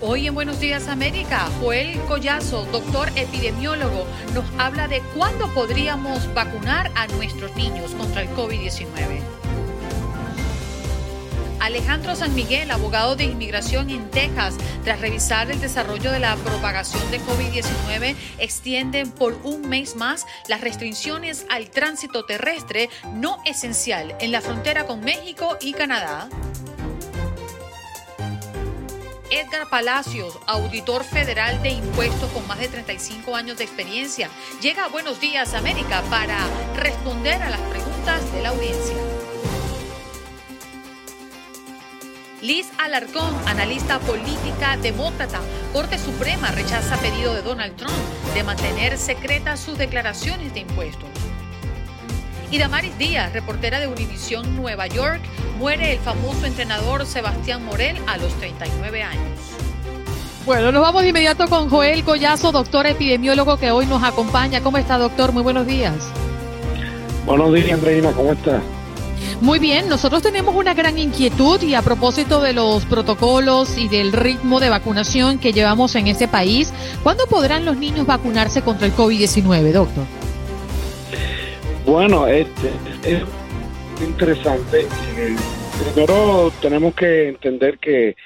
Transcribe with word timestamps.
Hoy 0.00 0.26
en 0.26 0.34
Buenos 0.34 0.60
Días 0.60 0.88
América, 0.88 1.48
Joel 1.60 1.98
Collazo, 2.02 2.64
doctor 2.66 3.08
epidemiólogo, 3.16 4.06
nos 4.34 4.44
habla 4.58 4.88
de 4.88 5.00
cuándo 5.14 5.52
podríamos 5.54 6.32
vacunar 6.34 6.90
a 6.94 7.06
nuestros 7.06 7.54
niños 7.56 7.92
contra 7.92 8.22
el 8.22 8.28
COVID-19. 8.30 9.20
Alejandro 11.60 12.14
San 12.14 12.34
Miguel, 12.34 12.70
abogado 12.70 13.16
de 13.16 13.24
inmigración 13.24 13.88
en 13.88 14.10
Texas, 14.10 14.56
tras 14.84 15.00
revisar 15.00 15.50
el 15.50 15.60
desarrollo 15.60 16.12
de 16.12 16.20
la 16.20 16.36
propagación 16.36 17.10
de 17.10 17.20
COVID-19, 17.20 18.16
extienden 18.38 19.10
por 19.10 19.38
un 19.44 19.66
mes 19.68 19.96
más 19.96 20.26
las 20.48 20.60
restricciones 20.60 21.46
al 21.48 21.70
tránsito 21.70 22.26
terrestre 22.26 22.90
no 23.14 23.38
esencial 23.46 24.14
en 24.20 24.32
la 24.32 24.42
frontera 24.42 24.84
con 24.84 25.00
México 25.00 25.56
y 25.62 25.72
Canadá. 25.72 26.28
Edgar 29.34 29.68
Palacios, 29.68 30.38
auditor 30.46 31.02
federal 31.02 31.60
de 31.60 31.70
impuestos 31.70 32.30
con 32.30 32.46
más 32.46 32.60
de 32.60 32.68
35 32.68 33.34
años 33.34 33.58
de 33.58 33.64
experiencia, 33.64 34.30
llega 34.62 34.84
a 34.84 34.88
Buenos 34.88 35.18
Días 35.18 35.54
América 35.54 36.04
para 36.08 36.38
responder 36.76 37.42
a 37.42 37.50
las 37.50 37.60
preguntas 37.62 38.32
de 38.32 38.42
la 38.42 38.50
audiencia. 38.50 38.94
Liz 42.42 42.70
Alarcón, 42.78 43.34
analista 43.48 43.98
política 43.98 44.76
demócrata, 44.76 45.40
Corte 45.72 45.98
Suprema 45.98 46.52
rechaza 46.52 46.96
pedido 46.98 47.34
de 47.34 47.42
Donald 47.42 47.74
Trump 47.74 47.96
de 48.34 48.44
mantener 48.44 48.96
secretas 48.98 49.58
sus 49.58 49.76
declaraciones 49.76 50.54
de 50.54 50.60
impuestos. 50.60 51.08
Y 52.54 52.58
Damaris 52.58 52.96
Díaz, 52.96 53.32
reportera 53.32 53.80
de 53.80 53.88
Univisión 53.88 54.54
Nueva 54.54 54.86
York, 54.86 55.20
muere 55.58 55.94
el 55.94 55.98
famoso 55.98 56.46
entrenador 56.46 57.04
Sebastián 57.04 57.64
Morel 57.64 57.96
a 58.06 58.16
los 58.16 58.32
39 58.34 59.02
años. 59.02 59.40
Bueno, 60.46 60.70
nos 60.70 60.80
vamos 60.80 61.02
de 61.02 61.08
inmediato 61.08 61.48
con 61.48 61.68
Joel 61.68 62.04
Collazo, 62.04 62.52
doctor 62.52 62.86
epidemiólogo 62.86 63.56
que 63.56 63.72
hoy 63.72 63.86
nos 63.86 64.04
acompaña. 64.04 64.60
¿Cómo 64.60 64.78
está, 64.78 64.98
doctor? 64.98 65.32
Muy 65.32 65.42
buenos 65.42 65.66
días. 65.66 65.96
Buenos 67.26 67.52
días, 67.52 67.72
Andreina. 67.72 68.12
¿Cómo 68.12 68.30
está? 68.30 68.62
Muy 69.40 69.58
bien, 69.58 69.88
nosotros 69.88 70.22
tenemos 70.22 70.54
una 70.54 70.74
gran 70.74 70.96
inquietud 70.96 71.60
y 71.60 71.74
a 71.74 71.82
propósito 71.82 72.40
de 72.40 72.52
los 72.52 72.84
protocolos 72.84 73.76
y 73.76 73.88
del 73.88 74.12
ritmo 74.12 74.60
de 74.60 74.70
vacunación 74.70 75.40
que 75.40 75.52
llevamos 75.52 75.96
en 75.96 76.06
este 76.06 76.28
país, 76.28 76.72
¿cuándo 77.02 77.26
podrán 77.26 77.64
los 77.64 77.76
niños 77.76 78.06
vacunarse 78.06 78.62
contra 78.62 78.86
el 78.86 78.94
COVID-19, 78.94 79.72
doctor? 79.72 80.23
Bueno, 81.84 82.26
este, 82.26 82.68
es 83.04 83.22
interesante. 84.02 84.86
Primero 85.94 86.50
tenemos 86.62 86.94
que 86.94 87.28
entender 87.28 87.78
que 87.78 88.16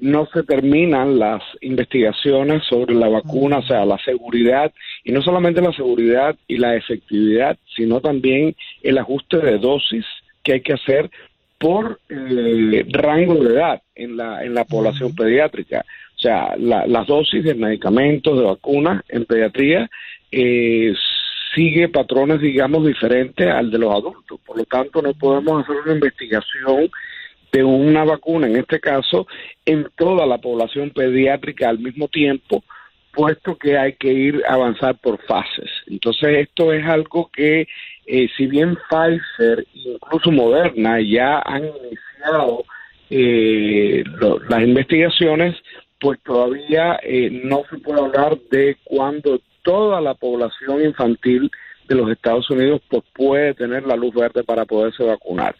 no 0.00 0.26
se 0.32 0.42
terminan 0.44 1.18
las 1.18 1.42
investigaciones 1.60 2.62
sobre 2.64 2.94
la 2.94 3.08
vacuna, 3.08 3.58
o 3.58 3.62
sea, 3.62 3.84
la 3.84 3.98
seguridad, 3.98 4.72
y 5.04 5.12
no 5.12 5.20
solamente 5.20 5.60
la 5.60 5.72
seguridad 5.72 6.34
y 6.48 6.56
la 6.56 6.74
efectividad, 6.74 7.58
sino 7.76 8.00
también 8.00 8.56
el 8.82 8.96
ajuste 8.96 9.38
de 9.38 9.58
dosis 9.58 10.06
que 10.42 10.54
hay 10.54 10.60
que 10.62 10.72
hacer 10.72 11.10
por 11.58 12.00
eh, 12.08 12.84
rango 12.88 13.34
de 13.34 13.54
edad 13.54 13.82
en 13.94 14.16
la, 14.16 14.42
en 14.42 14.54
la 14.54 14.64
población 14.64 15.14
pediátrica. 15.14 15.84
O 16.16 16.18
sea, 16.18 16.56
las 16.56 17.06
dosis 17.06 17.44
de 17.44 17.54
medicamentos, 17.54 18.38
de 18.38 18.44
vacunas 18.44 19.02
en 19.08 19.26
pediatría 19.26 19.90
eh, 20.30 20.94
sigue 21.54 21.88
patrones, 21.88 22.40
digamos, 22.40 22.86
diferentes 22.86 23.46
al 23.46 23.70
de 23.70 23.78
los 23.78 23.92
adultos. 23.94 24.40
Por 24.44 24.58
lo 24.58 24.64
tanto, 24.64 25.02
no 25.02 25.12
podemos 25.14 25.62
hacer 25.62 25.76
una 25.84 25.94
investigación 25.94 26.90
de 27.52 27.62
una 27.62 28.04
vacuna, 28.04 28.46
en 28.46 28.56
este 28.56 28.80
caso, 28.80 29.26
en 29.66 29.86
toda 29.96 30.26
la 30.26 30.38
población 30.38 30.90
pediátrica 30.90 31.68
al 31.68 31.78
mismo 31.78 32.08
tiempo, 32.08 32.64
puesto 33.12 33.56
que 33.56 33.76
hay 33.76 33.92
que 33.94 34.10
ir 34.10 34.42
a 34.48 34.54
avanzar 34.54 34.96
por 34.96 35.22
fases. 35.26 35.70
Entonces, 35.86 36.48
esto 36.48 36.72
es 36.72 36.84
algo 36.86 37.30
que, 37.30 37.68
eh, 38.06 38.28
si 38.36 38.46
bien 38.46 38.78
Pfizer, 38.88 39.66
incluso 39.74 40.30
Moderna, 40.30 40.98
ya 41.00 41.40
han 41.44 41.64
iniciado 41.64 42.64
eh, 43.10 44.02
las 44.48 44.62
investigaciones, 44.62 45.54
pues 46.00 46.18
todavía 46.22 46.98
eh, 47.02 47.28
no 47.44 47.62
se 47.68 47.76
puede 47.78 48.00
hablar 48.00 48.38
de 48.50 48.76
cuándo 48.82 49.40
toda 49.62 50.00
la 50.00 50.14
población 50.14 50.84
infantil 50.84 51.50
de 51.88 51.94
los 51.94 52.10
Estados 52.10 52.48
Unidos 52.50 52.80
pues 52.88 53.02
puede 53.12 53.54
tener 53.54 53.86
la 53.86 53.96
luz 53.96 54.14
verde 54.14 54.44
para 54.44 54.64
poderse 54.64 55.04
vacunar. 55.04 55.56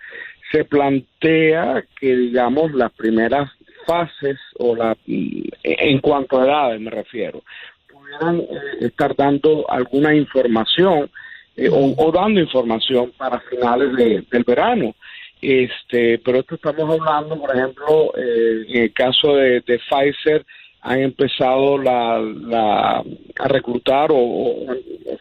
Se 0.51 0.65
plantea 0.65 1.85
que 1.99 2.17
digamos 2.17 2.73
las 2.73 2.93
primeras 2.93 3.51
fases 3.87 4.39
o 4.59 4.77
la 4.77 4.97
en 5.07 5.99
cuanto 6.01 6.41
a 6.41 6.45
edades 6.45 6.81
me 6.81 6.91
refiero 6.91 7.43
pudieran 7.89 8.39
eh, 8.41 8.87
estar 8.87 9.15
dando 9.17 9.69
alguna 9.69 10.15
información 10.15 11.11
eh, 11.57 11.69
o, 11.71 12.13
dando 12.13 12.41
información 12.41 13.13
para 13.17 13.41
finales 13.41 13.93
del 14.31 14.45
verano 14.45 14.95
este 15.41 16.19
pero 16.19 16.39
esto 16.39 16.55
estamos 16.55 17.01
hablando 17.01 17.41
por 17.41 17.57
ejemplo 17.57 18.13
eh, 18.17 18.65
en 18.69 18.83
el 18.83 18.93
caso 18.93 19.35
de, 19.35 19.61
de 19.63 19.81
Pfizer 19.81 20.47
han 20.83 21.01
empezado 21.01 21.79
la, 21.79 22.19
la, 22.19 23.05
a 23.39 23.49
reclutar 23.49 24.11
o, 24.13 24.67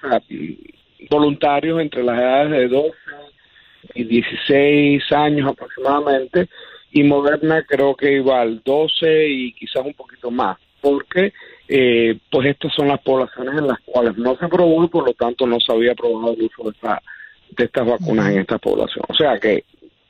sea, 0.01 0.21
voluntarios 1.09 1.79
entre 1.79 2.03
las 2.03 2.19
edades 2.19 2.51
de 2.51 2.67
12 2.67 2.97
y 3.93 4.03
16 4.03 5.11
años 5.11 5.51
aproximadamente 5.51 6.49
y 6.91 7.03
Moderna 7.03 7.63
creo 7.67 7.95
que 7.95 8.13
iba 8.13 8.41
al 8.41 8.61
12 8.63 9.29
y 9.29 9.53
quizás 9.53 9.85
un 9.85 9.93
poquito 9.93 10.31
más 10.31 10.57
porque 10.81 11.31
eh, 11.67 12.17
pues 12.31 12.47
estas 12.47 12.73
son 12.73 12.87
las 12.87 12.99
poblaciones 13.01 13.55
en 13.57 13.67
las 13.67 13.79
cuales 13.85 14.17
no 14.17 14.35
se 14.37 14.47
probó 14.47 14.83
y 14.83 14.87
por 14.87 15.05
lo 15.05 15.13
tanto 15.13 15.45
no 15.45 15.59
se 15.59 15.71
había 15.71 15.93
probado 15.93 16.33
el 16.33 16.43
uso 16.43 16.63
de, 16.63 16.69
esta, 16.71 17.01
de 17.51 17.63
estas 17.65 17.87
vacunas 17.87 18.29
en 18.31 18.39
esta 18.39 18.57
población. 18.57 19.05
O 19.07 19.13
sea 19.13 19.39
que 19.39 19.63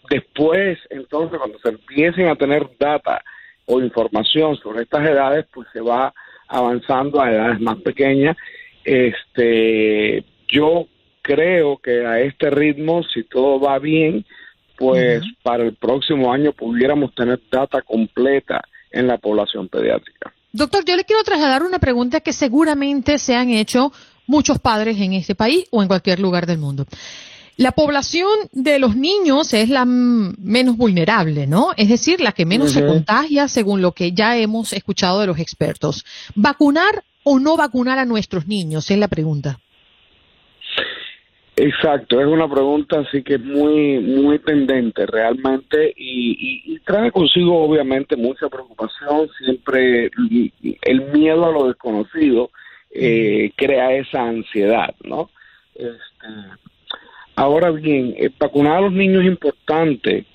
después, 0.09 0.79
entonces, 0.89 1.37
cuando 1.37 1.59
se 1.59 1.69
empiecen 1.69 2.29
a 2.29 2.35
tener 2.35 2.69
data 2.79 3.21
o 3.71 3.81
información 3.81 4.57
sobre 4.57 4.83
estas 4.83 5.07
edades, 5.07 5.45
pues 5.53 5.67
se 5.71 5.79
va 5.79 6.13
avanzando 6.47 7.21
a 7.21 7.31
edades 7.31 7.59
más 7.61 7.77
pequeñas. 7.79 8.35
Este, 8.83 10.23
yo 10.47 10.87
creo 11.21 11.77
que 11.77 12.05
a 12.05 12.19
este 12.19 12.49
ritmo, 12.49 13.01
si 13.03 13.23
todo 13.23 13.59
va 13.59 13.79
bien, 13.79 14.25
pues 14.77 15.23
para 15.43 15.63
el 15.63 15.75
próximo 15.75 16.33
año 16.33 16.51
pudiéramos 16.51 17.13
tener 17.15 17.39
data 17.51 17.81
completa 17.81 18.61
en 18.91 19.07
la 19.07 19.17
población 19.17 19.69
pediátrica. 19.69 20.33
Doctor, 20.51 20.83
yo 20.83 20.97
le 20.97 21.05
quiero 21.05 21.23
trasladar 21.23 21.63
una 21.63 21.79
pregunta 21.79 22.19
que 22.19 22.33
seguramente 22.33 23.17
se 23.19 23.35
han 23.35 23.51
hecho 23.51 23.93
muchos 24.27 24.59
padres 24.59 24.99
en 24.99 25.13
este 25.13 25.35
país 25.35 25.65
o 25.71 25.81
en 25.81 25.87
cualquier 25.87 26.19
lugar 26.19 26.45
del 26.45 26.57
mundo. 26.57 26.85
La 27.61 27.73
población 27.73 28.27
de 28.53 28.79
los 28.79 28.95
niños 28.95 29.53
es 29.53 29.69
la 29.69 29.85
menos 29.85 30.77
vulnerable, 30.77 31.45
¿no? 31.45 31.67
Es 31.77 31.89
decir, 31.89 32.19
la 32.19 32.31
que 32.31 32.43
menos 32.43 32.71
se 32.71 32.83
contagia, 32.83 33.47
según 33.47 33.83
lo 33.83 33.91
que 33.91 34.13
ya 34.13 34.35
hemos 34.35 34.73
escuchado 34.73 35.19
de 35.19 35.27
los 35.27 35.37
expertos. 35.37 36.03
¿Vacunar 36.33 37.03
o 37.23 37.39
no 37.39 37.57
vacunar 37.57 37.99
a 37.99 38.05
nuestros 38.05 38.47
niños? 38.47 38.89
Es 38.89 38.97
la 38.97 39.07
pregunta. 39.07 39.59
Exacto, 41.55 42.19
es 42.19 42.25
una 42.25 42.49
pregunta 42.49 43.01
así 43.01 43.21
que 43.21 43.35
es 43.35 43.43
muy 43.43 43.99
muy 43.99 44.39
pendente 44.39 45.05
realmente 45.05 45.93
y, 45.95 46.79
trae 46.79 47.11
consigo 47.11 47.61
obviamente 47.61 48.15
mucha 48.15 48.49
preocupación, 48.49 49.29
siempre 49.37 50.09
el 50.81 51.01
miedo 51.13 51.45
a 51.45 51.51
lo 51.51 51.67
desconocido 51.67 52.49
eh, 52.89 53.51
crea 53.55 53.93
esa 53.93 54.23
ansiedad, 54.23 54.95
¿no? 55.03 55.29
Este, 55.75 56.27
Ahora 57.41 57.71
bien, 57.71 58.13
eh, 58.19 58.29
vacunar 58.37 58.77
a 58.77 58.81
los 58.81 58.93
niños 58.93 59.23
es 59.23 59.29
importante 59.29 60.25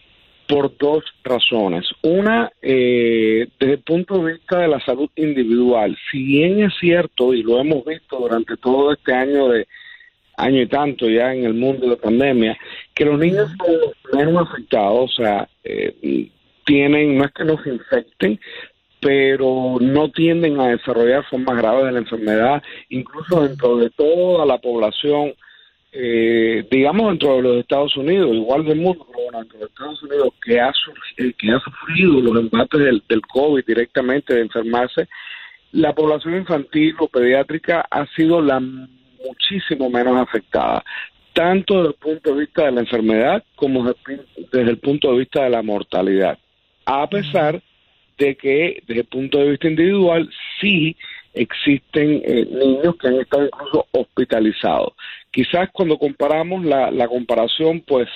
por 0.49 0.76
dos 0.76 1.05
razones. 1.23 1.87
Una, 2.03 2.50
eh, 2.61 3.47
desde 3.61 3.75
el 3.75 3.79
punto 3.79 4.19
de 4.19 4.32
vista 4.32 4.58
de 4.58 4.67
la 4.67 4.81
salud 4.81 5.08
individual, 5.14 5.97
si 6.11 6.25
bien 6.25 6.64
es 6.64 6.73
cierto, 6.81 7.32
y 7.32 7.44
lo 7.44 7.61
hemos 7.61 7.85
visto 7.85 8.19
durante 8.19 8.56
todo 8.56 8.93
este 8.93 9.14
año 9.14 9.50
de 9.50 9.69
año 10.37 10.62
y 10.62 10.67
tanto 10.67 11.08
ya 11.08 11.32
en 11.32 11.44
el 11.44 11.55
mundo 11.55 11.87
de 11.87 11.93
la 11.93 12.03
pandemia, 12.03 12.58
que 12.93 13.05
los 13.05 13.20
niños 13.20 13.52
son 13.56 14.19
menos 14.19 14.50
afectados, 14.50 15.12
o 15.12 15.23
sea, 15.23 15.49
eh, 15.62 16.29
tienen, 16.64 17.19
no 17.19 17.25
es 17.25 17.31
que 17.31 17.44
nos 17.44 17.64
infecten, 17.69 18.41
pero 19.00 19.76
no 19.81 20.11
tienden 20.11 20.59
a 20.59 20.70
desarrollar 20.70 21.25
formas 21.31 21.56
graves 21.56 21.85
de 21.85 21.93
la 21.93 21.99
enfermedad, 22.00 22.62
incluso 22.88 23.47
dentro 23.47 23.76
de 23.76 23.91
toda 23.91 24.44
la 24.44 24.59
población, 24.59 25.35
eh, 25.93 26.67
digamos 26.71 27.09
dentro 27.09 27.37
de 27.37 27.43
los 27.43 27.56
Estados 27.59 27.97
Unidos, 27.97 28.35
igual 28.35 28.65
del 28.65 28.79
mundo, 28.79 29.06
pero 29.11 29.38
dentro 29.38 29.59
de 29.59 29.65
los 29.65 29.71
Estados 29.71 30.03
Unidos, 30.03 30.29
que 30.44 30.61
ha, 30.61 30.73
eh, 31.17 31.33
que 31.38 31.50
ha 31.50 31.61
sufrido 31.61 32.21
los 32.21 32.37
embates 32.37 32.81
del, 32.81 33.03
del 33.09 33.23
COVID 33.23 33.65
directamente 33.65 34.35
de 34.35 34.43
enfermarse, 34.43 35.09
la 35.73 35.94
población 35.94 36.37
infantil 36.37 36.94
o 36.99 37.09
pediátrica 37.09 37.87
ha 37.91 38.06
sido 38.15 38.41
la 38.41 38.61
muchísimo 38.61 39.91
menos 39.91 40.17
afectada, 40.17 40.85
tanto 41.33 41.77
desde 41.77 41.88
el 41.88 41.94
punto 41.94 42.35
de 42.35 42.41
vista 42.41 42.65
de 42.65 42.73
la 42.73 42.81
enfermedad 42.81 43.44
como 43.56 43.85
desde 43.85 44.71
el 44.71 44.79
punto 44.79 45.12
de 45.12 45.19
vista 45.19 45.44
de 45.44 45.50
la 45.50 45.62
mortalidad. 45.62 46.38
A 46.85 47.09
pesar 47.09 47.61
de 48.17 48.37
que 48.37 48.83
desde 48.87 49.03
el 49.03 49.06
punto 49.06 49.38
de 49.38 49.50
vista 49.50 49.69
individual 49.69 50.31
sí 50.61 50.97
existen 51.37 52.23
eh, 52.25 52.47
niños 52.50 52.97
que 52.97 53.09
han 53.09 53.21
estado 53.21 53.47
incluso 53.47 53.87
hospitalizados. 53.93 54.93
Quizás 55.31 55.69
cuando 55.73 55.99
comparamos 55.99 56.65
la, 56.65 56.91
la 56.91 57.06
comparación, 57.09 57.83
pues 57.87 58.09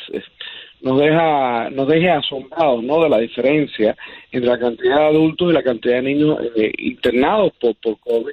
nos 0.81 0.99
deja 0.99 1.69
nos 1.71 1.87
deje 1.89 2.11
asombrados 2.11 2.83
no 2.83 3.03
de 3.03 3.09
la 3.11 3.19
diferencia 3.19 3.97
entre 4.33 4.51
la 4.51 4.59
cantidad 4.59 4.97
de 4.97 5.05
adultos 5.05 5.51
y 5.51 5.55
la 5.55 5.63
cantidad 5.63 5.97
de 5.97 6.03
niños 6.03 6.39
eh, 6.57 6.73
internados 6.79 7.53
por, 7.61 7.75
por 7.77 7.99
COVID, 8.01 8.33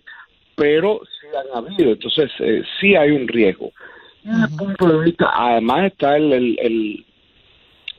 pero 0.55 1.01
sí 1.03 1.27
han 1.35 1.65
habido, 1.65 1.91
entonces 1.91 2.31
eh, 2.39 2.63
sí 2.79 2.95
hay 2.95 3.11
un 3.11 3.27
riesgo. 3.27 3.71
Desde 4.23 4.43
el 4.43 4.57
punto 4.57 4.87
de 4.87 5.05
vista, 5.05 5.31
además 5.33 5.91
está 5.91 6.17
el, 6.17 6.33
el, 6.33 7.05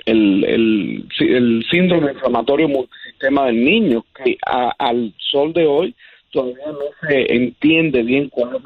el, 0.04 1.06
el, 1.18 1.64
síndrome 1.70 2.12
inflamatorio 2.12 2.68
multisistema 2.68 3.46
del 3.46 3.64
niño, 3.64 4.04
que 4.14 4.36
al 4.78 5.14
sol 5.18 5.52
de 5.52 5.66
hoy 5.66 5.94
todavía 6.30 6.66
no 6.66 7.08
se 7.08 7.34
entiende 7.34 8.02
bien 8.02 8.28
cuál 8.28 8.56
es 8.56 8.62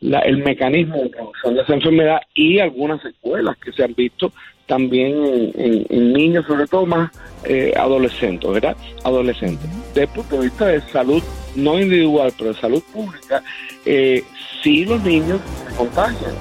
la, 0.00 0.18
el 0.20 0.38
mecanismo 0.38 0.96
de 0.96 1.08
producción 1.10 1.54
de 1.54 1.62
esa 1.62 1.74
enfermedad 1.74 2.20
y 2.34 2.58
algunas 2.58 3.00
secuelas 3.02 3.56
que 3.58 3.72
se 3.72 3.84
han 3.84 3.94
visto 3.94 4.32
también 4.66 5.52
en, 5.54 6.12
niños, 6.12 6.46
sobre 6.46 6.66
todo 6.66 6.86
más 6.86 7.10
eh, 7.44 7.74
adolescentes, 7.76 8.50
¿verdad? 8.50 8.76
Adolescentes. 9.04 9.68
Desde 9.88 10.02
el 10.02 10.08
punto 10.08 10.36
de 10.36 10.42
vista 10.44 10.66
de 10.66 10.80
salud, 10.90 11.22
no 11.54 11.78
individual, 11.78 12.32
pero 12.38 12.52
de 12.52 12.60
salud 12.60 12.82
pública, 12.92 13.42
eh, 13.84 14.24
sí 14.62 14.84
los 14.84 15.02
niños 15.02 15.40
se 15.68 15.76
contagian. 15.76 16.32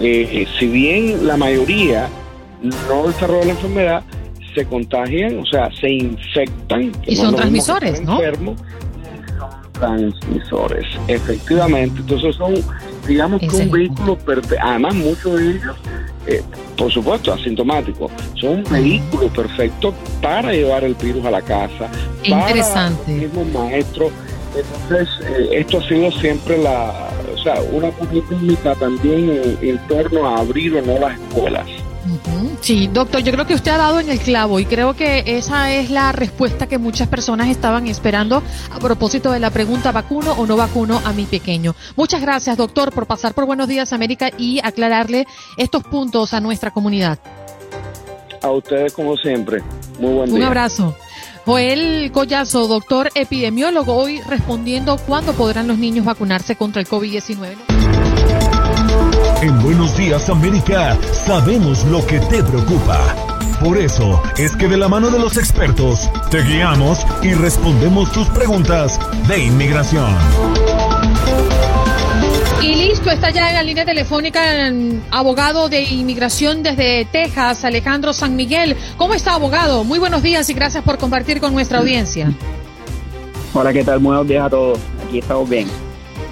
Eh, 0.00 0.46
si 0.58 0.66
bien 0.66 1.26
la 1.26 1.36
mayoría 1.36 2.08
no 2.88 3.06
desarrolla 3.06 3.46
la 3.46 3.52
enfermedad, 3.52 4.04
se 4.54 4.66
contagian, 4.66 5.38
o 5.38 5.46
sea, 5.46 5.70
se 5.72 5.90
infectan. 5.90 6.92
Y 7.06 7.16
son 7.16 7.34
transmisores, 7.34 8.02
¿no? 8.02 8.18
Transmisores, 9.80 10.86
efectivamente. 11.08 12.00
Entonces 12.00 12.36
son, 12.36 12.54
digamos 13.08 13.40
que 13.40 13.48
un 13.48 13.70
vehículo. 13.70 14.18
Además, 14.62 14.94
muchos 14.94 15.38
de 15.38 15.50
ellos, 15.50 15.76
eh, 16.26 16.42
por 16.76 16.92
supuesto, 16.92 17.32
asintomáticos, 17.32 18.12
son 18.40 18.58
un 18.58 18.64
vehículo 18.64 19.28
perfecto 19.28 19.94
para 20.22 20.52
llevar 20.52 20.84
el 20.84 20.94
virus 20.94 21.24
a 21.24 21.30
la 21.30 21.42
casa. 21.42 21.88
Interesante. 22.22 23.02
Para 23.02 23.16
los 23.16 23.34
mismos 23.34 23.46
maestros. 23.52 24.12
Entonces, 24.54 25.08
eh, 25.26 25.48
esto 25.52 25.78
ha 25.78 25.88
sido 25.88 26.10
siempre 26.12 26.58
la, 26.58 27.08
o 27.32 27.42
sea, 27.42 27.60
una 27.72 27.90
política 27.90 28.74
también 28.74 29.56
en 29.60 29.78
torno 29.86 30.26
a 30.26 30.40
abrir 30.40 30.76
o 30.76 30.82
no 30.82 30.98
las 30.98 31.18
escuelas. 31.18 31.66
Sí, 32.60 32.88
doctor, 32.92 33.22
yo 33.22 33.32
creo 33.32 33.46
que 33.46 33.54
usted 33.54 33.70
ha 33.70 33.78
dado 33.78 34.00
en 34.00 34.10
el 34.10 34.18
clavo 34.18 34.60
y 34.60 34.64
creo 34.64 34.94
que 34.94 35.22
esa 35.26 35.72
es 35.72 35.90
la 35.90 36.12
respuesta 36.12 36.66
que 36.66 36.78
muchas 36.78 37.08
personas 37.08 37.48
estaban 37.48 37.86
esperando 37.86 38.42
a 38.70 38.78
propósito 38.78 39.32
de 39.32 39.40
la 39.40 39.50
pregunta 39.50 39.92
vacuno 39.92 40.32
o 40.32 40.46
no 40.46 40.56
vacuno 40.56 41.00
a 41.04 41.12
mi 41.12 41.24
pequeño. 41.24 41.74
Muchas 41.96 42.20
gracias, 42.20 42.56
doctor, 42.56 42.92
por 42.92 43.06
pasar 43.06 43.34
por 43.34 43.46
Buenos 43.46 43.68
Días 43.68 43.92
América 43.92 44.30
y 44.36 44.60
aclararle 44.62 45.26
estos 45.56 45.82
puntos 45.84 46.34
a 46.34 46.40
nuestra 46.40 46.70
comunidad. 46.70 47.18
A 48.42 48.50
ustedes 48.50 48.92
como 48.92 49.16
siempre. 49.16 49.62
Muy 49.98 50.14
buen 50.14 50.26
día. 50.30 50.36
Un 50.36 50.42
abrazo. 50.42 50.96
Joel 51.44 52.10
Collazo, 52.12 52.68
doctor 52.68 53.10
epidemiólogo, 53.14 53.94
hoy 53.94 54.20
respondiendo 54.20 54.98
cuándo 54.98 55.32
podrán 55.32 55.66
los 55.66 55.78
niños 55.78 56.04
vacunarse 56.04 56.54
contra 56.54 56.80
el 56.80 56.88
COVID-19. 56.88 57.89
En 59.42 59.58
Buenos 59.62 59.96
Días 59.96 60.28
América 60.28 60.98
sabemos 61.24 61.82
lo 61.86 62.04
que 62.06 62.20
te 62.20 62.42
preocupa. 62.42 62.98
Por 63.64 63.78
eso 63.78 64.22
es 64.36 64.54
que 64.54 64.68
de 64.68 64.76
la 64.76 64.86
mano 64.86 65.10
de 65.10 65.18
los 65.18 65.38
expertos 65.38 66.10
te 66.30 66.42
guiamos 66.42 67.06
y 67.22 67.32
respondemos 67.32 68.12
tus 68.12 68.28
preguntas 68.28 69.00
de 69.28 69.44
inmigración. 69.44 70.14
Y 72.60 72.74
listo, 72.74 73.10
está 73.10 73.30
ya 73.30 73.48
en 73.48 73.54
la 73.54 73.62
línea 73.62 73.86
telefónica 73.86 74.66
el 74.66 75.00
abogado 75.10 75.70
de 75.70 75.84
inmigración 75.84 76.62
desde 76.62 77.06
Texas, 77.06 77.64
Alejandro 77.64 78.12
San 78.12 78.36
Miguel. 78.36 78.76
¿Cómo 78.98 79.14
está, 79.14 79.36
abogado? 79.36 79.84
Muy 79.84 79.98
buenos 79.98 80.22
días 80.22 80.50
y 80.50 80.52
gracias 80.52 80.84
por 80.84 80.98
compartir 80.98 81.40
con 81.40 81.54
nuestra 81.54 81.78
audiencia. 81.78 82.30
Hola, 83.54 83.72
¿qué 83.72 83.84
tal? 83.84 84.00
Buenos 84.00 84.28
días 84.28 84.44
a 84.44 84.50
todos. 84.50 84.78
Aquí 85.08 85.20
estamos 85.20 85.48
bien. 85.48 85.89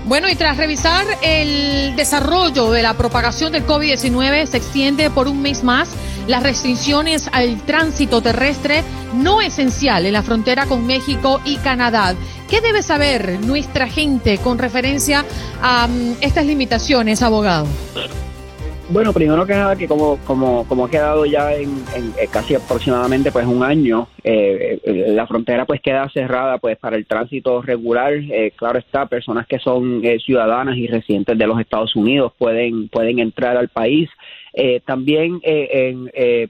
Bueno, 0.09 0.27
y 0.31 0.37
tras 0.37 0.57
revisar 0.57 1.07
el 1.21 1.95
desarrollo 1.95 2.71
de 2.71 2.83
la 2.83 2.95
propagación 2.95 3.53
del 3.53 3.67
COVID-19, 3.67 4.47
se 4.47 4.57
extiende 4.57 5.11
por 5.11 5.29
un 5.29 5.43
mes 5.43 5.63
más 5.63 5.91
las 6.27 6.43
restricciones 6.43 7.29
al 7.31 7.61
tránsito 7.67 8.23
terrestre 8.23 8.85
no 9.13 9.43
esencial 9.43 10.07
en 10.07 10.15
la 10.15 10.23
frontera 10.23 10.65
con 10.65 10.87
México 10.87 11.43
y 11.45 11.59
Canadá. 11.59 12.15
¿Qué 12.49 12.63
debe 12.63 12.83
saber 12.83 13.39
nuestra 13.45 13.87
gente 13.87 14.39
con 14.39 14.57
referencia 14.57 15.27
a 15.61 15.87
mm, 15.87 16.17
estas 16.23 16.47
limitaciones, 16.47 17.21
abogado? 17.21 17.67
Bueno, 18.91 19.13
primero 19.13 19.45
que 19.45 19.53
nada, 19.53 19.77
que 19.77 19.87
como, 19.87 20.17
como, 20.25 20.67
como 20.67 20.87
ha 20.87 20.91
quedado 20.91 21.27
ya 21.27 21.55
en, 21.55 21.69
eh, 21.95 22.27
casi 22.33 22.55
aproximadamente 22.55 23.31
pues 23.31 23.45
un 23.45 23.63
año, 23.63 24.09
eh, 24.25 24.81
eh, 24.83 25.05
la 25.09 25.27
frontera 25.27 25.67
pues 25.67 25.83
queda 25.83 26.09
cerrada 26.09 26.57
pues 26.57 26.79
para 26.79 26.97
el 26.97 27.05
tránsito 27.05 27.61
regular. 27.61 28.15
claro 28.57 28.79
está, 28.79 29.05
personas 29.05 29.47
que 29.47 29.59
son 29.59 30.03
ciudadanas 30.25 30.79
y 30.79 30.87
residentes 30.87 31.37
de 31.37 31.47
los 31.47 31.61
Estados 31.61 31.95
Unidos 31.97 32.33
pueden, 32.39 32.89
pueden 32.89 33.19
entrar 33.19 33.59
al 33.59 33.69
país. 33.69 34.09
también 34.87 35.41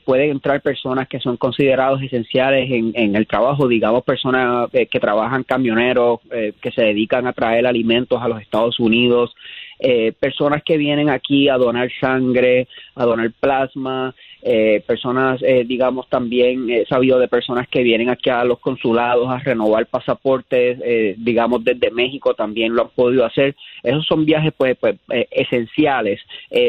pueden 0.04 0.30
entrar 0.30 0.62
personas 0.62 1.08
que 1.08 1.18
son 1.18 1.36
considerados 1.36 2.00
esenciales 2.02 2.70
en, 2.70 2.92
en 2.94 3.16
el 3.16 3.26
trabajo, 3.26 3.66
digamos 3.66 4.04
personas 4.04 4.70
que 4.70 5.00
trabajan 5.00 5.42
camioneros, 5.42 6.20
que 6.62 6.70
se 6.70 6.82
dedican 6.82 7.26
a 7.26 7.32
traer 7.32 7.66
alimentos 7.66 8.22
a 8.22 8.28
los 8.28 8.40
Estados 8.40 8.78
Unidos, 8.78 9.34
eh, 9.78 10.12
personas 10.12 10.62
que 10.62 10.76
vienen 10.76 11.08
aquí 11.08 11.48
a 11.48 11.56
donar 11.56 11.90
sangre, 12.00 12.68
a 12.94 13.04
donar 13.04 13.30
plasma, 13.40 14.14
eh, 14.42 14.82
personas, 14.86 15.42
eh, 15.42 15.64
digamos, 15.66 16.08
también 16.08 16.70
he 16.70 16.86
sabido 16.86 17.18
de 17.18 17.26
personas 17.26 17.66
que 17.68 17.82
vienen 17.82 18.08
aquí 18.08 18.30
a 18.30 18.44
los 18.44 18.60
consulados 18.60 19.28
a 19.28 19.38
renovar 19.38 19.86
pasaportes, 19.86 20.78
eh, 20.84 21.16
digamos, 21.18 21.64
desde 21.64 21.90
México 21.90 22.34
también 22.34 22.74
lo 22.74 22.82
han 22.82 22.90
podido 22.90 23.24
hacer. 23.24 23.56
Esos 23.82 24.06
son 24.06 24.24
viajes, 24.24 24.52
pues, 24.56 24.76
pues 24.78 24.96
esenciales. 25.30 26.20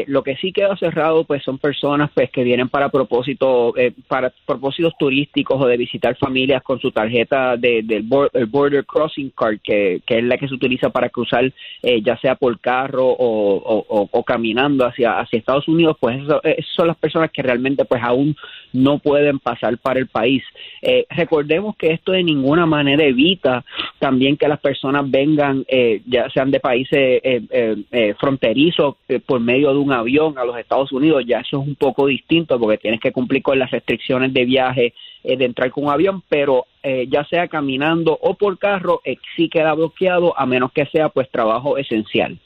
lo 0.06 0.22
que 0.22 0.36
sí 0.36 0.52
queda 0.52 0.76
cerrado, 0.76 1.24
pues, 1.24 1.42
son 1.42 1.58
personas, 1.58 2.10
pues, 2.12 2.30
que 2.30 2.44
vienen 2.44 2.68
para 2.68 2.88
propósito, 2.88 3.74
para 4.08 4.32
propósitos 4.46 4.94
turísticos 4.98 5.60
o 5.60 5.66
de 5.66 5.76
visitar 5.76 6.16
familias 6.16 6.62
con 6.62 6.80
su 6.80 6.90
tarjeta 6.90 7.56
de, 7.56 7.82
del 7.82 8.02
Border 8.02 8.84
Crossing 8.84 9.30
Card, 9.30 9.58
que, 9.62 10.00
que, 10.06 10.18
es 10.18 10.24
la 10.24 10.38
que 10.38 10.48
se 10.48 10.54
utiliza 10.54 10.90
para 10.90 11.08
cruzar, 11.08 11.52
ya 11.82 12.16
sea 12.18 12.34
por 12.34 12.58
carro 12.60 13.06
o, 13.06 14.08
o, 14.10 14.24
caminando 14.24 14.86
hacia, 14.86 15.18
hacia 15.18 15.38
Estados 15.38 15.68
Unidos, 15.68 15.96
pues, 16.00 16.20
eso, 16.22 16.42
esas 16.42 16.74
son 16.74 16.86
las 16.86 16.96
personas 16.96 17.30
que 17.30 17.42
realmente 17.42 17.60
pues 17.76 18.02
aún 18.02 18.36
no 18.72 18.98
pueden 18.98 19.38
pasar 19.38 19.78
para 19.78 20.00
el 20.00 20.06
país. 20.06 20.42
Eh, 20.82 21.06
recordemos 21.10 21.76
que 21.76 21.92
esto 21.92 22.12
de 22.12 22.22
ninguna 22.22 22.66
manera 22.66 23.04
evita 23.04 23.64
también 23.98 24.36
que 24.36 24.48
las 24.48 24.60
personas 24.60 25.10
vengan, 25.10 25.64
eh, 25.68 26.02
ya 26.06 26.28
sean 26.30 26.50
de 26.50 26.60
países 26.60 27.20
eh, 27.22 28.14
fronterizos 28.18 28.96
por 29.26 29.40
medio 29.40 29.72
de 29.72 29.78
un 29.78 29.92
avión 29.92 30.38
a 30.38 30.44
los 30.44 30.56
Estados 30.58 30.92
Unidos, 30.92 31.24
ya 31.26 31.40
eso 31.40 31.60
es 31.60 31.68
un 31.68 31.74
poco 31.74 32.06
distinto 32.06 32.58
porque 32.58 32.78
tienes 32.78 33.00
que 33.00 33.12
cumplir 33.12 33.42
con 33.42 33.58
las 33.58 33.70
restricciones 33.70 34.32
de 34.32 34.44
viaje 34.44 34.94
de 35.22 35.44
entrar 35.44 35.70
con 35.70 35.84
un 35.84 35.90
avión, 35.90 36.22
pero 36.28 36.66
ya 36.82 37.24
sea 37.26 37.48
caminando 37.48 38.18
o 38.20 38.34
por 38.34 38.58
carro, 38.58 39.02
sí 39.36 39.48
queda 39.50 39.74
bloqueado 39.74 40.38
a 40.38 40.46
menos 40.46 40.72
que 40.72 40.86
sea 40.86 41.10
pues 41.10 41.30
trabajo 41.30 41.76
esencial. 41.76 42.38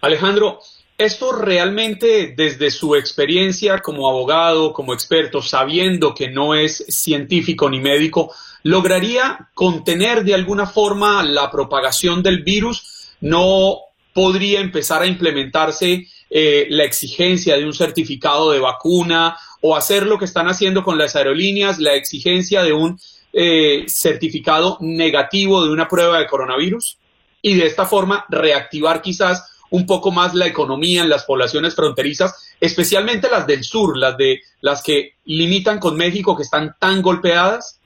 Alejandro, 0.00 0.58
esto 1.02 1.32
realmente 1.32 2.34
desde 2.36 2.70
su 2.70 2.94
experiencia 2.96 3.78
como 3.78 4.08
abogado, 4.08 4.72
como 4.72 4.94
experto, 4.94 5.42
sabiendo 5.42 6.14
que 6.14 6.28
no 6.28 6.54
es 6.54 6.84
científico 6.88 7.68
ni 7.68 7.80
médico, 7.80 8.32
lograría 8.62 9.50
contener 9.54 10.24
de 10.24 10.34
alguna 10.34 10.66
forma 10.66 11.22
la 11.22 11.50
propagación 11.50 12.22
del 12.22 12.42
virus, 12.42 13.14
no 13.20 13.78
podría 14.12 14.60
empezar 14.60 15.02
a 15.02 15.06
implementarse 15.06 16.06
eh, 16.30 16.66
la 16.70 16.84
exigencia 16.84 17.56
de 17.56 17.64
un 17.64 17.74
certificado 17.74 18.52
de 18.52 18.58
vacuna 18.58 19.36
o 19.60 19.76
hacer 19.76 20.06
lo 20.06 20.18
que 20.18 20.24
están 20.24 20.48
haciendo 20.48 20.82
con 20.82 20.98
las 20.98 21.16
aerolíneas, 21.16 21.78
la 21.78 21.94
exigencia 21.94 22.62
de 22.62 22.72
un 22.72 22.98
eh, 23.32 23.84
certificado 23.88 24.78
negativo 24.80 25.64
de 25.64 25.70
una 25.70 25.88
prueba 25.88 26.18
de 26.18 26.26
coronavirus 26.26 26.98
y 27.40 27.54
de 27.54 27.66
esta 27.66 27.86
forma 27.86 28.24
reactivar 28.28 29.02
quizás 29.02 29.51
un 29.72 29.86
poco 29.86 30.10
más 30.10 30.34
la 30.34 30.46
economía 30.46 31.02
en 31.02 31.08
las 31.08 31.24
poblaciones 31.24 31.74
fronterizas, 31.74 32.54
especialmente 32.60 33.30
las 33.30 33.46
del 33.46 33.64
sur, 33.64 33.96
las 33.96 34.16
de 34.16 34.40
las 34.60 34.82
que 34.82 35.14
limitan 35.24 35.78
con 35.78 35.96
México 35.96 36.36
que 36.36 36.42
están 36.42 36.76
tan 36.78 37.00
golpeadas? 37.00 37.80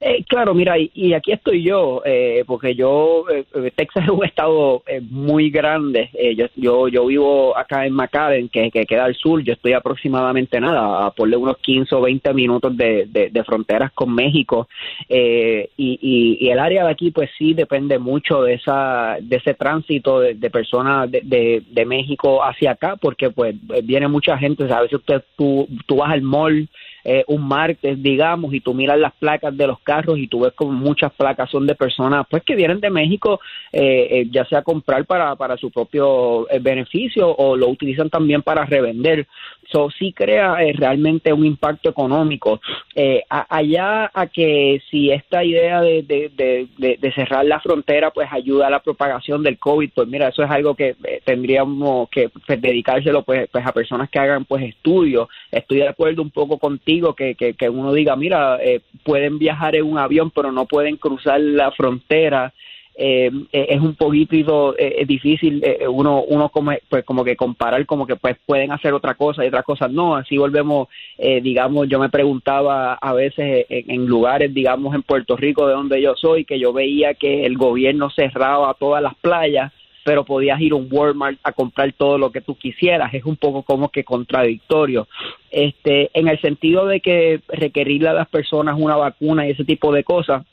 Eh, 0.00 0.24
claro, 0.28 0.54
mira, 0.54 0.76
y, 0.78 1.12
aquí 1.12 1.32
estoy 1.32 1.62
yo, 1.62 2.02
eh, 2.04 2.44
porque 2.46 2.74
yo, 2.74 3.24
eh, 3.28 3.72
Texas 3.74 4.04
es 4.04 4.10
un 4.10 4.24
estado 4.24 4.82
muy 5.10 5.50
grande. 5.50 6.10
yo, 6.36 6.46
yo, 6.56 6.88
yo 6.88 7.06
vivo 7.06 7.56
acá 7.56 7.86
en 7.86 7.94
McAllen, 7.94 8.48
que, 8.48 8.70
queda 8.70 9.04
al 9.04 9.16
sur. 9.16 9.42
Yo 9.42 9.54
estoy 9.54 9.72
aproximadamente 9.72 10.60
nada, 10.60 11.06
a 11.06 11.10
por 11.10 11.28
unos 11.28 11.58
15 11.58 11.94
o 11.94 12.00
20 12.00 12.32
minutos 12.32 12.76
de, 12.76 13.06
de, 13.06 13.44
fronteras 13.44 13.92
con 13.92 14.14
México. 14.14 14.68
Y, 15.08 15.68
y, 15.76 16.48
el 16.48 16.58
área 16.58 16.84
de 16.84 16.90
aquí, 16.90 17.10
pues 17.10 17.30
sí, 17.36 17.54
depende 17.54 17.98
mucho 17.98 18.42
de 18.42 18.54
esa 18.54 19.16
de 19.20 19.36
ese 19.36 19.54
tránsito 19.54 20.20
de, 20.20 20.50
personas 20.50 21.10
de, 21.10 21.62
de, 21.68 21.86
México 21.86 22.42
hacia 22.44 22.72
acá, 22.72 22.96
porque 22.96 23.30
pues 23.30 23.54
viene 23.84 24.08
mucha 24.08 24.38
gente. 24.38 24.70
a 24.72 24.80
veces 24.82 24.98
usted, 24.98 25.22
tú, 25.36 25.68
tú 25.86 25.96
vas 25.96 26.12
al 26.12 26.22
mall 26.22 26.68
eh, 27.04 27.24
un 27.28 27.46
martes, 27.46 28.02
digamos, 28.02 28.52
y 28.52 28.60
tú 28.60 28.74
miras 28.74 28.98
las 28.98 29.12
placas 29.14 29.56
de 29.56 29.66
los 29.66 29.80
carros 29.80 30.18
y 30.18 30.26
tú 30.26 30.40
ves 30.40 30.52
como 30.54 30.72
muchas 30.72 31.12
placas 31.12 31.50
son 31.50 31.66
de 31.66 31.74
personas 31.74 32.26
pues 32.28 32.42
que 32.42 32.56
vienen 32.56 32.80
de 32.80 32.90
México, 32.90 33.40
eh, 33.72 34.08
eh, 34.10 34.28
ya 34.30 34.44
sea 34.44 34.62
comprar 34.62 35.04
para, 35.06 35.36
para 35.36 35.56
su 35.56 35.70
propio 35.70 36.46
beneficio 36.60 37.28
o 37.34 37.56
lo 37.56 37.68
utilizan 37.68 38.10
también 38.10 38.42
para 38.42 38.64
revender. 38.64 39.26
So, 39.70 39.90
sí 39.90 40.12
crea 40.12 40.56
realmente 40.74 41.32
un 41.32 41.44
impacto 41.44 41.90
económico. 41.90 42.60
allá 43.28 44.10
a 44.14 44.26
que 44.26 44.80
si 44.90 45.10
esta 45.10 45.44
idea 45.44 45.80
de, 45.82 46.02
de, 46.02 47.12
cerrar 47.14 47.44
la 47.44 47.60
frontera 47.60 48.10
pues 48.10 48.28
ayuda 48.30 48.66
a 48.66 48.70
la 48.70 48.80
propagación 48.80 49.42
del 49.42 49.58
COVID, 49.58 49.90
pues 49.94 50.08
mira, 50.08 50.28
eso 50.28 50.42
es 50.42 50.50
algo 50.50 50.74
que 50.74 50.96
tendríamos 51.24 52.08
que 52.10 52.28
pues, 52.28 52.60
dedicárselo 52.60 53.22
pues, 53.22 53.48
pues 53.50 53.66
a 53.66 53.72
personas 53.72 54.08
que 54.10 54.18
hagan 54.18 54.44
pues 54.44 54.62
estudios. 54.62 55.28
Estoy 55.50 55.78
de 55.78 55.88
acuerdo 55.88 56.22
un 56.22 56.30
poco 56.30 56.58
contigo 56.58 57.14
que, 57.14 57.34
que, 57.34 57.68
uno 57.68 57.92
diga, 57.92 58.16
mira, 58.16 58.58
eh, 58.62 58.80
pueden 59.04 59.38
viajar 59.38 59.76
en 59.76 59.84
un 59.84 59.98
avión, 59.98 60.30
pero 60.30 60.52
no 60.52 60.66
pueden 60.66 60.96
cruzar 60.96 61.40
la 61.40 61.70
frontera. 61.72 62.52
Eh, 63.00 63.30
eh, 63.52 63.66
es 63.70 63.80
un 63.80 63.94
poquito 63.94 64.74
difícil 65.06 65.62
uno 65.88 66.22
uno 66.22 66.48
como 66.48 66.72
pues 66.88 67.04
como 67.04 67.22
que 67.22 67.36
comparar 67.36 67.86
como 67.86 68.08
que 68.08 68.16
pues 68.16 68.36
pueden 68.44 68.72
hacer 68.72 68.92
otra 68.92 69.14
cosa 69.14 69.44
y 69.44 69.48
otras 69.48 69.64
cosas 69.64 69.92
no 69.92 70.16
así 70.16 70.36
volvemos 70.36 70.88
digamos 71.16 71.88
yo 71.88 72.00
me 72.00 72.08
preguntaba 72.08 72.94
a 72.94 73.12
veces 73.12 73.66
en, 73.68 73.88
en, 73.88 74.06
lugares 74.06 74.52
digamos 74.52 74.96
en 74.96 75.02
Puerto 75.02 75.36
Rico 75.36 75.68
de 75.68 75.74
donde 75.74 76.02
yo 76.02 76.14
soy 76.16 76.44
que 76.44 76.58
yo 76.58 76.72
veía 76.72 77.14
que 77.14 77.46
el 77.46 77.56
gobierno 77.56 78.10
cerraba 78.10 78.74
todas 78.74 79.00
las 79.00 79.14
playas 79.14 79.72
pero 80.08 80.24
podías 80.24 80.58
ir 80.58 80.72
a 80.72 80.76
un 80.76 80.88
Walmart 80.90 81.38
a 81.42 81.52
comprar 81.52 81.92
todo 81.92 82.16
lo 82.16 82.32
que 82.32 82.40
tú 82.40 82.54
quisieras. 82.54 83.12
Es 83.12 83.26
un 83.26 83.36
poco 83.36 83.62
como 83.62 83.90
que 83.90 84.04
contradictorio. 84.04 85.06
Este, 85.50 86.08
en 86.14 86.28
el 86.28 86.40
sentido 86.40 86.86
de 86.86 87.00
que 87.00 87.42
requerirle 87.46 88.08
a 88.08 88.14
las 88.14 88.26
personas 88.26 88.76
una 88.78 88.96
vacuna 88.96 89.46
y 89.46 89.50
ese 89.50 89.66
tipo 89.66 89.92
de 89.92 90.04
cosas, 90.04 90.46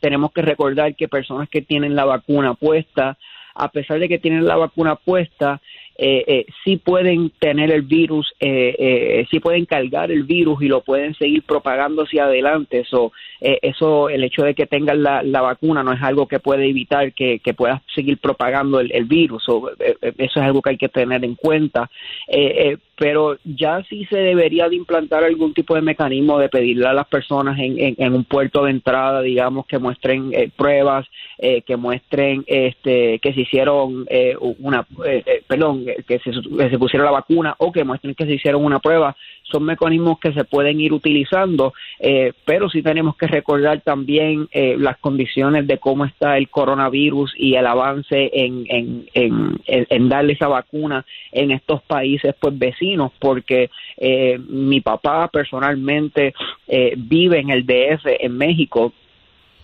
tenemos 0.00 0.32
que 0.32 0.42
recordar 0.42 0.94
que 0.94 1.08
personas 1.08 1.48
que 1.48 1.62
tienen 1.62 1.94
la 1.94 2.04
vacuna 2.04 2.54
puesta, 2.54 3.18
a 3.54 3.68
pesar 3.70 3.98
de 3.98 4.08
que 4.08 4.18
tienen 4.18 4.46
la 4.46 4.56
vacuna 4.56 4.96
puesta, 4.96 5.60
eh, 6.00 6.24
eh, 6.28 6.46
sí 6.62 6.76
pueden 6.76 7.30
tener 7.40 7.72
el 7.72 7.82
virus, 7.82 8.32
eh, 8.38 8.76
eh, 8.78 9.26
sí 9.32 9.40
pueden 9.40 9.66
cargar 9.66 10.12
el 10.12 10.22
virus 10.22 10.62
y 10.62 10.68
lo 10.68 10.80
pueden 10.82 11.12
seguir 11.14 11.42
propagando 11.42 12.02
hacia 12.02 12.26
adelante. 12.26 12.78
Eso, 12.78 13.10
eh, 13.40 13.58
eso 13.62 14.08
el 14.08 14.22
hecho 14.22 14.42
de 14.44 14.54
que 14.54 14.66
tengan 14.66 15.02
la, 15.02 15.24
la, 15.24 15.40
vacuna 15.40 15.82
no 15.82 15.92
es 15.92 16.00
algo 16.00 16.28
que 16.28 16.38
puede 16.38 16.68
evitar 16.68 17.12
que, 17.14 17.40
que 17.40 17.52
puedas 17.52 17.82
seguir 17.92 18.18
propagando 18.18 18.78
el, 18.78 18.92
el 18.92 19.06
virus. 19.06 19.48
O, 19.48 19.70
eso 19.70 20.14
es 20.18 20.36
algo 20.36 20.62
que 20.62 20.70
hay 20.70 20.78
que 20.78 20.88
tener 20.88 21.24
en 21.24 21.34
cuenta. 21.34 21.90
pero 22.96 23.36
ya 23.44 23.82
sí 23.88 24.04
se 24.04 24.18
debería 24.18 24.68
de 24.68 24.76
implantar 24.76 25.24
algún 25.24 25.52
tipo 25.52 25.74
de 25.74 25.82
mecanismo 25.82 26.38
de 26.38 26.48
pedirle 26.48 26.86
a 26.86 26.92
las 26.92 27.08
personas 27.08 27.58
en, 27.58 27.76
en, 27.76 27.94
en 27.98 28.14
un 28.14 28.24
puerto 28.24 28.64
de 28.64 28.70
entrada, 28.70 29.20
digamos, 29.20 29.66
que 29.66 29.78
muestren 29.78 30.30
pruebas, 30.56 31.06
que 31.38 31.76
muestren 31.76 32.44
este, 32.46 33.18
que 33.18 33.32
se 33.32 33.40
hicieron 33.40 34.06
una, 34.60 34.86
perdón, 35.46 35.87
que 36.06 36.18
se, 36.18 36.32
se 36.32 36.78
pusiera 36.78 37.04
la 37.04 37.10
vacuna 37.10 37.54
o 37.58 37.72
que 37.72 37.84
muestren 37.84 38.14
que 38.14 38.26
se 38.26 38.34
hicieron 38.34 38.64
una 38.64 38.78
prueba 38.78 39.16
son 39.50 39.64
mecanismos 39.64 40.18
que 40.18 40.32
se 40.32 40.44
pueden 40.44 40.80
ir 40.80 40.92
utilizando, 40.92 41.72
eh, 41.98 42.32
pero 42.44 42.68
sí 42.68 42.82
tenemos 42.82 43.16
que 43.16 43.26
recordar 43.26 43.80
también 43.80 44.48
eh, 44.52 44.76
las 44.78 44.98
condiciones 44.98 45.66
de 45.66 45.78
cómo 45.78 46.04
está 46.04 46.36
el 46.36 46.48
coronavirus 46.48 47.32
y 47.36 47.54
el 47.54 47.66
avance 47.66 48.30
en, 48.32 48.66
en, 48.68 49.08
en, 49.14 49.58
en 49.66 50.08
darle 50.08 50.34
esa 50.34 50.48
vacuna 50.48 51.04
en 51.32 51.50
estos 51.50 51.82
países 51.82 52.34
pues 52.38 52.58
vecinos, 52.58 53.12
porque 53.18 53.70
eh, 53.96 54.38
mi 54.48 54.80
papá 54.80 55.28
personalmente 55.28 56.34
vive 56.96 57.38
en 57.38 57.50
el 57.50 57.64
DF 57.64 58.06
en 58.20 58.36
México 58.36 58.92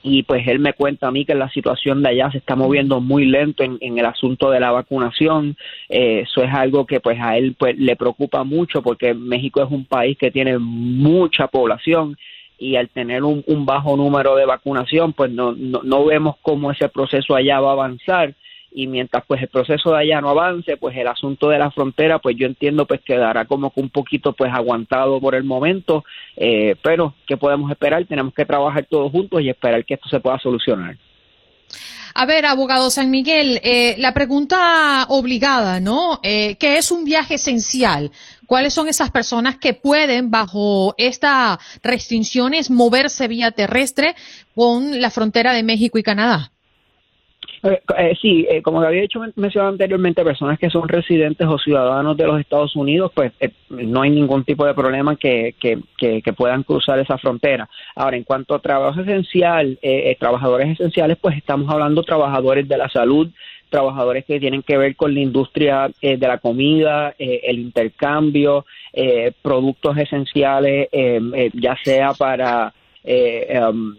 y 0.06 0.23
pues 0.23 0.46
él 0.46 0.58
me 0.58 0.75
cuenta 0.75 1.08
a 1.08 1.11
mí 1.11 1.25
que 1.25 1.34
la 1.34 1.49
situación 1.49 2.02
de 2.02 2.11
allá 2.11 2.30
se 2.30 2.37
está 2.37 2.54
moviendo 2.54 3.00
muy 3.00 3.25
lento 3.25 3.64
en, 3.64 3.78
el 3.80 4.04
asunto 4.04 4.50
de 4.50 4.61
la 4.61 4.70
vacunación. 4.70 5.56
Eh, 5.88 6.25
eso 6.28 6.42
es 6.42 6.52
algo 6.52 6.84
que 6.84 7.00
pues 7.00 7.18
a 7.18 7.38
él 7.38 7.56
pues 7.58 7.78
le 7.78 7.96
preocupa 7.96 8.44
mucho 8.44 8.82
porque 8.82 9.14
México 9.14 9.62
es 9.62 9.70
un 9.70 9.87
país 9.87 10.18
que 10.18 10.30
tiene 10.30 10.58
mucha 10.58 11.49
población 11.49 12.18
y 12.58 12.76
al 12.76 12.90
tener 12.90 13.25
un, 13.25 13.42
bajo 13.64 13.96
número 13.96 14.37
de 14.37 14.44
vacunación 14.44 15.14
pues 15.14 15.30
no, 15.30 15.52
no, 15.52 15.80
no 15.82 16.04
vemos 16.04 16.37
cómo 16.42 16.70
ese 16.70 16.90
proceso 16.90 17.34
allá 17.34 17.58
va 17.61 17.70
a 17.70 17.73
avanzar 17.73 18.34
y 18.75 18.88
mientras 18.88 19.25
pues 19.26 19.40
el 19.40 19.49
proceso 19.49 19.93
de 19.93 20.00
allá 20.00 20.21
no 20.21 20.31
avance, 20.31 20.76
pues 20.76 20.97
el 20.97 21.07
asunto 21.07 21.49
de 21.49 21.59
la 21.61 21.71
frontera, 21.71 22.19
pues 22.19 22.37
yo 22.37 22.47
entiendo 22.47 22.87
pues 22.87 23.00
quedará 23.02 23.45
como 23.45 23.71
que 23.73 23.81
un 23.81 23.88
poquito 23.88 24.33
pues 24.33 24.52
aguantado 24.52 25.21
por 25.21 25.37
el 25.37 25.45
momento, 25.45 26.04
eh, 26.37 26.75
pero 26.83 27.14
¿qué 27.25 27.37
podemos 27.37 27.71
esperar? 27.71 28.04
Tenemos 28.04 28.35
que 28.35 28.45
trabajar 28.45 28.85
todos 28.90 29.12
juntos 29.12 29.40
y 29.43 29.49
esperar 29.49 29.85
que 29.85 29.95
esto 29.95 30.09
se 30.09 30.19
pueda 30.19 30.38
solucionar. 30.40 30.97
A 32.16 32.26
ver, 32.26 32.47
abogado 32.47 32.90
San 32.90 33.11
Miguel, 33.11 33.61
eh, 33.62 33.95
la 33.99 34.12
pregunta 34.12 35.07
obligada, 35.09 35.81
¿no? 35.81 36.21
Eh, 36.23 36.57
¿Qué 36.57 36.76
es 36.76 36.90
un 36.90 37.04
viaje 37.04 37.35
esencial? 37.35 38.11
¿Cuáles 38.47 38.73
son 38.73 38.88
esas 38.88 39.11
personas 39.11 39.57
que 39.57 39.75
pueden, 39.75 40.31
bajo 40.31 40.95
estas 40.97 41.59
restricciones, 41.83 42.71
moverse 42.71 43.26
vía 43.26 43.50
terrestre 43.50 44.14
con 44.54 45.00
la 45.00 45.11
frontera 45.11 45.52
de 45.52 45.64
México 45.64 45.99
y 45.99 46.04
Canadá? 46.04 46.52
Eh, 47.64 47.80
eh, 47.97 48.14
sí, 48.21 48.47
eh, 48.50 48.61
como 48.61 48.83
había 48.83 49.00
dicho 49.00 49.18
mencionado 49.37 49.73
anteriormente, 49.73 50.23
personas 50.23 50.59
que 50.59 50.68
son 50.68 50.87
residentes 50.87 51.47
o 51.47 51.59
ciudadanos 51.59 52.14
de 52.14 52.26
los 52.26 52.38
Estados 52.38 52.76
Unidos, 52.76 53.11
pues 53.14 53.33
eh, 53.40 53.49
no 53.71 54.02
hay 54.02 54.11
ningún 54.11 54.44
tipo 54.44 54.66
de 54.66 54.75
problema 54.75 55.16
que, 55.16 55.54
que, 55.59 55.80
que, 55.97 56.33
puedan 56.35 56.62
cruzar 56.62 56.99
esa 56.99 57.16
frontera. 57.16 57.66
Ahora, 57.97 58.18
en 58.18 58.25
cuanto 58.25 58.54
a 58.54 58.59
trabajo 58.59 59.00
esencial, 59.00 59.78
trabajadores 60.18 60.73
esenciales, 60.73 61.16
pues 61.18 61.38
estamos 61.38 61.71
hablando 61.71 62.02
trabajadores 62.02 62.68
de 62.68 62.76
la 62.76 62.90
salud, 62.90 63.30
trabajadores 63.71 64.26
que 64.26 64.38
tienen 64.38 64.62
que 64.62 64.76
ver 64.76 64.94
con 64.94 65.14
la 65.14 65.21
industria 65.21 65.90
de 66.02 66.18
la 66.18 66.38
comida, 66.38 67.14
el 67.18 67.61
intercambio, 67.61 68.66
productos 69.40 69.97
esenciales, 69.97 70.88
ya 71.54 71.76
sea 71.83 72.12
para 72.12 72.75
um, 73.71 73.94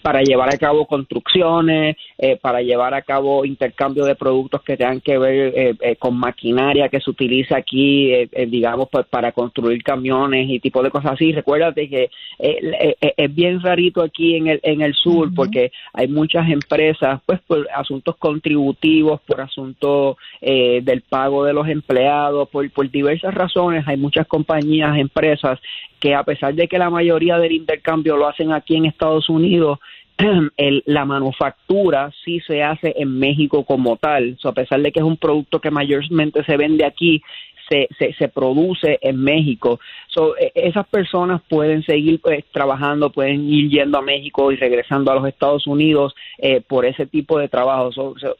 para 0.00 0.22
llevar 0.22 0.52
a 0.52 0.58
cabo 0.58 0.86
construcciones, 0.86 1.96
eh, 2.18 2.36
para 2.36 2.62
llevar 2.62 2.94
a 2.94 3.02
cabo 3.02 3.44
intercambio 3.44 4.04
de 4.04 4.14
productos 4.14 4.62
que 4.62 4.76
tengan 4.76 5.00
que 5.00 5.18
ver 5.18 5.52
eh, 5.54 5.74
eh, 5.80 5.96
con 5.96 6.16
maquinaria 6.18 6.88
que 6.88 7.00
se 7.00 7.10
utiliza 7.10 7.56
aquí, 7.56 8.12
digamos, 8.48 8.88
pues, 8.90 9.06
para 9.06 9.32
construir 9.32 9.82
camiones 9.82 10.48
y 10.48 10.60
tipo 10.60 10.82
de 10.82 10.90
cosas 10.90 11.12
así. 11.12 11.32
Recuérdate 11.32 11.88
que 11.88 12.10
es 12.38 13.34
bien 13.34 13.60
rarito 13.60 14.02
aquí 14.02 14.36
en 14.36 14.48
el, 14.48 14.60
en 14.62 14.80
el 14.80 14.94
sur 14.94 15.32
porque 15.34 15.72
hay 15.92 16.08
muchas 16.08 16.48
empresas, 16.48 17.20
pues 17.26 17.40
por 17.40 17.68
asuntos 17.74 18.16
contributivos, 18.16 19.20
por 19.22 19.40
asuntos 19.40 20.16
del 20.40 21.02
pago 21.08 21.44
de 21.44 21.52
los 21.52 21.68
empleados, 21.68 22.48
por, 22.48 22.68
por 22.70 22.90
diversas 22.90 23.34
razones, 23.34 23.86
hay 23.86 23.96
muchas 23.96 24.26
compañías, 24.26 24.96
empresas 24.96 25.58
que 26.00 26.14
a 26.14 26.24
pesar 26.24 26.54
de 26.54 26.66
que 26.66 26.78
la 26.78 26.90
mayoría 26.90 27.38
del 27.38 27.52
intercambio 27.52 28.16
lo 28.16 28.26
hacen 28.28 28.52
aquí 28.52 28.76
en 28.76 28.86
Estados 28.86 29.28
Unidos, 29.28 29.78
el, 30.56 30.82
la 30.86 31.04
manufactura 31.04 32.10
sí 32.24 32.40
se 32.40 32.62
hace 32.62 32.94
en 32.96 33.18
México 33.18 33.64
como 33.64 33.96
tal. 33.96 34.36
a 34.42 34.52
pesar 34.52 34.80
de 34.80 34.92
que 34.92 35.00
es 35.00 35.04
un 35.04 35.16
producto 35.16 35.60
que 35.60 35.70
mayormente 35.70 36.44
se 36.44 36.56
vende 36.56 36.84
aquí, 36.84 37.22
se, 37.70 38.14
se, 38.18 38.28
produce 38.28 38.98
en 39.00 39.22
México. 39.22 39.78
So, 40.08 40.36
e, 40.36 40.50
esas 40.54 40.86
personas 40.88 41.40
pueden 41.48 41.84
seguir 41.84 42.20
pues, 42.20 42.44
trabajando, 42.52 43.10
pueden 43.10 43.48
ir 43.48 43.70
yendo 43.70 43.98
a 43.98 44.02
México 44.02 44.50
y 44.50 44.56
regresando 44.56 45.12
a 45.12 45.14
los 45.14 45.26
Estados 45.26 45.66
Unidos 45.66 46.14
eh, 46.38 46.60
por 46.60 46.84
ese 46.84 47.06
tipo 47.06 47.38
de 47.38 47.48
trabajo. 47.48 47.90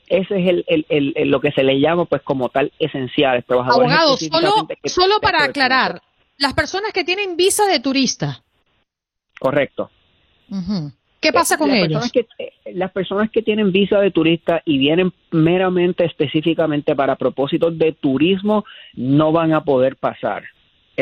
ese 0.09 0.41
es 0.41 0.49
el, 0.49 0.65
el, 0.67 1.13
el, 1.15 1.29
lo 1.29 1.41
que 1.41 1.53
se 1.53 1.63
le 1.63 1.79
llama 1.79 2.07
pues 2.07 2.23
como 2.23 2.49
tal 2.49 2.73
esencial. 2.79 3.45
Abogado, 3.49 4.17
solo, 4.17 4.69
solo 4.85 5.21
para 5.21 5.45
aclarar, 5.45 6.01
las 6.41 6.55
personas 6.55 6.93
que 6.93 7.05
tienen 7.05 7.37
visa 7.37 7.67
de 7.67 7.79
turista, 7.81 8.43
Correcto. 9.39 9.91
¿Qué 11.21 11.33
pasa 11.33 11.57
con 11.57 11.69
las 11.69 11.79
ellos? 11.79 11.89
Personas 11.89 12.13
que, 12.13 12.27
eh, 12.39 12.75
las 12.75 12.93
personas 12.93 13.31
que 13.31 13.41
tienen 13.41 13.73
visa 13.73 13.99
de 14.01 14.11
turista 14.11 14.61
y 14.67 14.77
vienen 14.77 15.13
meramente 15.31 16.05
específicamente 16.05 16.95
para 16.95 17.17
propósitos 17.17 17.79
de 17.79 17.93
turismo 17.93 18.65
no 18.95 19.33
van 19.33 19.55
a 19.55 19.65
poder 19.65 19.97
pasar 19.97 20.45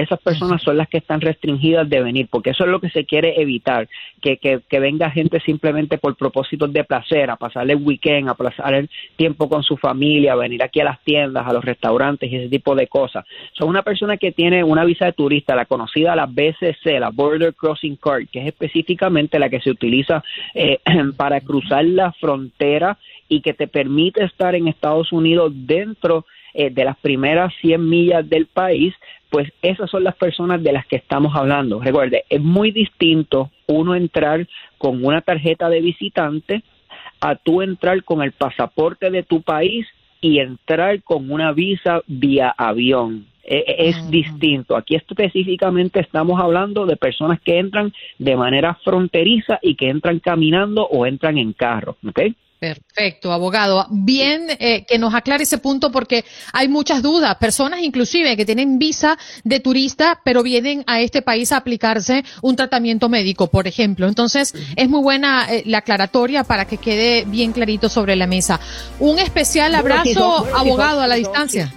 esas 0.00 0.20
personas 0.20 0.62
son 0.62 0.76
las 0.76 0.88
que 0.88 0.98
están 0.98 1.20
restringidas 1.20 1.88
de 1.88 2.02
venir, 2.02 2.28
porque 2.30 2.50
eso 2.50 2.64
es 2.64 2.70
lo 2.70 2.80
que 2.80 2.90
se 2.90 3.04
quiere 3.04 3.40
evitar, 3.40 3.88
que, 4.20 4.36
que, 4.36 4.60
que 4.68 4.80
venga 4.80 5.10
gente 5.10 5.40
simplemente 5.40 5.98
por 5.98 6.16
propósitos 6.16 6.72
de 6.72 6.84
placer, 6.84 7.30
a 7.30 7.36
pasar 7.36 7.70
el 7.70 7.76
weekend, 7.76 8.28
a 8.28 8.34
pasar 8.34 8.74
el 8.74 8.90
tiempo 9.16 9.48
con 9.48 9.62
su 9.62 9.76
familia, 9.76 10.32
a 10.32 10.36
venir 10.36 10.62
aquí 10.62 10.80
a 10.80 10.84
las 10.84 11.00
tiendas, 11.04 11.46
a 11.46 11.52
los 11.52 11.64
restaurantes 11.64 12.30
y 12.30 12.36
ese 12.36 12.48
tipo 12.48 12.74
de 12.74 12.86
cosas. 12.86 13.24
Son 13.52 13.68
una 13.68 13.82
persona 13.82 14.16
que 14.16 14.32
tiene 14.32 14.64
una 14.64 14.84
visa 14.84 15.06
de 15.06 15.12
turista, 15.12 15.54
la 15.54 15.66
conocida 15.66 16.16
la 16.16 16.26
BCC, 16.26 16.98
la 16.98 17.10
Border 17.10 17.54
Crossing 17.54 17.96
Card, 17.96 18.28
que 18.32 18.40
es 18.40 18.46
específicamente 18.46 19.38
la 19.38 19.48
que 19.48 19.60
se 19.60 19.70
utiliza 19.70 20.22
eh, 20.54 20.78
para 21.16 21.40
cruzar 21.40 21.84
la 21.84 22.12
frontera 22.12 22.98
y 23.28 23.40
que 23.40 23.54
te 23.54 23.68
permite 23.68 24.24
estar 24.24 24.54
en 24.54 24.68
Estados 24.68 25.12
Unidos 25.12 25.52
dentro 25.54 26.24
eh, 26.58 26.70
de 26.70 26.84
las 26.84 26.96
primeras 26.98 27.54
100 27.60 27.88
millas 27.88 28.28
del 28.28 28.46
país, 28.46 28.92
pues 29.30 29.48
esas 29.62 29.88
son 29.88 30.02
las 30.02 30.16
personas 30.16 30.60
de 30.60 30.72
las 30.72 30.84
que 30.86 30.96
estamos 30.96 31.36
hablando. 31.36 31.78
Recuerde, 31.78 32.24
es 32.28 32.40
muy 32.40 32.72
distinto 32.72 33.52
uno 33.68 33.94
entrar 33.94 34.44
con 34.76 35.04
una 35.04 35.20
tarjeta 35.20 35.68
de 35.68 35.80
visitante 35.80 36.64
a 37.20 37.36
tú 37.36 37.62
entrar 37.62 38.02
con 38.02 38.22
el 38.22 38.32
pasaporte 38.32 39.08
de 39.08 39.22
tu 39.22 39.40
país 39.40 39.86
y 40.20 40.40
entrar 40.40 41.00
con 41.04 41.30
una 41.30 41.52
visa 41.52 42.02
vía 42.08 42.52
avión. 42.58 43.26
E, 43.44 43.58
e, 43.58 43.88
es 43.90 44.10
distinto. 44.10 44.76
Aquí 44.76 44.96
específicamente 44.96 46.00
estamos 46.00 46.40
hablando 46.40 46.86
de 46.86 46.96
personas 46.96 47.40
que 47.40 47.60
entran 47.60 47.92
de 48.18 48.34
manera 48.34 48.74
fronteriza 48.82 49.60
y 49.62 49.76
que 49.76 49.90
entran 49.90 50.18
caminando 50.18 50.88
o 50.88 51.06
entran 51.06 51.38
en 51.38 51.52
carro. 51.52 51.96
¿ok?, 52.04 52.20
Perfecto, 52.58 53.32
abogado. 53.32 53.86
Bien 53.90 54.46
eh, 54.58 54.84
que 54.84 54.98
nos 54.98 55.14
aclare 55.14 55.44
ese 55.44 55.58
punto 55.58 55.92
porque 55.92 56.24
hay 56.52 56.66
muchas 56.66 57.02
dudas. 57.02 57.36
Personas 57.36 57.80
inclusive 57.82 58.36
que 58.36 58.44
tienen 58.44 58.78
visa 58.78 59.16
de 59.44 59.60
turista 59.60 60.20
pero 60.24 60.42
vienen 60.42 60.82
a 60.86 61.00
este 61.00 61.22
país 61.22 61.52
a 61.52 61.58
aplicarse 61.58 62.24
un 62.42 62.56
tratamiento 62.56 63.08
médico, 63.08 63.46
por 63.46 63.68
ejemplo. 63.68 64.08
Entonces 64.08 64.54
es 64.74 64.88
muy 64.88 65.00
buena 65.00 65.46
eh, 65.50 65.62
la 65.66 65.78
aclaratoria 65.78 66.44
para 66.44 66.64
que 66.64 66.78
quede 66.78 67.24
bien 67.26 67.52
clarito 67.52 67.88
sobre 67.88 68.16
la 68.16 68.26
mesa. 68.26 68.58
Un 68.98 69.18
especial 69.18 69.74
abrazo, 69.74 70.46
abogado, 70.54 71.00
a 71.00 71.06
la 71.06 71.14
distancia. 71.14 71.72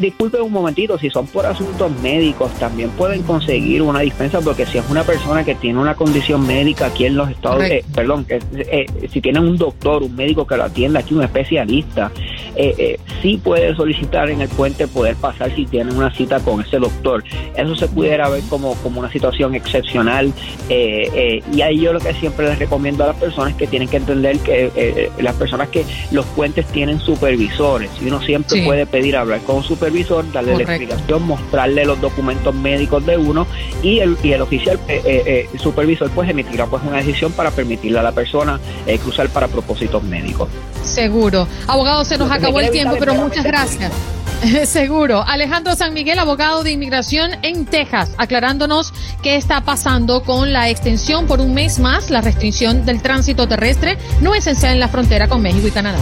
Disculpe 0.00 0.40
un 0.40 0.52
momentito, 0.52 0.98
si 0.98 1.08
son 1.08 1.26
por 1.28 1.46
asuntos 1.46 1.90
médicos, 2.02 2.52
también 2.58 2.90
pueden 2.90 3.22
conseguir 3.22 3.80
una 3.80 4.00
dispensa 4.00 4.40
porque 4.40 4.66
si 4.66 4.78
es 4.78 4.84
una 4.90 5.02
persona 5.04 5.44
que 5.44 5.54
tiene 5.54 5.78
una 5.78 5.94
condición 5.94 6.46
médica 6.46 6.86
aquí 6.86 7.06
en 7.06 7.16
los 7.16 7.30
Estados 7.30 7.60
Unidos, 7.60 7.78
eh, 7.78 7.84
perdón, 7.94 8.26
eh, 8.28 8.86
si 9.10 9.20
tienen 9.20 9.44
un 9.44 9.56
doctor, 9.70 10.02
un 10.02 10.14
médico 10.14 10.46
que 10.46 10.56
lo 10.56 10.64
atienda 10.64 11.00
aquí, 11.00 11.14
un 11.14 11.22
especialista, 11.22 12.10
eh, 12.56 12.74
eh, 12.78 13.00
sí 13.22 13.40
puede 13.42 13.74
solicitar 13.74 14.30
en 14.30 14.40
el 14.40 14.48
puente 14.48 14.86
poder 14.88 15.16
pasar 15.16 15.54
si 15.54 15.66
tienen 15.66 15.96
una 15.96 16.12
cita 16.14 16.40
con 16.40 16.60
ese 16.60 16.78
doctor. 16.78 17.22
Eso 17.56 17.74
se 17.76 17.88
pudiera 17.88 18.28
ver 18.28 18.42
como, 18.48 18.74
como 18.76 19.00
una 19.00 19.10
situación 19.10 19.54
excepcional 19.54 20.32
y 20.68 21.60
ahí 21.62 21.80
yo 21.80 21.92
lo 21.92 22.00
que 22.00 22.12
siempre 22.14 22.46
les 22.46 22.58
recomiendo 22.58 23.04
a 23.04 23.08
las 23.08 23.16
personas 23.16 23.54
que 23.54 23.66
tienen 23.66 23.88
que 23.88 23.96
entender 23.96 24.38
que 24.38 25.10
las 25.18 25.34
personas 25.34 25.68
que 25.68 25.84
los 26.10 26.26
puentes 26.26 26.66
tienen 26.66 27.00
supervisores 27.00 27.90
y 28.00 28.06
uno 28.06 28.20
siempre 28.22 28.64
puede 28.64 28.86
pedir 28.86 29.16
hablar 29.16 29.40
con 29.40 29.56
un 29.56 29.64
supervisor, 29.64 30.30
darle 30.32 30.56
la 30.56 30.62
explicación, 30.62 31.22
mostrarle 31.22 31.84
los 31.84 32.00
documentos 32.00 32.54
médicos 32.54 33.04
de 33.06 33.16
uno 33.16 33.46
y 33.82 33.98
el, 34.00 34.16
y 34.22 34.32
el 34.32 34.42
oficial 34.42 34.78
eh, 34.88 35.02
eh, 35.04 35.48
eh 35.52 35.58
supervisor 35.58 36.10
pues 36.10 36.28
emitirá 36.28 36.66
pues 36.66 36.82
una 36.84 36.98
decisión 36.98 37.32
para 37.32 37.50
permitirle 37.50 37.98
a 37.98 38.02
la 38.02 38.12
persona 38.12 38.60
eh, 38.86 38.98
cruzar 38.98 39.28
para 39.28 39.48
propósitos 39.58 40.02
médicos. 40.02 40.48
Seguro. 40.82 41.48
Abogado, 41.66 42.04
se 42.04 42.16
nos 42.16 42.30
acabó 42.30 42.60
el 42.60 42.70
tiempo, 42.70 42.96
pero 42.98 43.14
muchas 43.14 43.44
gracias. 43.44 43.92
Seguro. 44.64 45.24
Alejandro 45.26 45.74
San 45.74 45.92
Miguel, 45.94 46.18
abogado 46.18 46.62
de 46.62 46.70
inmigración 46.70 47.32
en 47.42 47.66
Texas, 47.66 48.12
aclarándonos 48.18 48.92
qué 49.22 49.36
está 49.36 49.62
pasando 49.62 50.22
con 50.22 50.52
la 50.52 50.68
extensión 50.68 51.26
por 51.26 51.40
un 51.40 51.54
mes 51.54 51.80
más, 51.80 52.10
la 52.10 52.20
restricción 52.20 52.86
del 52.86 53.02
tránsito 53.02 53.48
terrestre 53.48 53.98
no 54.20 54.34
esencial 54.34 54.74
en 54.74 54.80
la 54.80 54.88
frontera 54.88 55.28
con 55.28 55.42
México 55.42 55.66
y 55.66 55.72
Canadá. 55.72 55.98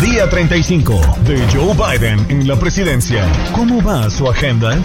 Día 0.00 0.30
35 0.30 1.00
de 1.26 1.38
Joe 1.52 1.74
Biden 1.74 2.24
en 2.28 2.46
la 2.46 2.56
presidencia. 2.56 3.26
¿Cómo 3.52 3.82
va 3.82 4.08
su 4.10 4.28
agenda? 4.28 4.78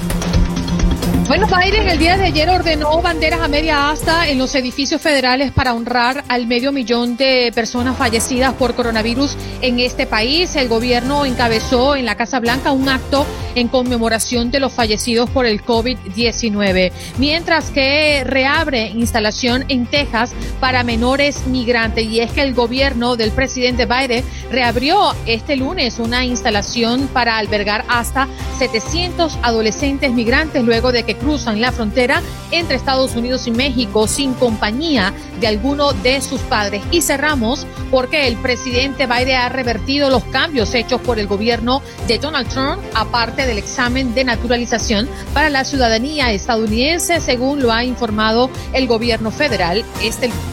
Bueno, 1.25 1.47
Biden 1.47 1.87
el 1.87 1.97
día 1.99 2.17
de 2.17 2.25
ayer 2.25 2.49
ordenó 2.49 3.01
banderas 3.01 3.39
a 3.39 3.47
media 3.47 3.89
asta 3.89 4.27
en 4.27 4.37
los 4.37 4.53
edificios 4.55 5.01
federales 5.01 5.51
para 5.51 5.73
honrar 5.73 6.25
al 6.27 6.47
medio 6.47 6.73
millón 6.73 7.15
de 7.15 7.49
personas 7.55 7.97
fallecidas 7.97 8.53
por 8.53 8.75
coronavirus 8.75 9.37
en 9.61 9.79
este 9.79 10.05
país. 10.05 10.55
El 10.57 10.67
gobierno 10.67 11.25
encabezó 11.25 11.95
en 11.95 12.05
la 12.05 12.15
Casa 12.15 12.41
Blanca 12.41 12.73
un 12.73 12.89
acto 12.89 13.25
en 13.55 13.69
conmemoración 13.69 14.51
de 14.51 14.59
los 14.59 14.73
fallecidos 14.73 15.29
por 15.29 15.45
el 15.45 15.63
COVID-19, 15.63 16.91
mientras 17.17 17.69
que 17.69 18.23
reabre 18.25 18.87
instalación 18.87 19.63
en 19.69 19.85
Texas 19.85 20.33
para 20.59 20.83
menores 20.83 21.47
migrantes. 21.47 22.05
Y 22.05 22.19
es 22.19 22.31
que 22.31 22.41
el 22.41 22.53
gobierno 22.53 23.15
del 23.15 23.31
presidente 23.31 23.85
Biden 23.85 24.25
reabrió 24.51 25.15
este 25.25 25.55
lunes 25.55 25.99
una 25.99 26.25
instalación 26.25 27.07
para 27.07 27.37
albergar 27.37 27.85
hasta 27.87 28.27
700 28.57 29.37
adolescentes 29.41 30.11
migrantes 30.11 30.63
luego 30.63 30.91
de 30.91 31.03
que 31.03 31.12
cruzan 31.15 31.61
la 31.61 31.71
frontera 31.71 32.21
entre 32.51 32.75
Estados 32.75 33.15
Unidos 33.15 33.47
y 33.47 33.51
México 33.51 34.07
sin 34.07 34.33
compañía 34.33 35.13
de 35.39 35.47
alguno 35.47 35.93
de 35.93 36.21
sus 36.21 36.41
padres. 36.41 36.81
Y 36.91 37.01
cerramos 37.01 37.65
porque 37.91 38.27
el 38.27 38.35
presidente 38.37 39.07
Biden 39.07 39.37
ha 39.37 39.49
revertido 39.49 40.09
los 40.09 40.23
cambios 40.25 40.73
hechos 40.73 41.01
por 41.01 41.19
el 41.19 41.27
gobierno 41.27 41.81
de 42.07 42.19
Donald 42.19 42.47
Trump, 42.49 42.81
aparte 42.93 43.45
del 43.45 43.57
examen 43.57 44.13
de 44.13 44.23
naturalización 44.23 45.07
para 45.33 45.49
la 45.49 45.63
ciudadanía 45.63 46.31
estadounidense, 46.31 47.19
según 47.19 47.61
lo 47.61 47.71
ha 47.71 47.83
informado 47.83 48.49
el 48.73 48.87
gobierno 48.87 49.31
federal 49.31 49.83
este 50.01 50.27
lunes. 50.27 50.43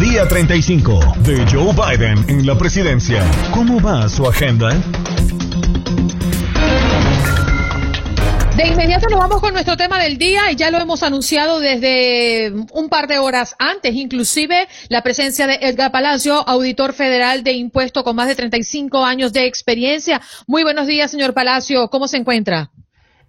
Día 0.00 0.26
35 0.26 0.98
de 1.20 1.46
Joe 1.50 1.72
Biden 1.72 2.24
en 2.28 2.44
la 2.44 2.58
presidencia. 2.58 3.24
¿Cómo 3.52 3.80
va 3.80 4.08
su 4.08 4.26
agenda? 4.26 4.82
Inmediato 8.72 9.06
nos 9.10 9.20
vamos 9.20 9.40
con 9.40 9.52
nuestro 9.52 9.76
tema 9.76 10.02
del 10.02 10.16
día 10.16 10.50
y 10.50 10.56
ya 10.56 10.70
lo 10.70 10.78
hemos 10.78 11.02
anunciado 11.02 11.60
desde 11.60 12.50
un 12.72 12.88
par 12.88 13.06
de 13.06 13.18
horas 13.18 13.54
antes, 13.58 13.94
inclusive 13.94 14.66
la 14.88 15.02
presencia 15.02 15.46
de 15.46 15.58
Edgar 15.60 15.92
Palacio, 15.92 16.48
auditor 16.48 16.94
federal 16.94 17.44
de 17.44 17.52
impuestos 17.52 18.02
con 18.02 18.16
más 18.16 18.28
de 18.28 18.34
35 18.34 19.04
años 19.04 19.34
de 19.34 19.46
experiencia. 19.46 20.22
Muy 20.46 20.62
buenos 20.62 20.86
días, 20.86 21.10
señor 21.10 21.34
Palacio. 21.34 21.88
¿Cómo 21.88 22.08
se 22.08 22.16
encuentra? 22.16 22.70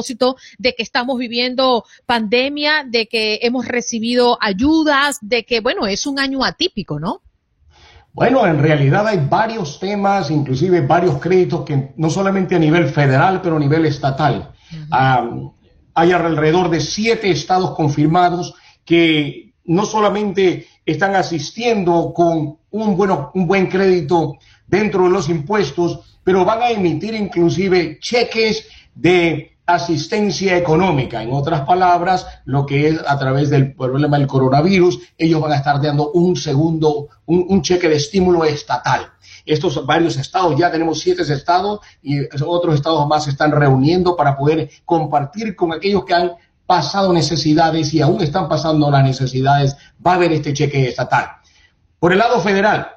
de 0.58 0.74
que 0.74 0.82
estamos 0.82 1.18
viviendo 1.18 1.84
pandemia, 2.06 2.84
de 2.86 3.06
que 3.06 3.40
hemos 3.42 3.66
recibido 3.66 4.38
ayudas, 4.40 5.18
de 5.20 5.44
que, 5.44 5.60
bueno, 5.60 5.86
es 5.86 6.06
un 6.06 6.18
año 6.18 6.44
atípico, 6.44 6.98
¿no? 6.98 7.22
Bueno, 8.12 8.46
en 8.46 8.58
realidad 8.58 9.06
hay 9.06 9.26
varios 9.28 9.78
temas, 9.78 10.30
inclusive 10.30 10.80
varios 10.80 11.18
créditos 11.18 11.66
que 11.66 11.92
no 11.98 12.08
solamente 12.08 12.56
a 12.56 12.58
nivel 12.58 12.88
federal, 12.88 13.42
pero 13.42 13.56
a 13.56 13.60
nivel 13.60 13.84
estatal. 13.84 14.52
hay 14.90 16.12
alrededor 16.12 16.70
de 16.70 16.80
siete 16.80 17.30
estados 17.30 17.72
confirmados 17.72 18.54
que 18.86 19.52
no 19.66 19.84
solamente 19.84 20.66
están 20.86 21.14
asistiendo 21.14 22.12
con 22.14 22.58
un, 22.70 22.96
bueno, 22.96 23.32
un 23.34 23.46
buen 23.46 23.66
crédito 23.66 24.38
dentro 24.66 25.04
de 25.04 25.10
los 25.10 25.28
impuestos, 25.28 26.18
pero 26.24 26.44
van 26.44 26.62
a 26.62 26.70
emitir 26.70 27.14
inclusive 27.14 27.98
cheques 28.00 28.66
de 28.94 29.55
asistencia 29.66 30.56
económica. 30.56 31.22
En 31.22 31.32
otras 31.32 31.62
palabras, 31.62 32.26
lo 32.44 32.64
que 32.64 32.88
es 32.88 33.00
a 33.06 33.18
través 33.18 33.50
del 33.50 33.74
problema 33.74 34.16
del 34.16 34.28
coronavirus, 34.28 35.00
ellos 35.18 35.40
van 35.40 35.52
a 35.52 35.56
estar 35.56 35.82
dando 35.82 36.12
un 36.12 36.36
segundo, 36.36 37.08
un, 37.26 37.62
cheque 37.62 37.88
de 37.88 37.96
estímulo 37.96 38.44
estatal. 38.44 39.10
Estos 39.44 39.84
varios 39.84 40.16
estados, 40.16 40.56
ya 40.56 40.70
tenemos 40.70 41.00
siete 41.00 41.22
estados 41.22 41.80
y 42.02 42.20
otros 42.44 42.76
estados 42.76 43.06
más 43.08 43.24
se 43.24 43.30
están 43.30 43.50
reuniendo 43.50 44.16
para 44.16 44.36
poder 44.36 44.70
compartir 44.84 45.56
con 45.56 45.72
aquellos 45.72 46.04
que 46.04 46.14
han 46.14 46.32
pasado 46.64 47.12
necesidades 47.12 47.92
y 47.92 48.00
aún 48.00 48.20
están 48.22 48.48
pasando 48.48 48.90
las 48.90 49.04
necesidades, 49.04 49.76
va 50.04 50.12
a 50.12 50.14
haber 50.14 50.32
este 50.32 50.52
cheque 50.52 50.88
estatal. 50.88 51.26
Por 51.98 52.12
el 52.12 52.18
lado 52.18 52.40
federal, 52.40 52.95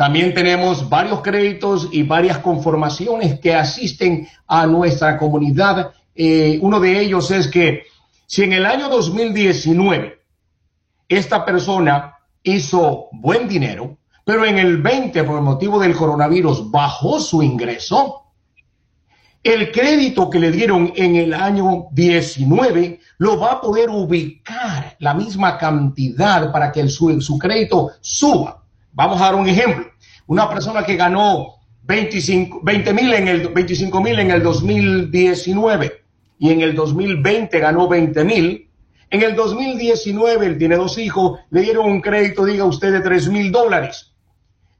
también 0.00 0.32
tenemos 0.32 0.88
varios 0.88 1.20
créditos 1.20 1.90
y 1.92 2.04
varias 2.04 2.38
conformaciones 2.38 3.38
que 3.38 3.54
asisten 3.54 4.26
a 4.46 4.66
nuestra 4.66 5.18
comunidad. 5.18 5.92
Eh, 6.14 6.58
uno 6.62 6.80
de 6.80 6.98
ellos 7.02 7.30
es 7.30 7.48
que 7.48 7.82
si 8.26 8.44
en 8.44 8.54
el 8.54 8.64
año 8.64 8.88
2019 8.88 10.22
esta 11.06 11.44
persona 11.44 12.14
hizo 12.42 13.08
buen 13.12 13.46
dinero, 13.46 13.98
pero 14.24 14.46
en 14.46 14.56
el 14.58 14.78
20 14.78 15.22
por 15.24 15.42
motivo 15.42 15.78
del 15.78 15.94
coronavirus 15.94 16.70
bajó 16.70 17.20
su 17.20 17.42
ingreso, 17.42 18.22
el 19.42 19.70
crédito 19.70 20.30
que 20.30 20.38
le 20.38 20.50
dieron 20.50 20.94
en 20.96 21.16
el 21.16 21.34
año 21.34 21.88
19 21.92 23.00
lo 23.18 23.38
va 23.38 23.52
a 23.52 23.60
poder 23.60 23.90
ubicar 23.90 24.96
la 24.98 25.12
misma 25.12 25.58
cantidad 25.58 26.50
para 26.50 26.72
que 26.72 26.80
el, 26.80 26.88
su, 26.88 27.20
su 27.20 27.38
crédito 27.38 27.90
suba. 28.00 28.59
Vamos 28.92 29.20
a 29.20 29.26
dar 29.26 29.34
un 29.34 29.48
ejemplo. 29.48 29.86
Una 30.26 30.48
persona 30.48 30.84
que 30.84 30.96
ganó 30.96 31.56
25, 31.82 32.60
20 32.62 32.92
mil 32.92 33.12
en 33.14 33.28
el 33.28 33.48
25 33.48 34.00
mil 34.00 34.18
en 34.18 34.30
el 34.30 34.42
2019 34.42 36.04
y 36.38 36.50
en 36.50 36.60
el 36.60 36.74
2020 36.74 37.58
ganó 37.58 37.88
20 37.88 38.24
mil. 38.24 38.70
En 39.10 39.22
el 39.22 39.34
2019 39.34 40.46
él 40.46 40.58
tiene 40.58 40.76
dos 40.76 40.98
hijos, 40.98 41.40
le 41.50 41.62
dieron 41.62 41.86
un 41.86 42.00
crédito, 42.00 42.44
diga 42.44 42.64
usted, 42.64 42.92
de 42.92 43.00
3 43.00 43.28
mil 43.28 43.50
dólares. 43.50 44.12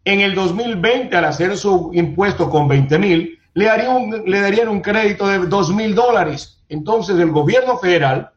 En 0.05 0.21
el 0.21 0.35
2020, 0.35 1.15
al 1.17 1.25
hacer 1.25 1.57
su 1.57 1.91
impuesto 1.93 2.49
con 2.49 2.69
20 2.69 2.99
mil, 2.99 3.39
le, 3.55 3.67
le 4.27 4.41
darían 4.41 4.69
un 4.69 4.81
crédito 4.81 5.27
de 5.27 5.39
2 5.47 5.75
mil 5.75 5.95
dólares. 5.95 6.63
Entonces 6.69 7.19
el 7.19 7.31
gobierno 7.31 7.77
federal 7.79 8.31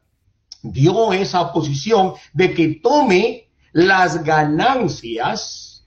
dio 0.63 1.13
esa 1.13 1.53
posición 1.53 2.13
de 2.33 2.53
que 2.53 2.79
tome 2.81 3.42
las 3.73 4.23
ganancias 4.23 5.85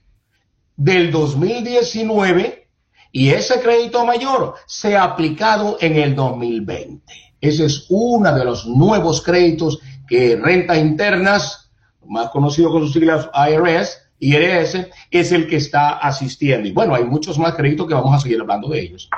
del 0.75 1.11
2019 1.11 2.67
y 3.11 3.29
ese 3.29 3.59
crédito 3.61 4.05
mayor 4.05 4.55
sea 4.67 5.03
aplicado 5.03 5.77
en 5.79 5.97
el 5.97 6.13
2020. 6.13 7.01
Ese 7.41 7.65
es 7.65 7.85
uno 7.89 8.33
de 8.35 8.45
los 8.45 8.65
nuevos 8.67 9.21
créditos 9.21 9.79
que 10.07 10.35
Renta 10.35 10.77
Internas, 10.77 11.71
más 12.05 12.29
conocido 12.29 12.71
con 12.71 12.83
sus 12.83 12.93
siglas 12.93 13.29
IRS, 13.33 14.01
IRS, 14.19 14.87
es 15.11 15.31
el 15.31 15.47
que 15.47 15.57
está 15.57 15.97
asistiendo. 15.97 16.67
Y 16.67 16.71
bueno, 16.71 16.95
hay 16.95 17.05
muchos 17.05 17.37
más 17.39 17.55
créditos 17.55 17.87
que 17.87 17.93
vamos 17.93 18.13
a 18.13 18.19
seguir 18.19 18.39
hablando 18.41 18.69
de 18.69 18.81
ellos. 18.81 19.09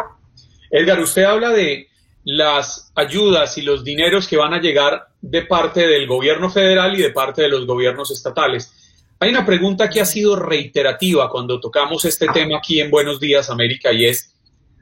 Edgar, 0.71 0.99
usted 0.99 1.23
habla 1.23 1.49
de 1.49 1.87
las 2.23 2.91
ayudas 2.95 3.57
y 3.57 3.63
los 3.63 3.83
dineros 3.83 4.27
que 4.27 4.37
van 4.37 4.53
a 4.53 4.61
llegar 4.61 5.08
de 5.21 5.43
parte 5.43 5.87
del 5.87 6.07
gobierno 6.07 6.49
federal 6.49 6.97
y 6.97 7.01
de 7.01 7.11
parte 7.11 7.41
de 7.41 7.49
los 7.49 7.65
gobiernos 7.65 8.11
estatales. 8.11 8.73
Hay 9.19 9.31
una 9.31 9.45
pregunta 9.45 9.89
que 9.89 9.99
ha 9.99 10.05
sido 10.05 10.37
reiterativa 10.37 11.29
cuando 11.29 11.59
tocamos 11.59 12.05
este 12.05 12.27
tema 12.27 12.57
aquí 12.57 12.79
en 12.79 12.89
Buenos 12.89 13.19
Días 13.19 13.49
América 13.49 13.91
y 13.91 14.05
es, 14.05 14.33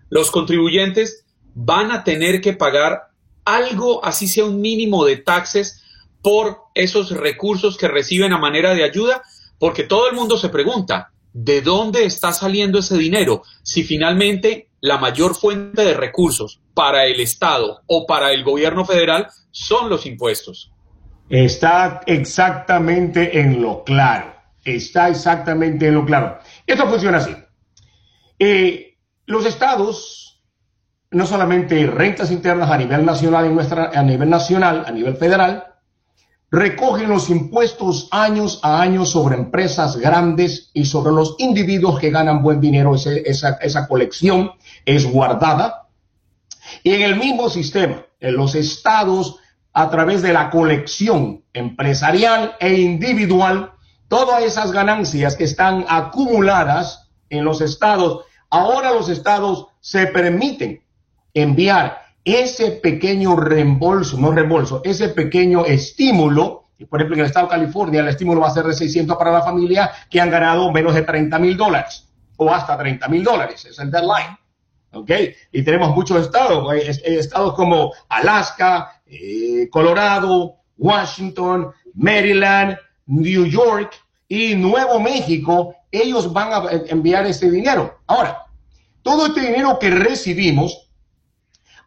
¿los 0.10 0.30
contribuyentes 0.30 1.26
van 1.56 1.92
a 1.92 2.04
tener 2.04 2.40
que 2.40 2.54
pagar 2.54 3.08
algo, 3.46 4.06
así 4.06 4.28
sea 4.28 4.46
un 4.46 4.62
mínimo 4.62 5.06
de 5.06 5.18
taxes, 5.18 5.84
por 6.22 6.60
esos 6.76 7.12
recursos 7.12 7.78
que 7.78 7.88
reciben 7.88 8.32
a 8.32 8.38
manera 8.38 8.76
de 8.76 8.84
ayuda? 8.84 9.24
Porque 9.58 9.84
todo 9.84 10.08
el 10.08 10.16
mundo 10.16 10.38
se 10.38 10.50
pregunta, 10.50 11.12
¿de 11.34 11.62
dónde 11.62 12.06
está 12.06 12.32
saliendo 12.32 12.80
ese 12.80 12.98
dinero? 12.98 13.42
Si 13.64 13.84
finalmente 13.84 14.70
la 14.82 14.98
mayor 14.98 15.36
fuente 15.36 15.84
de 15.84 15.94
recursos 15.94 16.62
para 16.74 17.06
el 17.06 17.20
Estado 17.20 17.82
o 17.88 18.06
para 18.06 18.32
el 18.32 18.44
gobierno 18.44 18.86
federal 18.86 19.28
son 19.52 19.90
los 19.90 20.06
impuestos. 20.06 20.72
Está 21.30 22.02
exactamente 22.06 23.40
en 23.40 23.62
lo 23.62 23.84
claro. 23.84 24.34
Está 24.64 25.10
exactamente 25.10 25.88
en 25.88 25.96
lo 25.96 26.06
claro. 26.06 26.40
Esto 26.66 26.88
funciona 26.88 27.18
así. 27.18 27.36
Eh, 28.40 28.98
los 29.26 29.46
estados, 29.46 30.42
no 31.12 31.26
solamente 31.26 31.86
rentas 31.88 32.32
internas 32.32 32.70
a 32.70 32.78
nivel 32.78 33.06
nacional, 33.06 33.46
en 33.46 33.56
nuestra, 33.56 33.92
a 33.94 34.04
nivel 34.04 34.30
nacional, 34.30 34.84
a 34.86 34.92
nivel 34.92 35.16
federal, 35.18 35.64
recogen 36.50 37.10
los 37.10 37.30
impuestos 37.30 38.08
años 38.12 38.60
a 38.64 38.82
año 38.82 39.06
sobre 39.06 39.36
empresas 39.36 39.98
grandes 39.98 40.70
y 40.74 40.86
sobre 40.86 41.12
los 41.12 41.36
individuos 41.40 42.00
que 42.00 42.10
ganan 42.10 42.42
buen 42.42 42.62
dinero. 42.62 42.96
esa, 42.96 43.52
esa 43.54 43.88
colección 43.88 44.52
es 44.88 45.06
guardada. 45.06 45.90
Y 46.82 46.94
en 46.94 47.02
el 47.02 47.18
mismo 47.18 47.50
sistema, 47.50 48.06
en 48.20 48.36
los 48.36 48.56
estados, 48.56 49.36
a 49.74 49.90
través 49.90 50.22
de 50.22 50.34
la 50.34 50.50
colección 50.50 51.44
empresarial 51.54 52.56
e 52.60 52.74
individual, 52.76 53.74
todas 54.08 54.44
esas 54.44 54.72
ganancias 54.72 55.36
que 55.36 55.44
están 55.44 55.86
acumuladas 55.90 57.10
en 57.30 57.44
los 57.44 57.60
estados, 57.62 58.24
ahora 58.50 58.94
los 58.94 59.10
estados 59.10 59.68
se 59.82 60.08
permiten 60.08 60.82
enviar 61.34 62.02
ese 62.24 62.72
pequeño 62.72 63.36
reembolso, 63.36 64.18
no 64.18 64.32
reembolso, 64.32 64.82
ese 64.86 65.10
pequeño 65.10 65.66
estímulo, 65.66 66.70
por 66.90 67.00
ejemplo, 67.00 67.16
en 67.16 67.22
el 67.22 67.26
estado 67.28 67.48
de 67.48 67.52
California 67.52 68.00
el 68.00 68.08
estímulo 68.08 68.42
va 68.42 68.48
a 68.48 68.54
ser 68.54 68.66
de 68.66 68.74
600 68.74 69.18
para 69.18 69.32
la 69.32 69.42
familia 69.42 69.92
que 70.10 70.22
han 70.22 70.30
ganado 70.30 70.72
menos 70.72 70.96
de 70.96 71.02
30 71.02 71.40
mil 71.40 71.58
dólares 71.58 72.08
o 72.38 72.54
hasta 72.54 72.78
30 72.78 73.08
mil 73.10 73.24
dólares, 73.24 73.66
es 73.66 73.78
el 73.80 73.92
deadline. 73.92 74.38
¿Ok? 74.94 75.12
Y 75.52 75.64
tenemos 75.64 75.96
muchos 75.96 76.22
estados, 76.22 76.74
estados 77.04 77.54
como 77.54 77.94
Alaska, 78.10 79.02
eh, 79.06 79.68
Colorado, 79.70 80.56
Washington, 80.78 81.72
Maryland, 81.94 82.78
New 83.08 83.46
York 83.46 83.94
y 84.28 84.56
Nuevo 84.56 85.00
México, 85.00 85.76
ellos 85.92 86.32
van 86.32 86.52
a 86.54 86.70
enviar 86.90 87.26
ese 87.26 87.50
dinero. 87.50 88.00
Ahora, 88.08 88.44
todo 89.02 89.28
este 89.28 89.42
dinero 89.42 89.80
que 89.80 89.90
recibimos 89.90 90.90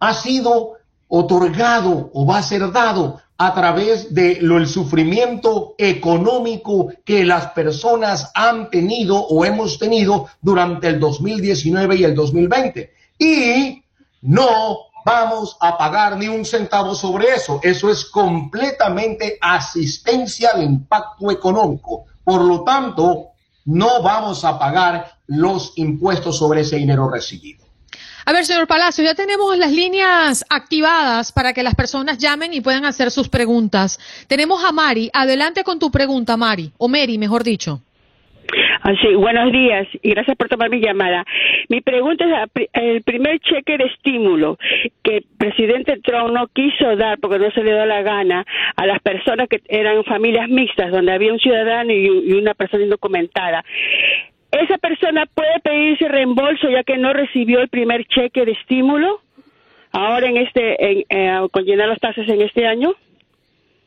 ha 0.01 0.15
sido 0.15 0.79
otorgado 1.09 2.11
o 2.15 2.25
va 2.25 2.39
a 2.39 2.43
ser 2.43 2.73
dado 2.73 3.21
a 3.42 3.55
través 3.55 4.12
de 4.12 4.37
lo, 4.42 4.59
el 4.59 4.68
sufrimiento 4.68 5.74
económico 5.79 6.92
que 7.07 7.24
las 7.24 7.53
personas 7.53 8.31
han 8.35 8.68
tenido 8.68 9.16
o 9.16 9.46
hemos 9.46 9.79
tenido 9.79 10.26
durante 10.42 10.88
el 10.88 11.00
2019 11.00 11.96
y 11.96 12.05
el 12.05 12.14
2020. 12.14 12.92
Y 13.18 13.83
no 14.20 14.81
vamos 15.07 15.57
a 15.59 15.79
pagar 15.79 16.18
ni 16.18 16.29
un 16.29 16.44
centavo 16.44 16.94
sobre 16.94 17.29
eso. 17.31 17.61
Eso 17.62 17.88
es 17.88 18.05
completamente 18.05 19.38
asistencia 19.40 20.53
de 20.53 20.64
impacto 20.64 21.31
económico. 21.31 22.05
Por 22.22 22.42
lo 22.42 22.62
tanto, 22.62 23.29
no 23.64 24.03
vamos 24.03 24.44
a 24.44 24.59
pagar 24.59 25.12
los 25.29 25.72
impuestos 25.76 26.37
sobre 26.37 26.61
ese 26.61 26.76
dinero 26.76 27.09
recibido. 27.09 27.69
A 28.24 28.33
ver, 28.33 28.44
señor 28.44 28.66
Palacio, 28.66 29.04
ya 29.04 29.14
tenemos 29.14 29.56
las 29.56 29.72
líneas 29.72 30.44
activadas 30.50 31.33
para 31.33 31.52
que 31.52 31.62
las 31.62 31.74
personas 31.74 32.18
llamen 32.18 32.52
y 32.52 32.61
puedan 32.61 32.85
hacer 32.85 33.11
sus 33.11 33.28
preguntas. 33.28 33.98
Tenemos 34.28 34.62
a 34.64 34.72
Mari. 34.72 35.11
Adelante 35.12 35.64
con 35.64 35.78
tu 35.78 35.90
pregunta, 35.90 36.37
Mari, 36.37 36.72
o 36.78 36.88
Mary, 36.88 37.18
mejor 37.18 37.44
dicho. 37.44 37.80
Ah, 38.83 38.94
sí, 39.00 39.14
buenos 39.14 39.52
días 39.52 39.87
y 40.02 40.11
gracias 40.11 40.37
por 40.37 40.48
tomar 40.48 40.70
mi 40.70 40.80
llamada. 40.80 41.24
Mi 41.68 41.80
pregunta 41.83 42.24
es 42.54 42.68
el 42.72 43.02
primer 43.02 43.38
cheque 43.40 43.76
de 43.76 43.85
estímulo 43.85 44.59
que 45.02 45.18
el 45.18 45.24
presidente 45.38 46.00
Trump 46.02 46.33
no 46.33 46.46
quiso 46.48 46.96
dar 46.96 47.18
porque 47.20 47.38
no 47.38 47.50
se 47.50 47.62
le 47.62 47.72
dio 47.72 47.85
la 47.85 48.02
gana 48.02 48.44
a 48.76 48.87
las 48.87 49.00
personas 49.02 49.48
que 49.48 49.61
eran 49.68 50.02
familias 50.04 50.48
mixtas, 50.48 50.90
donde 50.90 51.12
había 51.12 51.33
un 51.33 51.38
ciudadano 51.38 51.92
y 51.92 52.33
una 52.33 52.54
persona 52.54 52.85
indocumentada 52.85 53.62
esa 54.53 54.79
persona 54.79 55.27
puede 55.27 55.61
pedirse 55.63 56.09
reembolso 56.09 56.69
ya 56.69 56.83
que 56.83 56.97
no 56.97 57.13
recibió 57.13 57.61
el 57.61 57.69
primer 57.69 58.07
cheque 58.07 58.45
de 58.45 58.53
estímulo 58.53 59.21
ahora 59.93 60.29
en 60.29 60.37
este 60.37 61.05
eh, 61.09 61.49
con 61.51 61.65
llenar 61.65 61.89
los 61.89 61.99
tasas 61.99 62.29
en 62.29 62.41
este 62.43 62.67
año. 62.67 62.95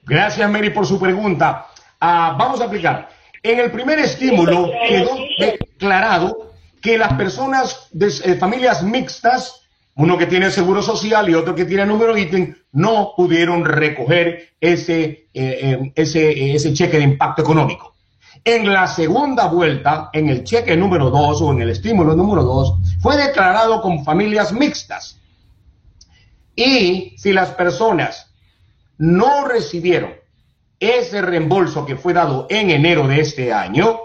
Gracias 0.06 0.50
Mary 0.50 0.70
por 0.70 0.86
su 0.86 1.00
pregunta. 1.00 1.68
Ah, 2.00 2.36
vamos 2.38 2.62
a 2.62 2.66
aplicar. 2.66 3.10
En 3.42 3.60
el 3.60 3.72
primer 3.72 4.00
estímulo 4.00 4.72
quedó 4.88 5.18
declarado 5.38 6.54
que 6.82 6.98
las 6.98 7.14
personas 7.14 7.90
de 7.92 8.08
eh, 8.08 8.36
familias 8.36 8.84
mixtas 8.84 9.64
uno 9.96 10.18
que 10.18 10.26
tiene 10.26 10.50
seguro 10.50 10.82
social 10.82 11.30
y 11.30 11.36
otro 11.36 11.54
que 11.54 11.66
tiene 11.66 11.86
número 11.86 12.18
ítem, 12.18 12.56
no 12.72 13.14
pudieron 13.16 13.64
recoger 13.64 14.54
ese, 14.60 15.28
eh, 15.34 15.92
ese, 15.96 16.56
ese 16.56 16.74
cheque 16.74 16.98
de 16.98 17.04
impacto 17.04 17.44
económico. 17.44 17.93
En 18.46 18.74
la 18.74 18.88
segunda 18.88 19.48
vuelta, 19.48 20.10
en 20.12 20.28
el 20.28 20.44
cheque 20.44 20.76
número 20.76 21.10
2 21.10 21.42
o 21.42 21.52
en 21.54 21.62
el 21.62 21.70
estímulo 21.70 22.14
número 22.16 22.44
2, 22.44 22.74
fue 23.02 23.16
declarado 23.16 23.82
con 23.82 24.04
familias 24.04 24.52
mixtas. 24.52 25.20
Y 26.56 27.16
si 27.18 27.32
las 27.32 27.50
personas 27.52 28.34
no 28.98 29.46
recibieron 29.46 30.12
ese 30.80 31.22
reembolso 31.22 31.86
que 31.86 31.96
fue 31.96 32.14
dado 32.14 32.48
en 32.50 32.70
enero 32.70 33.08
de 33.08 33.22
este 33.22 33.54
año, 33.54 34.00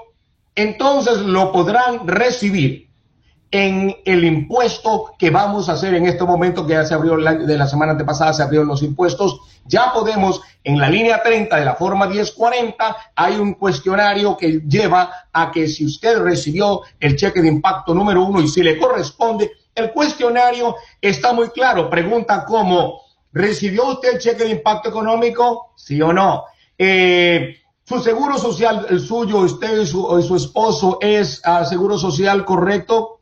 entonces 0.54 1.18
lo 1.18 1.50
podrán 1.50 2.06
recibir 2.06 2.87
en 3.50 3.96
el 4.04 4.24
impuesto 4.24 5.12
que 5.18 5.30
vamos 5.30 5.68
a 5.68 5.72
hacer 5.72 5.94
en 5.94 6.06
este 6.06 6.24
momento, 6.24 6.66
que 6.66 6.74
ya 6.74 6.84
se 6.84 6.94
abrió 6.94 7.16
de 7.16 7.58
la 7.58 7.66
semana 7.66 7.92
antepasada, 7.92 8.32
se 8.32 8.42
abrieron 8.42 8.68
los 8.68 8.82
impuestos, 8.82 9.40
ya 9.64 9.92
podemos, 9.92 10.42
en 10.64 10.78
la 10.78 10.88
línea 10.88 11.22
30 11.22 11.56
de 11.56 11.64
la 11.64 11.74
forma 11.74 12.06
1040, 12.06 12.96
hay 13.14 13.36
un 13.36 13.54
cuestionario 13.54 14.36
que 14.36 14.60
lleva 14.68 15.10
a 15.32 15.50
que 15.50 15.66
si 15.66 15.86
usted 15.86 16.18
recibió 16.18 16.82
el 17.00 17.16
cheque 17.16 17.40
de 17.40 17.48
impacto 17.48 17.94
número 17.94 18.24
uno 18.24 18.40
y 18.40 18.48
si 18.48 18.62
le 18.62 18.78
corresponde, 18.78 19.50
el 19.74 19.92
cuestionario 19.92 20.76
está 21.00 21.32
muy 21.32 21.48
claro, 21.48 21.88
pregunta 21.88 22.44
cómo, 22.44 23.00
¿recibió 23.32 23.86
usted 23.92 24.14
el 24.14 24.18
cheque 24.18 24.44
de 24.44 24.50
impacto 24.50 24.90
económico? 24.90 25.72
¿Sí 25.76 26.00
o 26.02 26.12
no? 26.12 26.44
Eh, 26.76 27.56
su 27.84 28.00
seguro 28.00 28.36
social, 28.36 28.86
el 28.90 29.00
suyo, 29.00 29.38
usted 29.38 29.80
y 29.80 29.86
su, 29.86 30.22
su 30.22 30.36
esposo, 30.36 30.98
es 31.00 31.40
uh, 31.46 31.64
seguro 31.64 31.96
social 31.96 32.44
correcto? 32.44 33.17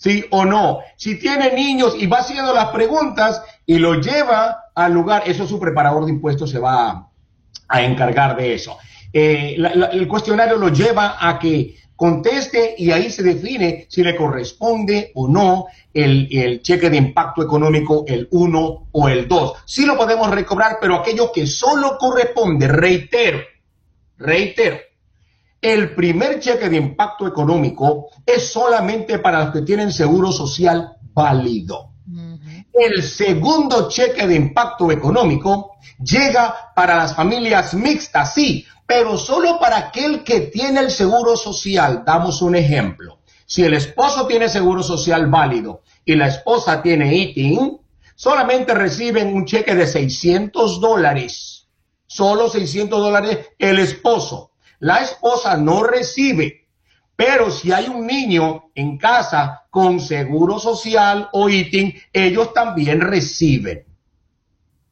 ¿Sí 0.00 0.24
o 0.30 0.44
no? 0.46 0.80
Si 0.96 1.18
tiene 1.18 1.52
niños 1.52 1.94
y 1.96 2.06
va 2.06 2.18
haciendo 2.18 2.54
las 2.54 2.70
preguntas 2.70 3.42
y 3.66 3.78
lo 3.78 4.00
lleva 4.00 4.70
al 4.74 4.92
lugar, 4.94 5.24
eso 5.26 5.46
su 5.46 5.60
preparador 5.60 6.06
de 6.06 6.12
impuestos 6.12 6.50
se 6.50 6.58
va 6.58 7.10
a, 7.68 7.82
encargar 7.82 8.34
de 8.34 8.54
eso. 8.54 8.78
Eh, 9.12 9.56
el 9.92 10.08
cuestionario 10.08 10.56
lo 10.56 10.70
lleva 10.70 11.18
a 11.20 11.38
que 11.38 11.76
conteste 11.96 12.74
y 12.78 12.90
ahí 12.92 13.10
se 13.10 13.22
define 13.22 13.86
si 13.90 14.02
le 14.02 14.16
corresponde 14.16 15.12
o 15.14 15.28
no 15.28 15.66
el, 15.92 16.28
el 16.32 16.62
cheque 16.62 16.88
de 16.88 16.96
impacto 16.96 17.42
económico, 17.42 18.04
el 18.08 18.26
1 18.30 18.88
o 18.90 19.08
el 19.08 19.28
2. 19.28 19.52
Sí 19.66 19.84
lo 19.84 19.98
podemos 19.98 20.30
recobrar, 20.30 20.78
pero 20.80 20.94
aquello 20.94 21.30
que 21.30 21.46
solo 21.46 21.98
corresponde, 21.98 22.68
reitero, 22.68 23.40
reitero, 24.16 24.78
el 25.60 25.94
primer 25.94 26.40
cheque 26.40 26.70
de 26.70 26.78
impacto 26.78 27.26
económico 27.26 28.08
es 28.24 28.50
solamente 28.50 29.18
para 29.18 29.44
los 29.44 29.52
que 29.52 29.62
tienen 29.62 29.92
seguro 29.92 30.32
social 30.32 30.96
válido. 31.12 31.90
El 32.72 33.02
segundo 33.02 33.88
cheque 33.88 34.26
de 34.26 34.36
impacto 34.36 34.90
económico 34.90 35.72
llega 36.02 36.72
para 36.74 36.96
las 36.96 37.14
familias 37.14 37.74
mixtas, 37.74 38.32
sí, 38.32 38.64
pero 38.86 39.18
solo 39.18 39.58
para 39.58 39.76
aquel 39.76 40.24
que 40.24 40.40
tiene 40.42 40.80
el 40.80 40.90
seguro 40.90 41.36
social. 41.36 42.04
Damos 42.06 42.40
un 42.40 42.56
ejemplo. 42.56 43.18
Si 43.44 43.64
el 43.64 43.74
esposo 43.74 44.26
tiene 44.26 44.48
seguro 44.48 44.82
social 44.82 45.26
válido 45.26 45.82
y 46.04 46.14
la 46.14 46.28
esposa 46.28 46.80
tiene 46.80 47.14
ITIN, 47.14 47.80
solamente 48.14 48.72
reciben 48.72 49.34
un 49.34 49.44
cheque 49.44 49.74
de 49.74 49.86
600 49.86 50.80
dólares. 50.80 51.68
Solo 52.06 52.48
600 52.48 52.98
dólares 52.98 53.50
el 53.58 53.78
esposo 53.78 54.49
la 54.80 55.02
esposa 55.02 55.56
no 55.56 55.84
recibe. 55.84 56.66
Pero 57.16 57.50
si 57.50 57.70
hay 57.70 57.86
un 57.86 58.06
niño 58.06 58.70
en 58.74 58.96
casa 58.96 59.66
con 59.68 60.00
seguro 60.00 60.58
social 60.58 61.28
o 61.32 61.50
ITIN, 61.50 61.92
ellos 62.14 62.54
también 62.54 63.02
reciben. 63.02 63.84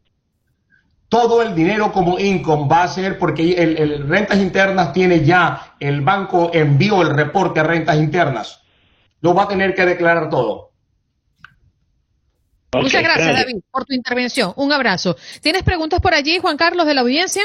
todo 1.09 1.41
el 1.41 1.53
dinero 1.55 1.91
como 1.91 2.19
income 2.19 2.67
va 2.67 2.83
a 2.83 2.87
ser 2.87 3.17
porque 3.17 3.53
el, 3.53 4.07
rentas 4.07 4.39
internas 4.39 4.91
tiene 4.93 5.23
ya 5.23 5.75
el 5.79 6.01
banco 6.01 6.51
envió 6.53 7.01
el 7.01 7.15
reporte 7.15 7.59
a 7.59 7.63
rentas 7.63 7.97
internas. 7.97 8.61
Lo 9.21 9.33
va 9.33 9.43
a 9.43 9.47
tener 9.47 9.73
que 9.73 9.85
declarar 9.85 10.29
todo. 10.29 10.71
Muchas 12.73 13.03
gracias, 13.03 13.33
David, 13.33 13.61
por 13.71 13.85
tu 13.85 13.93
intervención. 13.93 14.51
Un 14.57 14.73
abrazo. 14.73 15.15
¿Tienes 15.41 15.63
preguntas 15.63 16.01
por 16.01 16.13
allí, 16.13 16.39
Juan 16.39 16.57
Carlos, 16.57 16.85
de 16.85 16.93
la 16.93 17.01
audiencia? 17.01 17.43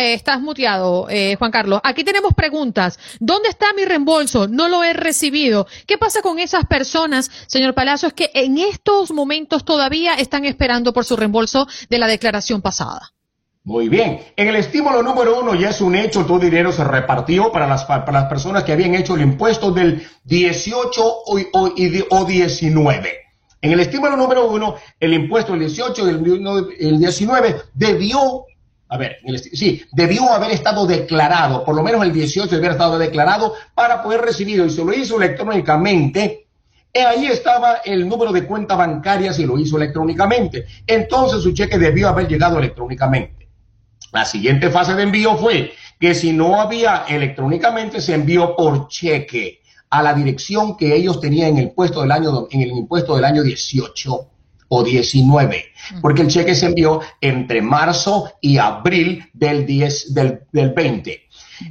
Eh, 0.00 0.14
estás 0.14 0.40
muteado, 0.40 1.08
eh, 1.10 1.36
Juan 1.38 1.50
Carlos. 1.50 1.78
Aquí 1.84 2.04
tenemos 2.04 2.32
preguntas. 2.32 2.98
¿Dónde 3.20 3.50
está 3.50 3.66
mi 3.74 3.84
reembolso? 3.84 4.48
No 4.48 4.66
lo 4.66 4.82
he 4.82 4.94
recibido. 4.94 5.66
¿Qué 5.86 5.98
pasa 5.98 6.22
con 6.22 6.38
esas 6.38 6.64
personas, 6.64 7.30
señor 7.46 7.74
Palacios, 7.74 8.14
que 8.14 8.30
en 8.32 8.56
estos 8.56 9.10
momentos 9.10 9.62
todavía 9.62 10.14
están 10.14 10.46
esperando 10.46 10.94
por 10.94 11.04
su 11.04 11.16
reembolso 11.16 11.68
de 11.90 11.98
la 11.98 12.06
declaración 12.06 12.62
pasada? 12.62 13.12
Muy 13.62 13.90
bien. 13.90 14.20
En 14.36 14.48
el 14.48 14.56
estímulo 14.56 15.02
número 15.02 15.38
uno 15.38 15.54
ya 15.54 15.68
es 15.68 15.82
un 15.82 15.94
hecho, 15.94 16.24
todo 16.24 16.38
dinero 16.38 16.72
se 16.72 16.82
repartió 16.82 17.52
para 17.52 17.66
las, 17.66 17.84
para 17.84 18.10
las 18.10 18.24
personas 18.24 18.64
que 18.64 18.72
habían 18.72 18.94
hecho 18.94 19.16
el 19.16 19.20
impuesto 19.20 19.70
del 19.70 20.08
18 20.24 21.04
o, 21.04 21.38
o, 21.52 21.74
o 22.08 22.24
19. 22.24 23.18
En 23.60 23.72
el 23.72 23.80
estímulo 23.80 24.16
número 24.16 24.48
uno, 24.48 24.76
el 24.98 25.12
impuesto 25.12 25.52
del 25.52 25.60
18 25.60 26.06
y 26.06 26.86
el 26.86 26.98
19 26.98 27.56
debió 27.74 28.46
a 28.92 28.96
ver, 28.98 29.18
sí, 29.52 29.84
debió 29.92 30.28
haber 30.32 30.50
estado 30.50 30.84
declarado, 30.84 31.64
por 31.64 31.76
lo 31.76 31.82
menos 31.82 32.02
el 32.02 32.12
18 32.12 32.48
debió 32.48 32.66
haber 32.66 32.72
estado 32.72 32.98
declarado 32.98 33.54
para 33.72 34.02
poder 34.02 34.20
recibirlo 34.20 34.66
y 34.66 34.70
se 34.70 34.84
lo 34.84 34.92
hizo 34.92 35.16
electrónicamente. 35.16 36.48
Eh, 36.92 37.02
ahí 37.04 37.26
estaba 37.26 37.76
el 37.84 38.08
número 38.08 38.32
de 38.32 38.44
cuenta 38.44 38.74
bancaria 38.74 39.32
si 39.32 39.46
lo 39.46 39.56
hizo 39.60 39.76
electrónicamente. 39.76 40.66
Entonces 40.88 41.40
su 41.40 41.52
cheque 41.52 41.78
debió 41.78 42.08
haber 42.08 42.26
llegado 42.26 42.58
electrónicamente. 42.58 43.48
La 44.10 44.24
siguiente 44.24 44.70
fase 44.70 44.94
de 44.94 45.04
envío 45.04 45.36
fue 45.36 45.72
que 46.00 46.12
si 46.12 46.32
no 46.32 46.60
había 46.60 47.04
electrónicamente, 47.08 48.00
se 48.00 48.14
envió 48.14 48.56
por 48.56 48.88
cheque 48.88 49.60
a 49.88 50.02
la 50.02 50.14
dirección 50.14 50.76
que 50.76 50.96
ellos 50.96 51.20
tenían 51.20 51.50
en 51.50 51.58
el, 51.58 51.70
puesto 51.70 52.00
del 52.00 52.10
año, 52.10 52.48
en 52.50 52.62
el 52.62 52.70
impuesto 52.70 53.14
del 53.14 53.24
año 53.24 53.44
18 53.44 54.30
o 54.72 54.84
19, 54.84 55.64
porque 56.00 56.22
el 56.22 56.28
cheque 56.28 56.54
se 56.54 56.66
envió 56.66 57.00
entre 57.20 57.60
marzo 57.60 58.32
y 58.40 58.56
abril 58.56 59.28
del, 59.32 59.66
10, 59.66 60.14
del, 60.14 60.42
del 60.52 60.70
20. 60.70 61.20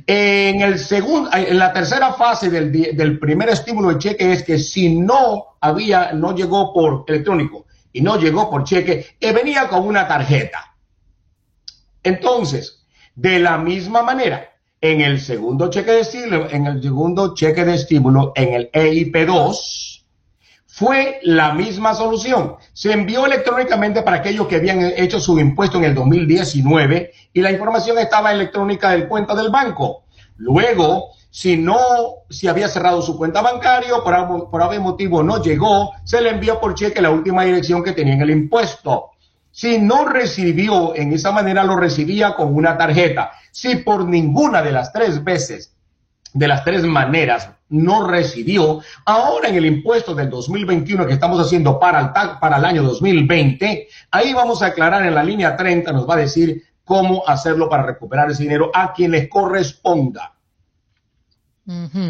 En, 0.06 0.62
el 0.62 0.78
segundo, 0.78 1.30
en 1.34 1.58
la 1.58 1.72
tercera 1.72 2.12
fase 2.14 2.50
del, 2.50 2.72
del 2.72 3.18
primer 3.18 3.50
estímulo 3.50 3.90
de 3.90 4.00
cheque 4.00 4.34
es 4.34 4.44
que 4.44 4.60
si 4.60 4.90
no 4.90 5.58
había, 5.62 6.12
no 6.12 6.36
llegó 6.36 6.74
por 6.74 7.06
electrónico 7.08 7.66
y 7.94 8.02
no 8.02 8.20
llegó 8.20 8.50
por 8.50 8.66
cheque, 8.66 9.06
que 9.18 9.32
venía 9.32 9.70
con 9.70 9.88
una 9.88 10.06
tarjeta. 10.06 10.76
Entonces, 12.04 12.86
de 13.16 13.40
la 13.40 13.58
misma 13.58 14.04
manera, 14.04 14.50
en 14.82 15.00
el 15.00 15.22
segundo 15.22 15.70
cheque 15.70 15.92
de 15.92 16.02
estímulo, 16.02 16.50
en 16.50 16.66
el 16.66 16.84
segundo 16.84 17.34
cheque 17.34 17.64
de 17.64 17.76
estímulo, 17.76 18.34
en 18.36 18.54
el 18.54 18.72
EIP2, 18.72 19.99
fue 20.80 21.20
la 21.24 21.54
misma 21.54 21.94
solución. 21.94 22.56
Se 22.72 22.94
envió 22.94 23.26
electrónicamente 23.26 24.02
para 24.02 24.18
aquellos 24.18 24.48
que 24.48 24.56
habían 24.56 24.82
hecho 24.82 25.20
su 25.20 25.38
impuesto 25.38 25.78
en 25.78 25.84
el 25.84 25.94
2019 25.94 27.12
y 27.34 27.42
la 27.42 27.52
información 27.52 27.98
estaba 27.98 28.32
electrónica 28.32 28.92
del 28.92 29.10
cuenta 29.10 29.36
del 29.36 29.50
banco. 29.50 30.06
Luego, 30.38 31.10
si 31.30 31.58
no, 31.58 31.78
si 32.30 32.48
había 32.48 32.70
cerrado 32.70 33.02
su 33.02 33.18
cuenta 33.18 33.42
bancaria, 33.42 33.96
por, 34.02 34.50
por 34.50 34.62
algún 34.62 34.84
motivo 34.84 35.22
no 35.22 35.44
llegó, 35.44 35.92
se 36.06 36.22
le 36.22 36.30
envía 36.30 36.62
por 36.62 36.76
cheque 36.76 37.02
la 37.02 37.12
última 37.12 37.44
dirección 37.44 37.84
que 37.84 37.92
tenía 37.92 38.14
en 38.14 38.22
el 38.22 38.30
impuesto. 38.30 39.10
Si 39.52 39.80
no 39.80 40.06
recibió, 40.06 40.96
en 40.96 41.12
esa 41.12 41.34
manera 41.34 41.66
lo 41.66 41.76
recibía 41.76 42.36
con 42.36 42.56
una 42.56 42.78
tarjeta. 42.78 43.32
Si 43.52 43.76
por 43.76 44.06
ninguna 44.08 44.62
de 44.62 44.72
las 44.72 44.94
tres 44.94 45.26
veces, 45.26 45.76
de 46.40 46.48
las 46.48 46.64
tres 46.64 46.84
maneras, 46.84 47.52
no 47.68 48.08
recibió, 48.08 48.80
ahora 49.06 49.50
en 49.50 49.56
el 49.56 49.66
impuesto 49.66 50.16
del 50.16 50.30
2021 50.30 51.06
que 51.06 51.14
estamos 51.14 51.38
haciendo 51.46 51.78
para 51.78 52.00
el, 52.00 52.40
para 52.40 52.58
el 52.58 52.66
año 52.66 52.82
2020, 52.84 53.90
ahí 54.10 54.34
vamos 54.34 54.62
a 54.64 54.68
aclarar 54.68 55.06
en 55.06 55.16
la 55.16 55.24
línea 55.24 55.58
30, 55.58 55.92
nos 55.92 56.10
va 56.10 56.14
a 56.14 56.20
decir 56.20 56.64
cómo 56.86 57.28
hacerlo 57.28 57.68
para 57.68 57.84
recuperar 57.84 58.32
ese 58.32 58.44
dinero 58.44 58.72
a 58.74 58.94
quien 58.94 59.12
les 59.12 59.30
corresponda. 59.30 60.34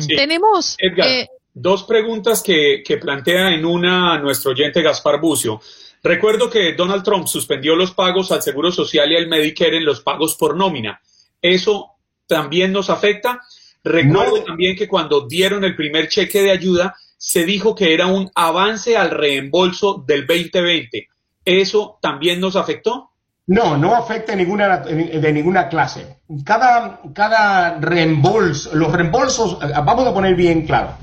Tenemos... 0.08 0.78
Eh, 0.80 1.28
dos 1.52 1.84
preguntas 1.84 2.44
que, 2.44 2.84
que 2.86 2.98
plantea 2.98 3.50
en 3.50 3.66
una 3.66 4.20
nuestro 4.20 4.52
oyente 4.52 4.84
Gaspar 4.84 5.20
Bucio. 5.20 5.60
Recuerdo 6.04 6.52
que 6.52 6.74
Donald 6.74 7.04
Trump 7.04 7.26
suspendió 7.26 7.76
los 7.76 7.92
pagos 7.92 8.32
al 8.32 8.44
Seguro 8.44 8.72
Social 8.72 9.12
y 9.12 9.18
al 9.18 9.28
Medicare 9.28 9.78
en 9.78 9.86
los 9.86 10.02
pagos 10.02 10.36
por 10.36 10.56
nómina. 10.56 11.02
¿Eso 11.42 11.96
también 12.28 12.72
nos 12.72 12.92
afecta? 12.92 13.42
Recuerdo 13.84 14.44
también 14.44 14.76
que 14.76 14.88
cuando 14.88 15.28
dieron 15.28 15.64
el 15.64 15.76
primer 15.76 16.10
cheque 16.10 16.42
de 16.42 16.52
ayuda, 16.52 16.96
se 17.18 17.46
dijo 17.46 17.76
que 17.76 17.94
era 17.94 18.08
un 18.08 18.30
avance 18.36 18.98
al 18.98 19.12
reembolso 19.12 20.04
del 20.06 20.26
2020. 20.26 21.08
¿Eso 21.46 21.98
también 22.02 22.40
nos 22.40 22.56
afectó? 22.56 23.12
No, 23.48 23.78
no 23.78 23.96
afecta 23.96 24.36
ninguna, 24.36 24.78
de 24.78 25.34
ninguna 25.34 25.70
clase. 25.70 26.20
Cada, 26.46 27.02
cada 27.14 27.80
reembolso, 27.80 28.76
los 28.76 28.92
reembolsos, 28.92 29.58
vamos 29.60 30.08
a 30.08 30.14
poner 30.14 30.36
bien 30.36 30.68
claro, 30.68 30.94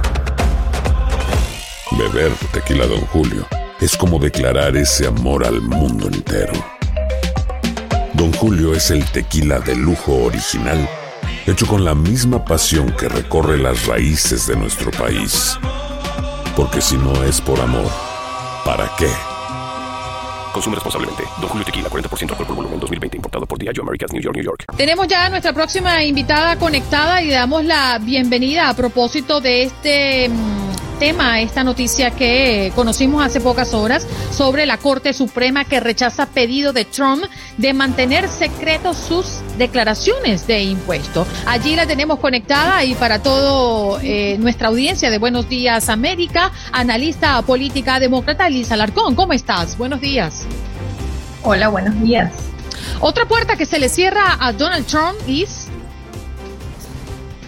Beber 1.93 2.33
tequila, 2.53 2.87
don 2.87 3.03
Julio, 3.13 3.47
es 3.81 3.97
como 3.97 4.19
declarar 4.19 4.77
ese 4.77 5.07
amor 5.07 5.47
al 5.47 5.61
mundo 5.61 6.09
entero. 6.09 6.76
Don 8.17 8.33
Julio 8.33 8.73
es 8.73 8.91
el 8.91 9.05
tequila 9.05 9.59
de 9.59 9.77
lujo 9.77 10.25
original, 10.25 10.89
hecho 11.47 11.67
con 11.67 11.85
la 11.85 11.95
misma 11.95 12.43
pasión 12.43 12.91
que 12.97 13.11
recorre 13.11 13.59
las 13.59 13.87
raíces 13.87 14.47
de 14.47 14.57
nuestro 14.57 14.91
país. 14.91 15.59
Porque 16.57 16.81
si 16.81 16.97
no 16.97 17.13
es 17.25 17.43
por 17.43 17.61
amor, 17.61 17.91
¿para 18.65 18.91
qué? 18.99 19.11
Consume 20.51 20.77
responsablemente. 20.77 21.25
Don 21.43 21.51
Julio 21.51 21.67
Tequila, 21.67 21.91
40% 21.91 22.31
alcohol 22.31 22.47
por 22.47 22.57
volumen, 22.57 22.81
2020. 22.81 23.19
Importado 23.19 23.45
por 23.45 23.59
Diageo 23.59 23.83
Americas, 23.83 24.11
New 24.11 24.23
York, 24.23 24.35
New 24.35 24.45
York. 24.45 24.65
Tenemos 24.79 25.07
ya 25.09 25.27
a 25.27 25.29
nuestra 25.29 25.53
próxima 25.53 26.03
invitada 26.03 26.57
conectada 26.59 27.23
y 27.23 27.29
damos 27.29 27.67
la 27.67 27.99
bienvenida 27.99 28.71
a 28.71 28.75
propósito 28.75 29.43
de 29.43 29.65
este... 29.65 30.31
Mm, 30.31 30.66
tema 30.99 31.41
esta 31.41 31.63
noticia 31.63 32.11
que 32.11 32.73
conocimos 32.75 33.25
hace 33.25 33.41
pocas 33.41 33.75
horas 33.75 34.07
sobre 34.31 34.67
la 34.67 34.79
Corte 34.79 35.13
Suprema 35.13 35.65
que 35.65 35.81
rechaza 35.81 36.27
pedido 36.27 36.73
de 36.73 36.85
Trump 36.85 37.25
de 37.59 37.75
mantener 37.75 38.29
secretos 38.29 38.97
sus 38.97 39.41
declaraciones 39.59 40.47
de 40.47 40.63
impuestos. 40.63 41.27
Allí 41.47 41.77
la 41.77 41.87
tenemos 41.87 42.19
conectada 42.19 42.85
y 42.85 42.95
para 42.95 43.23
todo 43.23 44.01
eh, 44.03 44.37
nuestra 44.39 44.69
audiencia 44.69 45.11
de 45.11 45.19
Buenos 45.19 45.49
Días 45.49 45.89
América, 45.89 46.51
analista 46.73 47.41
política 47.43 48.01
demócrata 48.01 48.49
Lisa 48.49 48.75
Alarcón. 48.75 49.15
¿Cómo 49.15 49.33
estás? 49.33 49.77
Buenos 49.77 50.01
días. 50.01 50.47
Hola, 51.43 51.69
buenos 51.69 52.01
días. 52.01 52.33
Otra 53.01 53.27
puerta 53.27 53.57
que 53.57 53.67
se 53.67 53.79
le 53.79 53.89
cierra 53.89 54.37
a 54.41 54.53
Donald 54.53 54.87
Trump 54.87 55.17
es... 55.29 55.69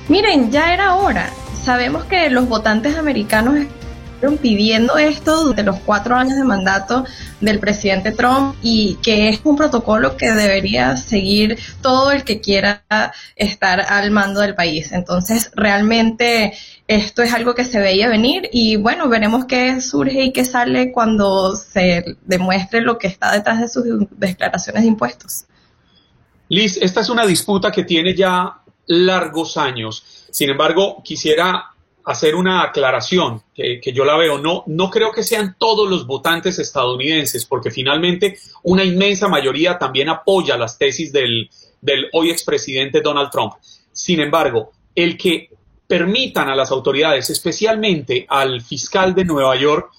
Miren, 0.09 0.51
ya 0.51 0.73
era 0.73 0.95
hora 0.95 1.31
sabemos 1.69 2.07
que 2.07 2.31
los 2.31 2.49
votantes 2.49 2.97
americanos 2.97 3.55
están 4.15 4.39
pidiendo 4.39 4.97
esto 4.97 5.43
durante 5.43 5.65
los 5.65 5.79
cuatro 5.81 6.17
años 6.17 6.39
de 6.39 6.45
mandato 6.45 7.05
del 7.43 7.59
presidente 7.59 8.11
Trump 8.11 8.57
y 8.63 8.95
que 9.03 9.29
es 9.29 9.41
un 9.45 9.55
protocolo 9.55 10.17
que 10.17 10.33
debería 10.33 10.97
seguir 10.97 11.59
todo 11.83 12.11
el 12.11 12.25
que 12.25 12.41
quiera 12.41 12.83
estar 13.37 13.83
al 13.83 14.11
mando 14.11 14.41
del 14.41 14.55
país. 14.55 14.93
Entonces, 14.93 15.51
realmente 15.55 16.55
esto 16.87 17.21
es 17.21 17.35
algo 17.35 17.55
que 17.55 17.67
se 17.67 17.81
veía 17.81 18.09
venir 18.09 18.49
y 18.51 18.77
bueno, 18.77 19.11
veremos 19.11 19.45
qué 19.45 19.79
surge 19.83 20.23
y 20.25 20.33
qué 20.33 20.47
sale 20.47 20.91
cuando 20.91 21.55
se 21.55 22.17
demuestre 22.25 22.81
lo 22.81 22.97
que 22.97 23.09
está 23.09 23.31
detrás 23.31 23.61
de 23.61 23.69
sus 23.69 23.85
declaraciones 24.17 24.85
de 24.85 24.89
impuestos. 24.89 25.45
Liz, 26.49 26.79
esta 26.81 27.03
es 27.03 27.11
una 27.11 27.27
disputa 27.27 27.71
que 27.71 27.85
tiene 27.85 28.15
ya 28.15 28.63
largos 28.87 29.59
años 29.59 30.18
sin 30.31 30.51
embargo, 30.51 31.03
quisiera 31.05 31.73
hacer 32.09 32.35
una 32.35 32.63
aclaración 32.63 33.43
que, 33.55 33.81
yo 33.93 34.03
la 34.03 34.17
veo. 34.17 34.39
No, 34.39 34.65
no 34.67 34.89
creo 34.89 35.13
que 35.13 35.23
sean 35.23 35.57
todos 35.59 35.91
los 35.91 36.07
votantes 36.07 36.59
estadounidenses, 36.59 37.45
porque 37.45 37.71
finalmente 37.71 38.39
una 38.63 38.83
inmensa 38.83 39.29
mayoría 39.29 39.79
también 39.79 40.09
apoya 40.09 40.57
las 40.57 40.79
tesis 40.79 41.13
del, 41.13 41.51
hoy 42.15 42.31
expresidente 42.31 43.03
Donald 43.03 43.31
Trump. 43.31 43.53
Sin 43.93 44.21
embargo, 44.21 44.73
el 44.95 45.19
que 45.19 45.51
permitan 45.87 46.49
a 46.49 46.57
las 46.57 46.71
autoridades, 46.71 47.29
especialmente 47.29 48.25
al 48.27 48.63
fiscal 48.63 49.15
de 49.15 49.27
Nueva 49.27 49.57
York, 49.57 49.91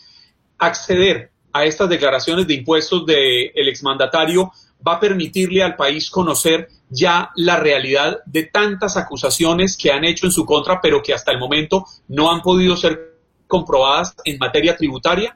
acceder 0.57 1.29
a 1.53 1.65
estas 1.65 1.89
declaraciones 1.89 2.47
de 2.47 2.55
impuestos 2.55 3.05
del 3.05 3.67
exmandatario 3.67 4.51
va 4.85 4.93
a 4.93 4.99
permitirle 4.99 5.63
al 5.63 5.75
país 5.75 6.09
conocer 6.09 6.69
ya 6.89 7.31
la 7.35 7.57
realidad 7.57 8.19
de 8.25 8.43
tantas 8.43 8.97
acusaciones 8.97 9.77
que 9.77 9.91
han 9.91 10.03
hecho 10.03 10.25
en 10.25 10.31
su 10.31 10.45
contra, 10.45 10.81
pero 10.81 11.01
que 11.03 11.13
hasta 11.13 11.31
el 11.31 11.39
momento 11.39 11.85
no 12.07 12.31
han 12.31 12.41
podido 12.41 12.75
ser 12.75 13.09
comprobadas 13.47 14.15
en 14.23 14.37
materia 14.37 14.77
tributaria? 14.77 15.35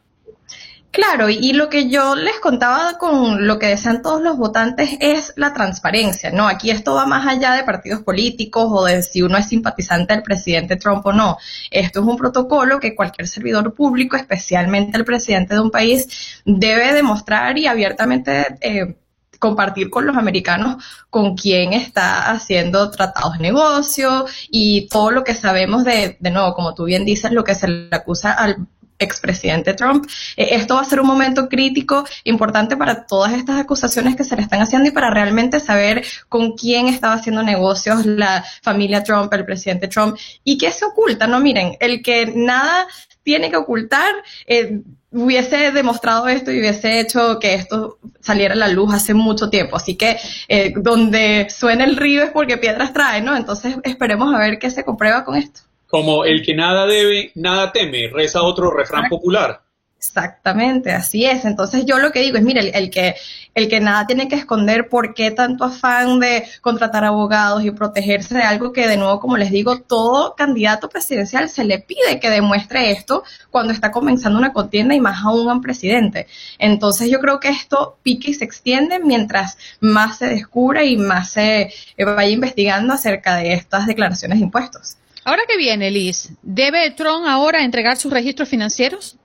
Claro, 0.91 1.27
y 1.27 1.53
lo 1.53 1.69
que 1.69 1.89
yo 1.89 2.13
les 2.13 2.39
contaba 2.39 2.99
con 2.99 3.47
lo 3.47 3.57
que 3.57 3.65
desean 3.65 4.03
todos 4.03 4.21
los 4.21 4.37
votantes 4.37 4.91
es 4.99 5.33
la 5.37 5.51
transparencia, 5.51 6.29
¿no? 6.29 6.47
Aquí 6.47 6.69
esto 6.69 6.93
va 6.93 7.07
más 7.07 7.25
allá 7.25 7.53
de 7.53 7.63
partidos 7.63 8.03
políticos 8.03 8.67
o 8.69 8.83
de 8.85 9.01
si 9.01 9.23
uno 9.23 9.39
es 9.39 9.47
simpatizante 9.47 10.13
del 10.13 10.21
presidente 10.21 10.75
Trump 10.75 11.03
o 11.07 11.11
no. 11.11 11.39
Esto 11.71 12.01
es 12.01 12.05
un 12.05 12.15
protocolo 12.15 12.79
que 12.79 12.93
cualquier 12.93 13.27
servidor 13.27 13.73
público, 13.73 14.15
especialmente 14.15 14.95
el 14.95 15.03
presidente 15.03 15.55
de 15.55 15.61
un 15.61 15.71
país, 15.71 16.41
debe 16.45 16.93
demostrar 16.93 17.57
y 17.57 17.65
abiertamente 17.65 18.55
eh, 18.61 18.95
compartir 19.43 19.89
con 19.89 20.05
los 20.05 20.15
americanos 20.15 20.81
con 21.09 21.35
quién 21.35 21.73
está 21.73 22.31
haciendo 22.31 22.89
tratados 22.89 23.33
de 23.33 23.39
negocio 23.39 24.25
y 24.49 24.87
todo 24.87 25.11
lo 25.11 25.25
que 25.25 25.35
sabemos 25.35 25.83
de, 25.83 26.15
de 26.17 26.31
nuevo, 26.31 26.53
como 26.53 26.73
tú 26.73 26.85
bien 26.85 27.03
dices, 27.03 27.33
lo 27.33 27.43
que 27.43 27.53
se 27.53 27.67
le 27.67 27.89
acusa 27.91 28.31
al 28.31 28.67
expresidente 28.99 29.73
Trump. 29.73 30.05
Eh, 30.37 30.47
esto 30.51 30.75
va 30.75 30.81
a 30.81 30.85
ser 30.85 31.01
un 31.01 31.07
momento 31.07 31.49
crítico, 31.49 32.05
importante 32.23 32.77
para 32.77 33.05
todas 33.05 33.33
estas 33.33 33.59
acusaciones 33.59 34.15
que 34.15 34.23
se 34.23 34.37
le 34.37 34.43
están 34.43 34.61
haciendo 34.61 34.87
y 34.87 34.91
para 34.91 35.09
realmente 35.09 35.59
saber 35.59 36.05
con 36.29 36.53
quién 36.53 36.87
estaba 36.87 37.15
haciendo 37.15 37.43
negocios 37.43 38.05
la 38.05 38.45
familia 38.61 39.03
Trump, 39.03 39.33
el 39.33 39.43
presidente 39.43 39.89
Trump 39.89 40.15
y 40.45 40.57
qué 40.57 40.71
se 40.71 40.85
oculta. 40.85 41.27
No, 41.27 41.41
miren, 41.41 41.75
el 41.81 42.01
que 42.01 42.31
nada 42.33 42.87
tiene 43.23 43.49
que 43.49 43.57
ocultar, 43.57 44.13
eh, 44.45 44.81
hubiese 45.11 45.71
demostrado 45.71 46.27
esto 46.27 46.51
y 46.51 46.59
hubiese 46.59 46.99
hecho 46.99 47.39
que 47.39 47.53
esto 47.53 47.97
saliera 48.19 48.53
a 48.53 48.57
la 48.57 48.67
luz 48.67 48.93
hace 48.93 49.13
mucho 49.13 49.49
tiempo. 49.49 49.75
Así 49.77 49.95
que 49.95 50.17
eh, 50.47 50.73
donde 50.75 51.47
suena 51.49 51.85
el 51.85 51.95
río 51.95 52.23
es 52.23 52.31
porque 52.31 52.57
piedras 52.57 52.93
trae, 52.93 53.21
¿no? 53.21 53.35
Entonces 53.35 53.75
esperemos 53.83 54.33
a 54.33 54.39
ver 54.39 54.59
qué 54.59 54.69
se 54.69 54.83
comprueba 54.83 55.23
con 55.23 55.35
esto. 55.35 55.61
Como 55.87 56.25
el 56.25 56.43
que 56.43 56.55
nada 56.55 56.87
debe, 56.87 57.31
nada 57.35 57.71
teme, 57.71 58.09
reza 58.11 58.41
otro 58.41 58.71
refrán 58.71 59.09
popular. 59.09 59.61
Exactamente, 60.05 60.91
así 60.91 61.25
es. 61.25 61.45
Entonces 61.45 61.85
yo 61.85 61.97
lo 61.97 62.11
que 62.11 62.19
digo 62.19 62.37
es, 62.37 62.43
mire, 62.43 62.59
el, 62.77 62.89
que 62.89 63.15
el 63.53 63.69
que 63.69 63.79
nada 63.79 64.05
tiene 64.05 64.27
que 64.27 64.35
esconder, 64.35 64.89
¿por 64.89 65.13
qué 65.13 65.31
tanto 65.31 65.63
afán 65.63 66.19
de 66.19 66.43
contratar 66.59 67.05
abogados 67.05 67.63
y 67.63 67.71
protegerse 67.71 68.35
de 68.35 68.43
algo 68.43 68.73
que 68.73 68.85
de 68.85 68.97
nuevo, 68.97 69.21
como 69.21 69.37
les 69.37 69.49
digo, 69.49 69.79
todo 69.79 70.35
candidato 70.35 70.89
presidencial 70.89 71.47
se 71.47 71.63
le 71.63 71.79
pide 71.79 72.19
que 72.19 72.29
demuestre 72.29 72.91
esto 72.91 73.23
cuando 73.49 73.71
está 73.71 73.91
comenzando 73.91 74.37
una 74.37 74.51
contienda 74.51 74.93
y 74.93 74.99
más 74.99 75.23
aún 75.23 75.47
un 75.47 75.61
presidente? 75.61 76.27
Entonces 76.59 77.09
yo 77.09 77.21
creo 77.21 77.39
que 77.39 77.47
esto 77.49 77.97
pique 78.03 78.31
y 78.31 78.33
se 78.33 78.43
extiende 78.43 78.99
mientras 78.99 79.57
más 79.79 80.17
se 80.17 80.27
descubra 80.27 80.83
y 80.83 80.97
más 80.97 81.29
se 81.29 81.73
vaya 81.97 82.29
investigando 82.29 82.93
acerca 82.93 83.37
de 83.37 83.53
estas 83.53 83.87
declaraciones 83.87 84.39
de 84.39 84.43
impuestos. 84.43 84.97
Ahora 85.23 85.43
que 85.47 85.55
viene, 85.55 85.89
Liz, 85.89 86.31
¿debe 86.41 86.91
Trump 86.91 87.25
ahora 87.25 87.63
entregar 87.63 87.95
sus 87.95 88.11
registros 88.11 88.49
financieros? 88.49 89.17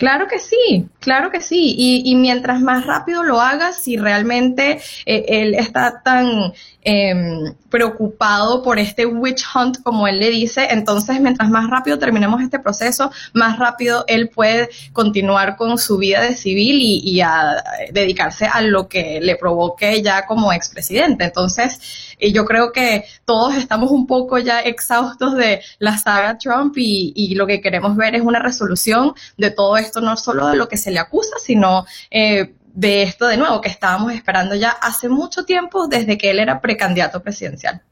Claro 0.00 0.28
que 0.28 0.38
sí, 0.38 0.88
claro 0.98 1.30
que 1.30 1.42
sí. 1.42 1.74
Y, 1.76 2.14
mientras 2.14 2.62
más 2.62 2.86
rápido 2.86 3.22
lo 3.22 3.38
haga, 3.38 3.74
si 3.74 3.98
realmente 3.98 4.80
eh, 5.04 5.26
él 5.28 5.54
está 5.54 6.00
tan 6.02 6.54
Em, 6.82 7.52
preocupado 7.68 8.62
por 8.62 8.78
este 8.78 9.04
witch 9.04 9.44
hunt, 9.54 9.82
como 9.82 10.08
él 10.08 10.18
le 10.18 10.30
dice. 10.30 10.68
Entonces, 10.70 11.20
mientras 11.20 11.50
más 11.50 11.68
rápido 11.68 11.98
terminemos 11.98 12.40
este 12.40 12.58
proceso, 12.58 13.12
más 13.34 13.58
rápido 13.58 14.04
él 14.08 14.30
puede 14.30 14.70
continuar 14.94 15.56
con 15.56 15.76
su 15.76 15.98
vida 15.98 16.22
de 16.22 16.34
civil 16.34 16.78
y, 16.80 17.20
a 17.20 17.62
dedicarse 17.92 18.46
a 18.46 18.62
lo 18.62 18.88
que 18.88 19.20
le 19.20 19.36
provoque 19.36 20.02
ya 20.02 20.24
como 20.24 20.54
expresidente. 20.54 21.24
Entonces, 21.24 22.16
yo 22.18 22.46
creo 22.46 22.72
que 22.72 23.04
todos 23.26 23.56
estamos 23.56 23.90
un 23.90 24.06
poco 24.06 24.38
ya 24.38 24.60
exhaustos 24.60 25.36
de 25.36 25.60
la 25.78 25.98
saga 25.98 26.38
Trump 26.38 26.76
y, 26.78 27.12
y, 27.14 27.34
lo 27.34 27.46
que 27.46 27.60
queremos 27.60 27.94
ver 27.96 28.14
es 28.14 28.22
una 28.22 28.40
resolución 28.40 29.12
de 29.36 29.50
todo 29.50 29.76
esto, 29.76 30.00
no 30.00 30.16
solo 30.16 30.48
de 30.48 30.56
lo 30.56 30.66
que 30.68 30.78
se 30.78 30.90
le 30.90 30.98
acusa, 30.98 31.36
sino 31.44 31.84
eh, 32.10 32.54
de 32.74 33.02
esto 33.02 33.26
de 33.26 33.36
nuevo 33.36 33.60
que 33.60 33.68
estábamos 33.68 34.12
esperando 34.12 34.54
ya 34.54 34.70
hace 34.70 35.08
mucho 35.08 35.44
tiempo 35.44 35.88
desde 35.88 36.16
que 36.16 36.30
él 36.30 36.38
era 36.38 36.60
precandidato 36.60 37.22
presidencial. 37.22 37.82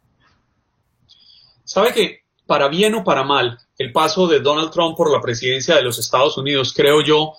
¿Sabe 1.64 1.92
que 1.92 2.22
para 2.46 2.68
bien 2.68 2.94
o 2.94 3.04
para 3.04 3.24
mal, 3.24 3.58
el 3.76 3.92
paso 3.92 4.26
de 4.26 4.40
Donald 4.40 4.70
Trump 4.70 4.96
por 4.96 5.12
la 5.12 5.20
presidencia 5.20 5.76
de 5.76 5.82
los 5.82 5.98
Estados 5.98 6.38
Unidos, 6.38 6.72
creo 6.74 7.02
yo, 7.02 7.34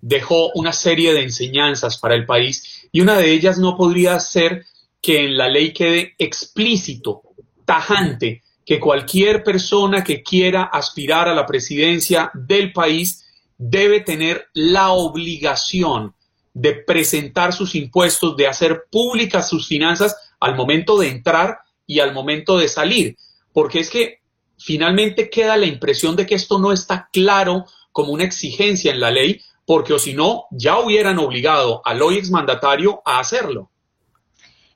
dejó 0.00 0.50
una 0.54 0.72
serie 0.72 1.12
de 1.12 1.22
enseñanzas 1.22 1.98
para 1.98 2.14
el 2.14 2.24
país 2.24 2.88
y 2.92 3.00
una 3.00 3.16
de 3.16 3.32
ellas 3.32 3.58
no 3.58 3.76
podría 3.76 4.18
ser 4.20 4.64
que 5.00 5.24
en 5.24 5.36
la 5.36 5.48
ley 5.48 5.72
quede 5.72 6.14
explícito, 6.16 7.22
tajante, 7.64 8.42
que 8.64 8.78
cualquier 8.78 9.42
persona 9.42 10.04
que 10.04 10.22
quiera 10.22 10.62
aspirar 10.62 11.28
a 11.28 11.34
la 11.34 11.44
presidencia 11.44 12.30
del 12.34 12.72
país 12.72 13.26
debe 13.58 14.00
tener 14.00 14.46
la 14.54 14.92
obligación 14.92 16.14
de 16.54 16.74
presentar 16.74 17.52
sus 17.52 17.74
impuestos, 17.74 18.36
de 18.36 18.46
hacer 18.46 18.84
públicas 18.90 19.48
sus 19.48 19.66
finanzas 19.66 20.16
al 20.40 20.54
momento 20.54 20.98
de 20.98 21.08
entrar 21.08 21.58
y 21.86 22.00
al 22.00 22.12
momento 22.12 22.58
de 22.58 22.68
salir. 22.68 23.16
Porque 23.52 23.80
es 23.80 23.90
que 23.90 24.20
finalmente 24.58 25.30
queda 25.30 25.56
la 25.56 25.66
impresión 25.66 26.16
de 26.16 26.26
que 26.26 26.34
esto 26.34 26.58
no 26.58 26.72
está 26.72 27.08
claro 27.12 27.66
como 27.90 28.12
una 28.12 28.24
exigencia 28.24 28.92
en 28.92 29.00
la 29.00 29.10
ley, 29.10 29.40
porque 29.66 29.92
o 29.92 29.98
si 29.98 30.14
no, 30.14 30.44
ya 30.50 30.78
hubieran 30.78 31.18
obligado 31.18 31.82
al 31.84 32.02
hoy 32.02 32.16
exmandatario 32.16 33.02
a 33.04 33.20
hacerlo. 33.20 33.70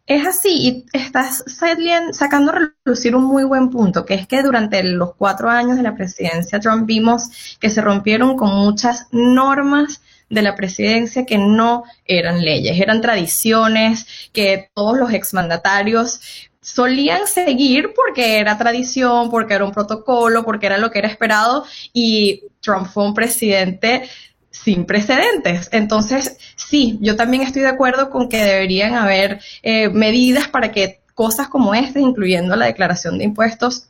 Es 0.07 0.25
así, 0.25 0.51
y 0.53 0.87
estás 0.93 1.43
sacando 2.13 2.53
a 2.53 2.71
relucir 2.85 3.17
un 3.17 3.25
muy 3.25 3.43
buen 3.43 3.71
punto, 3.71 4.05
que 4.05 4.15
es 4.15 4.29
que 4.29 4.41
durante 4.41 4.85
los 4.85 5.17
cuatro 5.17 5.51
años 5.51 5.77
de 5.77 5.83
la 5.83 5.97
presidencia 5.97 6.61
Trump 6.61 6.87
vimos 6.87 7.57
que 7.59 7.71
se 7.71 7.83
rompieron 7.83 8.37
con 8.37 8.55
muchas 8.55 9.09
normas 9.11 10.01
de 10.29 10.43
la 10.43 10.55
presidencia 10.55 11.25
que 11.25 11.39
no 11.39 11.85
eran 12.05 12.45
leyes, 12.45 12.81
eran 12.81 13.01
tradiciones 13.01 14.07
que 14.33 14.71
todos 14.75 14.99
los 14.99 15.13
exmandatarios 15.13 16.21
solían 16.61 17.29
seguir 17.29 17.93
porque 17.95 18.39
era 18.39 18.59
tradición, 18.59 19.31
porque 19.31 19.55
era 19.55 19.65
un 19.65 19.71
protocolo, 19.71 20.45
porque 20.45 20.67
era 20.67 20.79
lo 20.79 20.91
que 20.91 20.99
era 20.99 21.09
esperado 21.09 21.65
y 21.93 22.43
Trump 22.61 22.89
fue 22.89 23.05
un 23.05 23.15
presidente 23.15 24.09
sin 24.51 24.85
precedentes. 24.85 25.69
Entonces, 25.71 26.39
sí, 26.57 26.99
yo 27.01 27.15
también 27.15 27.43
estoy 27.43 27.63
de 27.63 27.69
acuerdo 27.69 28.11
con 28.11 28.29
que 28.29 28.39
deberían 28.39 28.95
haber 28.95 29.41
eh, 29.63 29.91
medidas 29.91 30.49
para 30.49 30.73
que 30.73 31.03
cosas 31.15 31.49
como 31.49 31.75
esta, 31.75 32.01
incluyendo 32.01 32.57
la 32.57 32.67
declaración 32.67 33.19
de 33.19 33.25
impuestos, 33.25 33.89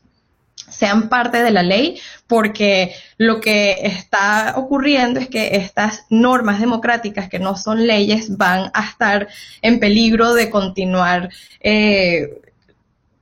sean 0.69 1.09
parte 1.09 1.43
de 1.43 1.51
la 1.51 1.63
ley, 1.63 2.01
porque 2.27 2.95
lo 3.19 3.41
que 3.41 3.79
está 3.83 4.55
ocurriendo 4.57 5.21
es 5.21 5.29
que 5.29 5.57
estas 5.57 6.07
normas 6.11 6.61
democráticas 6.61 7.29
que 7.29 7.39
no 7.39 7.57
son 7.57 7.87
leyes 7.87 8.37
van 8.37 8.71
a 8.75 8.85
estar 8.85 9.29
en 9.63 9.81
peligro 9.81 10.35
de 10.35 10.51
continuar 10.51 11.31
eh, 11.61 12.41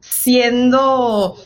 siendo 0.00 1.36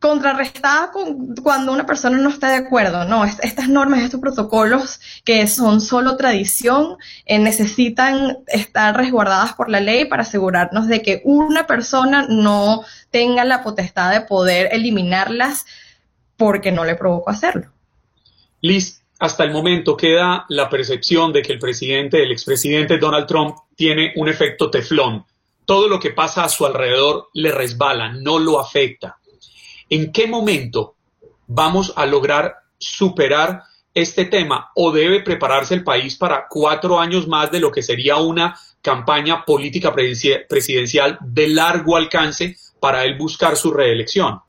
contrarrestada 0.00 0.90
con, 0.90 1.36
cuando 1.36 1.72
una 1.72 1.84
persona 1.84 2.16
no 2.16 2.30
está 2.30 2.48
de 2.48 2.56
acuerdo. 2.56 3.04
No, 3.04 3.24
estas 3.24 3.68
normas, 3.68 4.00
estos 4.00 4.20
protocolos 4.20 4.98
que 5.24 5.46
son 5.46 5.80
solo 5.80 6.16
tradición, 6.16 6.96
eh, 7.26 7.38
necesitan 7.38 8.38
estar 8.46 8.96
resguardadas 8.96 9.52
por 9.52 9.68
la 9.68 9.80
ley 9.80 10.06
para 10.06 10.22
asegurarnos 10.22 10.88
de 10.88 11.02
que 11.02 11.20
una 11.24 11.66
persona 11.66 12.26
no 12.28 12.82
tenga 13.10 13.44
la 13.44 13.62
potestad 13.62 14.10
de 14.10 14.22
poder 14.22 14.70
eliminarlas 14.72 15.66
porque 16.36 16.72
no 16.72 16.84
le 16.84 16.94
provocó 16.94 17.30
hacerlo. 17.30 17.70
Liz, 18.62 19.02
hasta 19.18 19.44
el 19.44 19.50
momento 19.50 19.98
queda 19.98 20.46
la 20.48 20.70
percepción 20.70 21.30
de 21.30 21.42
que 21.42 21.52
el 21.52 21.58
presidente, 21.58 22.22
el 22.22 22.32
expresidente 22.32 22.96
Donald 22.96 23.26
Trump, 23.26 23.54
tiene 23.76 24.14
un 24.16 24.30
efecto 24.30 24.70
teflón. 24.70 25.26
Todo 25.66 25.88
lo 25.88 26.00
que 26.00 26.10
pasa 26.10 26.44
a 26.44 26.48
su 26.48 26.64
alrededor 26.64 27.28
le 27.34 27.52
resbala, 27.52 28.14
no 28.14 28.38
lo 28.38 28.58
afecta. 28.58 29.19
¿En 29.90 30.12
qué 30.12 30.28
momento 30.28 30.94
vamos 31.48 31.92
a 31.96 32.06
lograr 32.06 32.54
superar 32.78 33.64
este 33.92 34.24
tema 34.24 34.70
o 34.76 34.92
debe 34.92 35.20
prepararse 35.20 35.74
el 35.74 35.82
país 35.82 36.16
para 36.16 36.46
cuatro 36.48 37.00
años 37.00 37.26
más 37.26 37.50
de 37.50 37.58
lo 37.58 37.72
que 37.72 37.82
sería 37.82 38.16
una 38.16 38.56
campaña 38.80 39.44
política 39.44 39.92
presidencial 39.92 41.18
de 41.20 41.48
largo 41.48 41.96
alcance 41.96 42.56
para 42.78 43.04
él 43.04 43.18
buscar 43.18 43.56
su 43.56 43.72
reelección? 43.72 44.40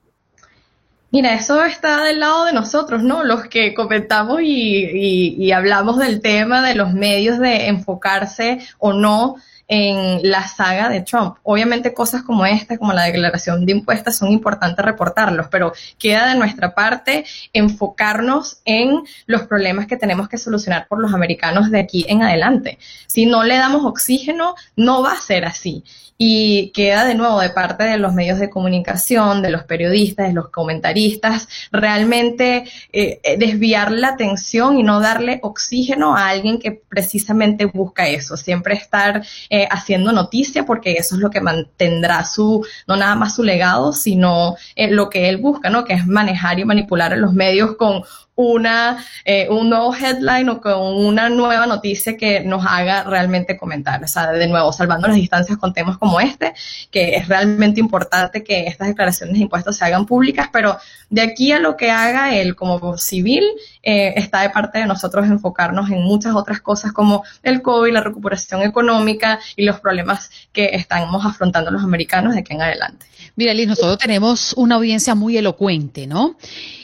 Mira, 1.10 1.34
eso 1.34 1.62
está 1.66 2.06
del 2.06 2.22
lado 2.22 2.46
de 2.46 2.54
nosotros, 2.54 3.04
¿no? 3.04 3.26
Los 3.26 3.48
que 3.48 3.74
comentamos 3.74 4.42
y, 4.44 5.36
y 5.38 5.52
hablamos 5.52 5.98
del 5.98 6.22
tema 6.22 6.66
de 6.66 6.76
los 6.76 6.94
medios 6.94 7.38
de 7.40 7.68
enfocarse 7.68 8.60
o 8.78 8.94
no 8.94 9.36
en 9.74 10.30
la 10.30 10.50
saga 10.50 10.90
de 10.90 11.00
Trump. 11.00 11.38
Obviamente 11.44 11.94
cosas 11.94 12.24
como 12.24 12.46
esta, 12.46 12.78
como 12.78 12.92
la 12.92 13.04
declaración 13.04 13.66
de 13.66 13.72
impuestos, 13.72 14.18
son 14.18 14.30
importantes 14.30 14.84
reportarlos, 14.84 15.48
pero 15.50 15.72
queda 15.98 16.28
de 16.28 16.36
nuestra 16.36 16.76
parte 16.76 17.24
enfocarnos 17.54 18.60
en 18.66 19.02
los 19.28 19.44
problemas 19.44 19.88
que 19.88 19.96
tenemos 19.96 20.28
que 20.28 20.38
solucionar 20.38 20.90
por 20.90 21.00
los 21.00 21.14
americanos 21.14 21.72
de 21.72 21.80
aquí 21.80 22.06
en 22.10 22.22
adelante. 22.22 22.80
Si 23.08 23.26
no 23.26 23.44
le 23.44 23.56
damos 23.56 23.86
oxígeno, 23.86 24.56
no 24.76 25.04
va 25.04 25.14
a 25.14 25.22
ser 25.22 25.46
así 25.46 25.86
y 26.24 26.70
queda 26.70 27.04
de 27.04 27.16
nuevo 27.16 27.40
de 27.40 27.50
parte 27.50 27.84
de 27.84 27.98
los 27.98 28.14
medios 28.14 28.38
de 28.38 28.52
comunicación, 28.52 29.42
de 29.42 29.50
los 29.50 29.64
periodistas, 29.64 30.28
de 30.28 30.34
los 30.34 30.50
comentaristas, 30.50 31.48
realmente 31.72 32.66
eh, 32.94 33.20
desviar 33.40 33.92
la 33.92 34.10
atención 34.10 34.78
y 34.78 34.84
no 34.84 35.00
darle 35.00 35.40
oxígeno 35.42 36.16
a 36.16 36.30
alguien 36.30 36.60
que 36.60 36.74
precisamente 36.74 37.66
busca 37.66 38.08
eso, 38.08 38.38
siempre 38.38 38.76
estar 38.76 39.26
eh, 39.50 39.61
haciendo 39.70 40.12
noticia 40.12 40.66
porque 40.66 40.94
eso 40.94 41.16
es 41.16 41.22
lo 41.22 41.30
que 41.30 41.42
mantendrá 41.42 42.24
su, 42.26 42.66
no 42.88 42.96
nada 42.96 43.16
más 43.16 43.36
su 43.36 43.44
legado, 43.44 43.94
sino 43.94 44.56
lo 44.76 45.10
que 45.10 45.30
él 45.30 45.38
busca, 45.38 45.70
¿no? 45.70 45.84
Que 45.86 45.94
es 45.94 46.08
manejar 46.08 46.60
y 46.60 46.66
manipular 46.66 47.14
a 47.14 47.18
los 47.18 47.34
medios 47.34 47.76
con 47.76 48.04
una, 48.50 49.04
eh, 49.26 49.48
un 49.50 49.70
nuevo 49.70 49.94
headline 49.96 50.50
o 50.50 50.62
con 50.62 50.82
una 50.82 51.30
nueva 51.30 51.66
noticia 51.66 52.18
que 52.18 52.42
nos 52.42 52.66
haga 52.66 53.04
realmente 53.04 53.58
comentar. 53.58 54.04
O 54.04 54.08
sea, 54.08 54.32
de 54.32 54.48
nuevo, 54.48 54.74
salvando 54.74 55.08
las 55.08 55.16
distancias 55.16 55.58
con 55.58 55.74
temas 55.74 55.98
como 55.98 56.20
este, 56.20 56.54
que 56.90 57.16
es 57.16 57.28
realmente 57.28 57.80
importante 57.80 58.44
que 58.44 58.68
estas 58.68 58.88
declaraciones 58.88 59.36
de 59.36 59.42
impuestos 59.42 59.78
se 59.78 59.86
hagan 59.86 60.06
públicas, 60.06 60.50
pero 60.52 60.78
de 61.10 61.22
aquí 61.22 61.52
a 61.52 61.60
lo 61.60 61.78
que 61.78 61.92
haga 61.92 62.36
él 62.36 62.56
como 62.56 62.98
civil, 62.98 63.44
eh, 63.84 64.14
está 64.16 64.42
de 64.42 64.50
parte 64.50 64.80
de 64.80 64.86
nosotros 64.86 65.26
enfocarnos 65.28 65.90
en 65.90 66.02
muchas 66.02 66.36
otras 66.36 66.62
cosas 66.62 66.92
como 66.92 67.24
el 67.44 67.62
COVID, 67.62 67.94
la 67.94 68.02
recuperación 68.02 68.62
económica 68.64 69.40
y 69.56 69.66
los 69.66 69.80
problemas 69.80 70.30
que 70.52 70.72
estamos 70.74 71.26
afrontando 71.26 71.72
los 71.72 71.84
americanos 71.84 72.34
de 72.34 72.42
aquí 72.42 72.54
en 72.54 72.62
adelante. 72.62 73.06
Mira, 73.36 73.54
Liz, 73.54 73.68
nosotros 73.68 73.98
tenemos 73.98 74.54
una 74.54 74.76
audiencia 74.76 75.16
muy 75.16 75.38
elocuente, 75.38 76.06
¿no? 76.06 76.36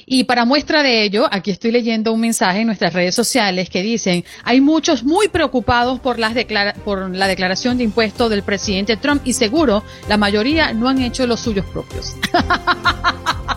Y 0.10 0.24
para 0.24 0.45
muestra 0.45 0.84
de 0.84 1.03
ello, 1.03 1.28
aquí 1.30 1.51
estoy 1.51 1.70
leyendo 1.70 2.14
un 2.14 2.22
mensaje 2.22 2.62
en 2.62 2.68
nuestras 2.68 2.93
redes 2.93 3.14
sociales 3.14 3.70
que 3.70 3.82
dicen, 3.82 4.24
hay 4.45 4.62
muchos 4.62 5.03
muy 5.03 5.28
preocupados 5.28 5.99
por, 5.99 6.18
las 6.18 6.34
por 6.86 7.14
la 7.14 7.28
declaración 7.28 7.78
de 7.78 7.84
impuestos 7.84 8.30
del 8.30 8.41
presidente 8.41 8.95
Trump 8.95 9.22
y 9.26 9.34
seguro 9.34 9.84
la 10.08 10.16
mayoría 10.16 10.72
no 10.72 10.88
han 10.88 11.01
hecho 11.01 11.28
los 11.28 11.41
suyos 11.41 11.66
propios. 11.66 12.16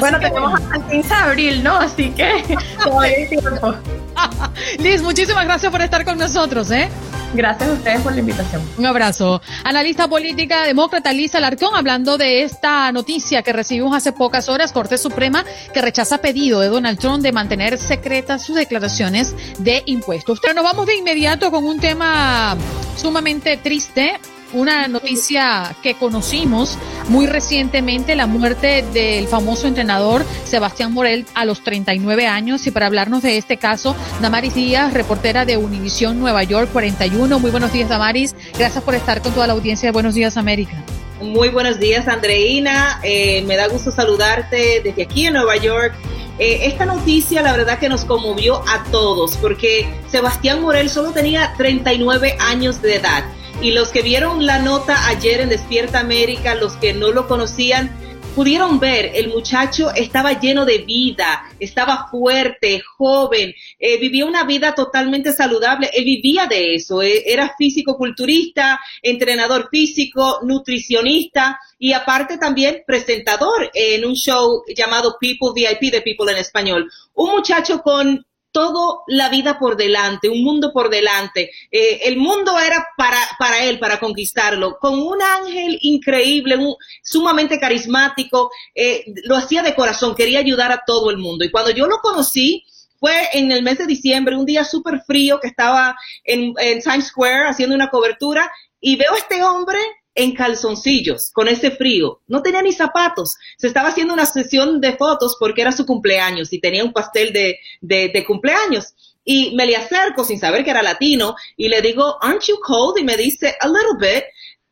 bueno, 0.00 0.18
tenemos 0.20 0.60
hasta 0.60 0.76
el 0.76 0.82
15 0.84 1.08
de 1.08 1.14
abril, 1.14 1.62
¿no? 1.62 1.76
Así 1.76 2.10
que 2.10 2.56
todavía 2.84 3.16
hay 3.16 3.28
tiempo. 3.28 3.74
Liz, 4.78 5.02
muchísimas 5.02 5.44
gracias 5.44 5.70
por 5.70 5.80
estar 5.82 6.04
con 6.04 6.18
nosotros, 6.18 6.70
¿eh? 6.70 6.88
Gracias 7.34 7.70
a 7.70 7.72
ustedes 7.72 8.00
por 8.02 8.12
la 8.12 8.20
invitación. 8.20 8.62
Un 8.76 8.84
abrazo. 8.84 9.40
Analista 9.64 10.06
política 10.06 10.64
demócrata 10.64 11.12
Lisa 11.12 11.38
Alarcón, 11.38 11.74
hablando 11.74 12.18
de 12.18 12.42
esta 12.42 12.92
noticia 12.92 13.42
que 13.42 13.54
recibimos 13.54 13.96
hace 13.96 14.12
pocas 14.12 14.50
horas, 14.50 14.72
Corte 14.72 14.98
Suprema 14.98 15.44
que 15.72 15.80
rechaza 15.80 16.18
pedido 16.18 16.60
de 16.60 16.68
Donald 16.68 16.98
Trump 16.98 17.22
de 17.22 17.32
mantener 17.32 17.78
secretas 17.78 18.42
sus 18.42 18.56
declaraciones 18.56 19.34
de 19.58 19.82
impuestos. 19.86 20.40
Pero 20.40 20.52
nos 20.52 20.64
vamos 20.64 20.86
de 20.86 20.96
inmediato 20.96 21.50
con 21.50 21.64
un 21.64 21.80
tema 21.80 22.54
sumamente 22.96 23.56
triste 23.56 24.20
una 24.52 24.88
noticia 24.88 25.74
que 25.82 25.94
conocimos 25.94 26.78
muy 27.08 27.26
recientemente, 27.26 28.14
la 28.14 28.26
muerte 28.26 28.84
del 28.92 29.26
famoso 29.26 29.66
entrenador 29.66 30.24
Sebastián 30.44 30.92
Morel 30.92 31.26
a 31.34 31.44
los 31.44 31.62
39 31.62 32.26
años. 32.26 32.66
Y 32.66 32.70
para 32.70 32.86
hablarnos 32.86 33.22
de 33.22 33.38
este 33.38 33.56
caso, 33.56 33.96
Damaris 34.20 34.54
Díaz, 34.54 34.92
reportera 34.92 35.44
de 35.44 35.56
Univisión 35.56 36.18
Nueva 36.18 36.42
York 36.42 36.70
41. 36.72 37.38
Muy 37.38 37.50
buenos 37.50 37.72
días, 37.72 37.88
Damaris. 37.88 38.34
Gracias 38.58 38.82
por 38.84 38.94
estar 38.94 39.22
con 39.22 39.32
toda 39.32 39.46
la 39.46 39.52
audiencia 39.52 39.88
de 39.88 39.92
Buenos 39.92 40.14
Días 40.14 40.36
América. 40.36 40.82
Muy 41.20 41.50
buenos 41.50 41.78
días, 41.78 42.08
Andreina. 42.08 43.00
Eh, 43.02 43.42
me 43.46 43.56
da 43.56 43.68
gusto 43.68 43.92
saludarte 43.92 44.80
desde 44.82 45.02
aquí 45.02 45.26
en 45.26 45.34
Nueva 45.34 45.56
York. 45.56 45.94
Eh, 46.38 46.66
esta 46.66 46.86
noticia 46.86 47.42
la 47.42 47.52
verdad 47.52 47.78
que 47.78 47.88
nos 47.88 48.04
conmovió 48.04 48.62
a 48.68 48.84
todos 48.90 49.36
porque 49.36 49.86
Sebastián 50.08 50.62
Morel 50.62 50.88
solo 50.88 51.12
tenía 51.12 51.54
39 51.56 52.36
años 52.40 52.82
de 52.82 52.96
edad 52.96 53.24
y 53.60 53.72
los 53.72 53.88
que 53.90 54.02
vieron 54.02 54.46
la 54.46 54.58
nota 54.58 55.08
ayer 55.08 55.40
en 55.40 55.48
Despierta 55.48 56.00
América, 56.00 56.54
los 56.54 56.74
que 56.74 56.92
no 56.92 57.10
lo 57.10 57.28
conocían, 57.28 57.90
pudieron 58.34 58.80
ver, 58.80 59.12
el 59.14 59.28
muchacho 59.28 59.90
estaba 59.94 60.40
lleno 60.40 60.64
de 60.64 60.78
vida, 60.78 61.44
estaba 61.60 62.08
fuerte, 62.10 62.80
joven, 62.96 63.54
eh, 63.78 63.98
vivía 63.98 64.24
una 64.24 64.44
vida 64.44 64.74
totalmente 64.74 65.32
saludable, 65.32 65.90
él 65.92 66.04
vivía 66.04 66.46
de 66.46 66.74
eso, 66.74 67.02
eh, 67.02 67.24
era 67.26 67.54
físico-culturista, 67.56 68.80
entrenador 69.02 69.68
físico, 69.70 70.40
nutricionista 70.42 71.58
y 71.78 71.92
aparte 71.92 72.38
también 72.38 72.82
presentador 72.86 73.70
en 73.74 74.04
un 74.04 74.14
show 74.14 74.62
llamado 74.74 75.16
People 75.20 75.50
VIP 75.54 75.92
de 75.92 76.00
People 76.00 76.32
en 76.32 76.38
español. 76.38 76.90
Un 77.14 77.32
muchacho 77.32 77.82
con 77.82 78.24
todo 78.52 79.02
la 79.06 79.28
vida 79.28 79.58
por 79.58 79.76
delante, 79.76 80.28
un 80.28 80.44
mundo 80.44 80.72
por 80.72 80.90
delante. 80.90 81.50
Eh, 81.70 82.00
el 82.04 82.16
mundo 82.16 82.58
era 82.60 82.86
para, 82.96 83.18
para 83.38 83.64
él, 83.64 83.78
para 83.78 83.98
conquistarlo, 83.98 84.78
con 84.78 85.00
un 85.00 85.20
ángel 85.20 85.78
increíble, 85.80 86.56
sumamente 87.02 87.58
carismático, 87.58 88.50
eh, 88.74 89.04
lo 89.24 89.36
hacía 89.36 89.62
de 89.62 89.74
corazón, 89.74 90.14
quería 90.14 90.38
ayudar 90.38 90.70
a 90.70 90.82
todo 90.86 91.10
el 91.10 91.18
mundo. 91.18 91.44
Y 91.44 91.50
cuando 91.50 91.70
yo 91.70 91.86
lo 91.86 91.98
conocí, 91.98 92.64
fue 93.00 93.28
en 93.32 93.50
el 93.50 93.64
mes 93.64 93.78
de 93.78 93.86
diciembre, 93.86 94.36
un 94.36 94.46
día 94.46 94.64
súper 94.64 95.00
frío 95.04 95.40
que 95.40 95.48
estaba 95.48 95.96
en, 96.22 96.54
en 96.58 96.80
Times 96.80 97.06
Square 97.06 97.48
haciendo 97.48 97.74
una 97.74 97.90
cobertura 97.90 98.52
y 98.80 98.94
veo 98.96 99.12
a 99.12 99.18
este 99.18 99.42
hombre 99.42 99.78
en 100.14 100.34
calzoncillos, 100.34 101.30
con 101.32 101.48
ese 101.48 101.70
frío. 101.70 102.20
No 102.26 102.42
tenía 102.42 102.62
ni 102.62 102.72
zapatos. 102.72 103.36
Se 103.56 103.66
estaba 103.66 103.88
haciendo 103.88 104.12
una 104.12 104.26
sesión 104.26 104.80
de 104.80 104.96
fotos 104.96 105.36
porque 105.38 105.62
era 105.62 105.72
su 105.72 105.86
cumpleaños 105.86 106.52
y 106.52 106.60
tenía 106.60 106.84
un 106.84 106.92
pastel 106.92 107.32
de, 107.32 107.58
de, 107.80 108.24
cumpleaños. 108.26 108.94
Y 109.24 109.54
me 109.54 109.66
le 109.66 109.76
acerco 109.76 110.24
sin 110.24 110.38
saber 110.38 110.64
que 110.64 110.70
era 110.70 110.82
latino 110.82 111.34
y 111.56 111.68
le 111.68 111.80
digo, 111.80 112.18
aren't 112.22 112.44
you 112.44 112.58
cold? 112.60 112.98
Y 112.98 113.04
me 113.04 113.16
dice, 113.16 113.56
a 113.60 113.68
little 113.68 113.98
bit. 113.98 114.24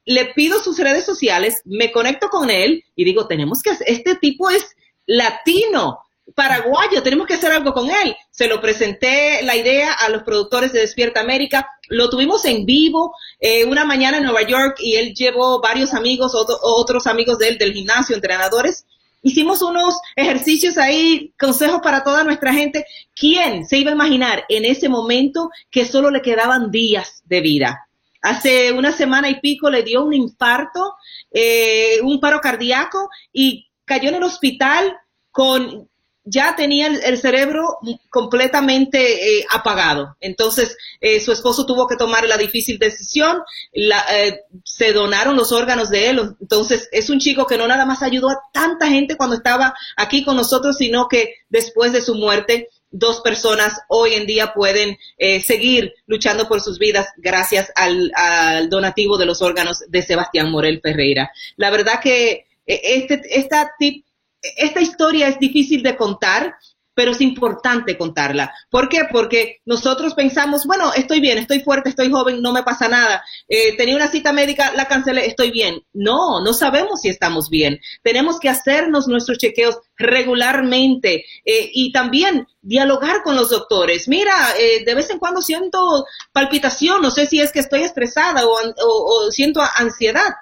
Le 0.07 0.33
pido 0.35 0.59
sus 0.59 0.79
redes 0.79 1.05
sociales, 1.05 1.61
me 1.67 1.93
conecto 1.93 2.31
con 2.31 2.51
él 2.51 2.83
y 2.97 3.05
digo, 3.05 3.29
tenemos 3.29 3.63
que 3.63 3.71
hacer, 3.71 3.87
este 3.89 4.17
tipo 4.17 4.49
es 4.51 4.75
latino 5.07 6.01
paraguayo, 6.35 7.03
tenemos 7.03 7.27
que 7.27 7.35
hacer 7.35 7.53
algo 7.53 7.73
con 7.73 7.91
él. 7.91 8.17
Se 8.31 8.49
lo 8.49 8.61
presenté 8.61 9.43
la 9.43 9.57
idea 9.57 9.93
a 9.93 10.09
los 10.09 10.23
productores 10.23 10.73
de 10.73 10.81
Despierta 10.81 11.21
América, 11.21 11.69
lo 11.89 12.09
tuvimos 12.09 12.45
en 12.45 12.65
vivo 12.65 13.15
eh, 13.41 13.65
una 13.65 13.85
mañana 13.85 14.19
en 14.19 14.25
Nueva 14.25 14.43
York 14.43 14.77
y 14.81 14.95
él 14.95 15.13
llevó 15.13 15.61
varios 15.61 15.93
amigos, 15.93 16.33
otros 16.35 17.07
amigos 17.07 17.39
de 17.39 17.49
él 17.49 17.59
del 17.59 17.73
gimnasio, 17.73 18.15
entrenadores. 18.15 18.87
Hicimos 19.23 19.61
unos 19.61 19.99
ejercicios 20.17 20.79
ahí, 20.79 21.35
consejos 21.39 21.81
para 21.83 22.05
toda 22.05 22.25
nuestra 22.25 22.55
gente. 22.55 22.87
¿Quién 23.15 23.67
se 23.67 23.79
iba 23.79 23.91
a 23.91 23.95
imaginar 23.95 24.45
en 24.49 24.65
ese 24.65 24.89
momento 24.89 25.51
que 25.71 25.85
solo 25.85 26.11
le 26.11 26.23
quedaban 26.23 26.71
días 26.71 27.23
de 27.25 27.41
vida? 27.41 27.89
Hace 28.23 28.73
una 28.73 28.93
semana 28.93 29.29
y 29.29 29.41
pico 29.41 29.69
le 29.69 29.83
dio 29.83 30.05
un 30.05 30.15
infarto, 30.15 30.95
eh, 31.31 32.01
un 32.03 32.21
paro 32.21 32.41
cardíaco 32.41 33.11
y 33.33 33.69
cayó 33.85 34.11
en 34.11 34.17
el 34.17 34.23
hospital 34.23 34.97
con 35.33 35.90
ya 36.31 36.55
tenía 36.57 36.87
el, 36.87 37.19
cerebro 37.19 37.79
completamente 38.09 39.39
eh, 39.39 39.45
apagado. 39.51 40.17
Entonces, 40.21 40.77
eh, 41.01 41.19
su 41.21 41.33
esposo 41.33 41.67
tuvo 41.67 41.89
que 41.89 41.97
tomar 41.97 42.27
la 42.29 42.37
difícil 42.37 42.79
decisión, 42.79 43.39
eh, 43.73 44.41
se 44.65 44.93
donaron 44.93 45.37
los 45.37 45.51
órganos 45.51 45.91
de 45.91 46.11
él. 46.11 46.21
Entonces, 46.41 46.89
es 46.93 47.11
un 47.11 47.19
chico 47.19 47.47
que 47.47 47.59
no 47.59 47.67
nada 47.67 47.85
más 47.85 48.03
ayudó 48.03 48.31
a 48.31 48.41
tanta 48.53 48.87
gente 48.89 49.17
cuando 49.17 49.35
estaba 49.35 49.75
aquí 49.97 50.25
con 50.25 50.37
nosotros, 50.37 50.77
sino 50.77 51.09
que 51.09 51.35
después 51.49 51.93
de 51.93 52.01
su 52.01 52.15
muerte, 52.15 52.69
dos 52.93 53.21
personas 53.21 53.81
hoy 53.89 54.15
en 54.15 54.27
día 54.27 54.53
pueden 54.53 54.99
seguir 55.45 55.95
luchando 56.07 56.49
por 56.49 56.61
sus 56.61 56.81
vidas 56.81 57.07
gracias 57.19 57.71
al, 57.77 58.11
al 58.17 58.69
donativo 58.69 59.17
de 59.17 59.27
los 59.27 59.43
órganos 59.43 59.85
de 59.87 60.03
Sebastián 60.03 60.51
Morel 60.51 60.81
Ferreira. 60.83 61.31
La 61.57 61.71
verdad 61.71 62.01
que 62.01 62.47
este, 62.67 63.21
esta 63.31 63.73
tip 63.79 64.05
esta 64.43 64.81
historia 64.81 65.29
es 65.29 65.39
difícil 65.39 65.83
de 65.83 65.97
contar, 65.97 66.55
pero 66.95 67.13
es 67.13 67.21
importante 67.21 67.97
contarla. 67.97 68.53
¿Por 68.69 68.89
qué? 68.89 69.07
Porque 69.11 69.63
nosotros 69.65 70.13
pensamos, 70.13 70.67
bueno, 70.67 70.93
estoy 70.93 71.21
bien, 71.21 71.39
estoy 71.39 71.61
fuerte, 71.61 71.89
estoy 71.89 72.11
joven, 72.11 72.43
no 72.43 72.53
me 72.53 72.63
pasa 72.63 72.89
nada. 72.89 73.25
Eh, 73.49 73.75
tenía 73.77 73.97
una 73.97 74.11
cita 74.11 74.33
médica, 74.33 74.73
la 74.75 74.87
cancelé, 74.87 75.25
estoy 75.27 75.51
bien. 75.51 75.83
No, 75.95 76.43
no 76.45 76.53
sabemos 76.53 77.01
si 77.01 77.09
estamos 77.09 77.49
bien. 77.49 77.81
Tenemos 78.03 78.39
que 78.39 78.51
hacernos 78.51 79.09
nuestros 79.09 79.39
chequeos 79.39 79.79
regularmente 79.97 81.25
eh, 81.45 81.71
y 81.73 81.91
también 81.93 82.47
dialogar 82.61 83.23
con 83.23 83.35
los 83.35 83.49
doctores. 83.49 84.07
Mira, 84.07 84.35
eh, 84.59 84.85
de 84.85 84.95
vez 84.95 85.09
en 85.11 85.19
cuando 85.19 85.41
siento 85.41 86.05
palpitación, 86.33 87.01
no 87.01 87.11
sé 87.11 87.27
si 87.27 87.41
es 87.41 87.53
que 87.53 87.61
estoy 87.61 87.83
estresada 87.83 88.43
o 88.47 89.31
siento 89.31 89.63
ansiedad 89.75 90.35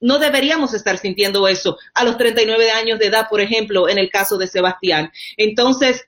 no 0.00 0.18
deberíamos 0.18 0.74
estar 0.74 0.98
sintiendo 0.98 1.48
eso 1.48 1.78
a 1.94 2.04
los 2.04 2.16
39 2.18 2.70
años 2.70 2.98
de 2.98 3.06
edad, 3.06 3.28
por 3.28 3.40
ejemplo, 3.40 3.88
en 3.88 3.98
el 3.98 4.10
caso 4.10 4.36
de 4.38 4.46
Sebastián. 4.46 5.10
Entonces, 5.36 6.06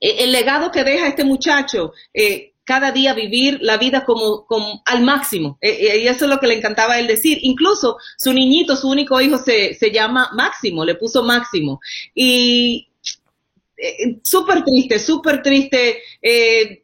e, 0.00 0.24
el 0.24 0.32
legado 0.32 0.70
que 0.70 0.84
deja 0.84 1.08
este 1.08 1.24
muchacho, 1.24 1.92
eh, 2.14 2.52
cada 2.64 2.90
día 2.90 3.14
vivir 3.14 3.58
la 3.62 3.76
vida 3.78 4.04
como, 4.04 4.46
al 4.84 5.02
máximo. 5.02 5.56
E, 5.60 5.70
e, 5.70 5.98
y 6.00 6.08
eso 6.08 6.24
es 6.24 6.30
lo 6.30 6.40
que 6.40 6.48
le 6.48 6.54
encantaba 6.54 6.98
él 6.98 7.06
decir. 7.06 7.38
Incluso 7.42 7.96
su 8.16 8.32
niñito, 8.32 8.76
su 8.76 8.88
único 8.88 9.20
hijo, 9.20 9.38
se, 9.38 9.74
se 9.74 9.92
llama 9.92 10.30
Máximo, 10.34 10.84
le 10.84 10.96
puso 10.96 11.22
Máximo. 11.22 11.80
Y 12.14 12.88
eh, 13.76 14.18
súper 14.22 14.64
triste, 14.64 14.98
súper 14.98 15.42
triste. 15.42 16.02
Eh, 16.20 16.82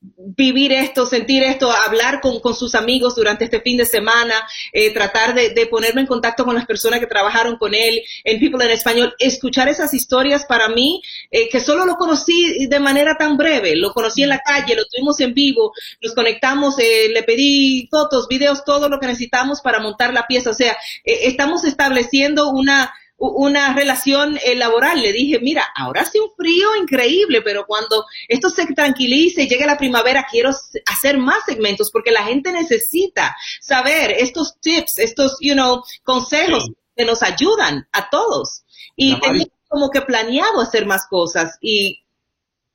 vivir 0.00 0.72
esto, 0.72 1.04
sentir 1.04 1.42
esto, 1.42 1.70
hablar 1.70 2.20
con, 2.20 2.40
con, 2.40 2.54
sus 2.54 2.74
amigos 2.74 3.14
durante 3.14 3.44
este 3.44 3.60
fin 3.60 3.76
de 3.76 3.84
semana, 3.84 4.34
eh, 4.72 4.92
tratar 4.92 5.34
de, 5.34 5.50
de, 5.50 5.66
ponerme 5.66 6.00
en 6.00 6.06
contacto 6.06 6.44
con 6.44 6.54
las 6.54 6.64
personas 6.64 7.00
que 7.00 7.06
trabajaron 7.06 7.56
con 7.58 7.74
él 7.74 8.00
en 8.24 8.40
People 8.40 8.64
en 8.64 8.70
Español, 8.70 9.14
escuchar 9.18 9.68
esas 9.68 9.92
historias 9.92 10.46
para 10.46 10.68
mí, 10.68 11.02
eh, 11.30 11.50
que 11.50 11.60
solo 11.60 11.84
lo 11.84 11.96
conocí 11.96 12.66
de 12.66 12.80
manera 12.80 13.16
tan 13.18 13.36
breve, 13.36 13.76
lo 13.76 13.92
conocí 13.92 14.22
en 14.22 14.30
la 14.30 14.38
calle, 14.38 14.74
lo 14.74 14.86
tuvimos 14.86 15.20
en 15.20 15.34
vivo, 15.34 15.72
nos 16.00 16.14
conectamos, 16.14 16.78
eh, 16.78 17.10
le 17.12 17.22
pedí 17.22 17.86
fotos, 17.90 18.26
videos, 18.26 18.64
todo 18.64 18.88
lo 18.88 19.00
que 19.00 19.06
necesitamos 19.06 19.60
para 19.60 19.80
montar 19.80 20.14
la 20.14 20.26
pieza, 20.26 20.50
o 20.50 20.54
sea, 20.54 20.76
estamos 21.04 21.64
estableciendo 21.64 22.50
una 22.50 22.90
una 23.20 23.74
relación 23.74 24.38
eh, 24.42 24.56
laboral. 24.56 25.00
Le 25.02 25.12
dije, 25.12 25.38
mira, 25.40 25.68
ahora 25.76 26.02
hace 26.02 26.18
un 26.18 26.30
frío 26.36 26.74
increíble, 26.76 27.42
pero 27.42 27.66
cuando 27.66 28.06
esto 28.28 28.48
se 28.48 28.66
tranquilice 28.74 29.42
y 29.42 29.48
llegue 29.48 29.66
la 29.66 29.76
primavera, 29.76 30.26
quiero 30.28 30.50
hacer 30.86 31.18
más 31.18 31.44
segmentos 31.44 31.90
porque 31.90 32.10
la 32.10 32.24
gente 32.24 32.50
necesita 32.50 33.36
saber 33.60 34.12
estos 34.12 34.58
tips, 34.60 34.98
estos, 34.98 35.36
you 35.40 35.52
know, 35.52 35.82
consejos 36.02 36.70
que 36.96 37.04
nos 37.04 37.22
ayudan 37.22 37.86
a 37.92 38.08
todos. 38.08 38.62
Y 38.96 39.18
tenía 39.20 39.46
como 39.68 39.90
que 39.90 40.00
planeado 40.00 40.60
hacer 40.60 40.86
más 40.86 41.06
cosas 41.06 41.58
y 41.60 42.02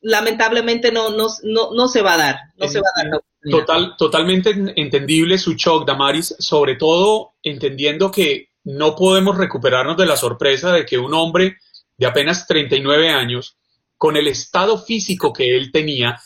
lamentablemente 0.01 0.91
no, 0.91 1.09
no, 1.09 1.27
no, 1.43 1.73
no 1.73 1.87
se 1.87 2.01
va 2.01 2.13
a 2.13 2.17
dar, 2.17 2.39
no 2.57 2.67
se 2.67 2.79
va 2.79 2.87
a 2.95 3.03
dar. 3.03 3.21
Total, 3.49 3.95
totalmente 3.97 4.55
entendible 4.75 5.37
su 5.37 5.53
shock, 5.53 5.85
Damaris, 5.85 6.35
sobre 6.39 6.75
todo 6.75 7.33
entendiendo 7.43 8.11
que 8.11 8.49
no 8.65 8.95
podemos 8.95 9.37
recuperarnos 9.37 9.95
de 9.95 10.05
la 10.05 10.17
sorpresa 10.17 10.73
de 10.73 10.85
que 10.85 10.97
un 10.97 11.13
hombre 11.13 11.57
de 11.97 12.05
apenas 12.05 12.45
39 12.47 13.09
años, 13.09 13.57
con 13.97 14.17
el 14.17 14.27
estado 14.27 14.77
físico 14.77 15.31
que 15.31 15.55
él 15.55 15.71
tenía, 15.71 16.19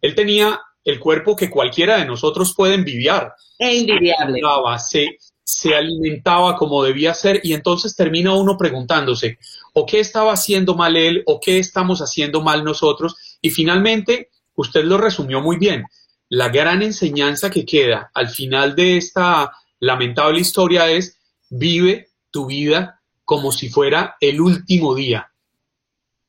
él 0.00 0.14
tenía 0.14 0.60
el 0.84 1.00
cuerpo 1.00 1.34
que 1.34 1.48
cualquiera 1.48 1.96
de 1.96 2.04
nosotros 2.04 2.52
puede 2.54 2.74
envidiar. 2.74 3.32
E 3.58 3.78
envidiable. 3.78 4.40
Se, 4.78 5.16
se 5.42 5.74
alimentaba 5.74 6.56
como 6.56 6.82
debía 6.82 7.14
ser 7.14 7.40
y 7.42 7.54
entonces 7.54 7.96
termina 7.96 8.34
uno 8.34 8.58
preguntándose, 8.58 9.38
¿o 9.72 9.86
qué 9.86 10.00
estaba 10.00 10.32
haciendo 10.32 10.74
mal 10.74 10.96
él 10.96 11.22
o 11.26 11.40
qué 11.40 11.58
estamos 11.58 12.00
haciendo 12.00 12.42
mal 12.42 12.64
nosotros? 12.64 13.38
Y 13.40 13.50
finalmente, 13.50 14.30
usted 14.56 14.84
lo 14.84 14.98
resumió 14.98 15.40
muy 15.40 15.58
bien. 15.58 15.84
La 16.28 16.48
gran 16.48 16.82
enseñanza 16.82 17.50
que 17.50 17.64
queda 17.64 18.10
al 18.14 18.28
final 18.28 18.74
de 18.74 18.96
esta 18.96 19.52
lamentable 19.78 20.40
historia 20.40 20.90
es, 20.90 21.18
vive 21.50 22.08
tu 22.30 22.46
vida 22.46 23.00
como 23.24 23.52
si 23.52 23.68
fuera 23.68 24.16
el 24.20 24.40
último 24.40 24.94
día. 24.94 25.30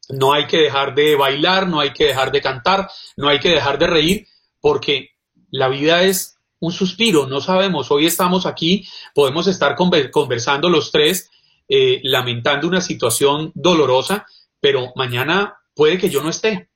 No 0.10 0.34
hay 0.34 0.48
que 0.48 0.58
dejar 0.58 0.94
de 0.96 1.16
bailar, 1.16 1.68
no 1.68 1.80
hay 1.80 1.92
que 1.92 2.06
dejar 2.06 2.32
de 2.32 2.42
cantar, 2.42 2.90
no 3.18 3.28
hay 3.28 3.40
que 3.40 3.50
dejar 3.50 3.80
de 3.80 3.88
reír, 3.88 4.28
porque 4.62 5.10
la 5.50 5.68
vida 5.68 6.04
es 6.04 6.38
un 6.60 6.72
suspiro, 6.72 7.28
no 7.28 7.42
sabemos, 7.42 7.92
hoy 7.92 8.06
estamos 8.06 8.46
aquí, 8.46 8.88
podemos 9.14 9.48
estar 9.48 9.76
conversando 9.76 10.70
los 10.70 10.92
tres, 10.92 11.30
eh, 11.68 12.00
lamentando 12.04 12.68
una 12.68 12.82
situación 12.82 13.52
dolorosa, 13.56 14.26
pero 14.60 14.94
mañana 14.96 15.58
puede 15.74 15.98
que 15.98 16.10
yo 16.10 16.22
no 16.22 16.30
esté. 16.30 16.70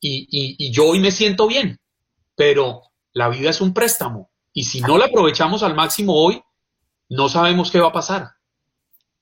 Y 0.00 0.70
yo 0.70 0.86
hoy 0.86 1.00
me 1.00 1.10
siento 1.10 1.48
bien, 1.48 1.80
pero 2.36 2.82
la 3.12 3.28
vida 3.28 3.50
es 3.50 3.60
un 3.60 3.74
préstamo. 3.74 4.30
Y 4.52 4.64
si 4.64 4.80
no 4.80 4.96
la 4.96 5.06
aprovechamos 5.06 5.64
al 5.64 5.74
máximo 5.74 6.14
hoy, 6.14 6.40
no 7.08 7.28
sabemos 7.28 7.70
qué 7.70 7.80
va 7.80 7.88
a 7.88 7.92
pasar. 7.92 8.38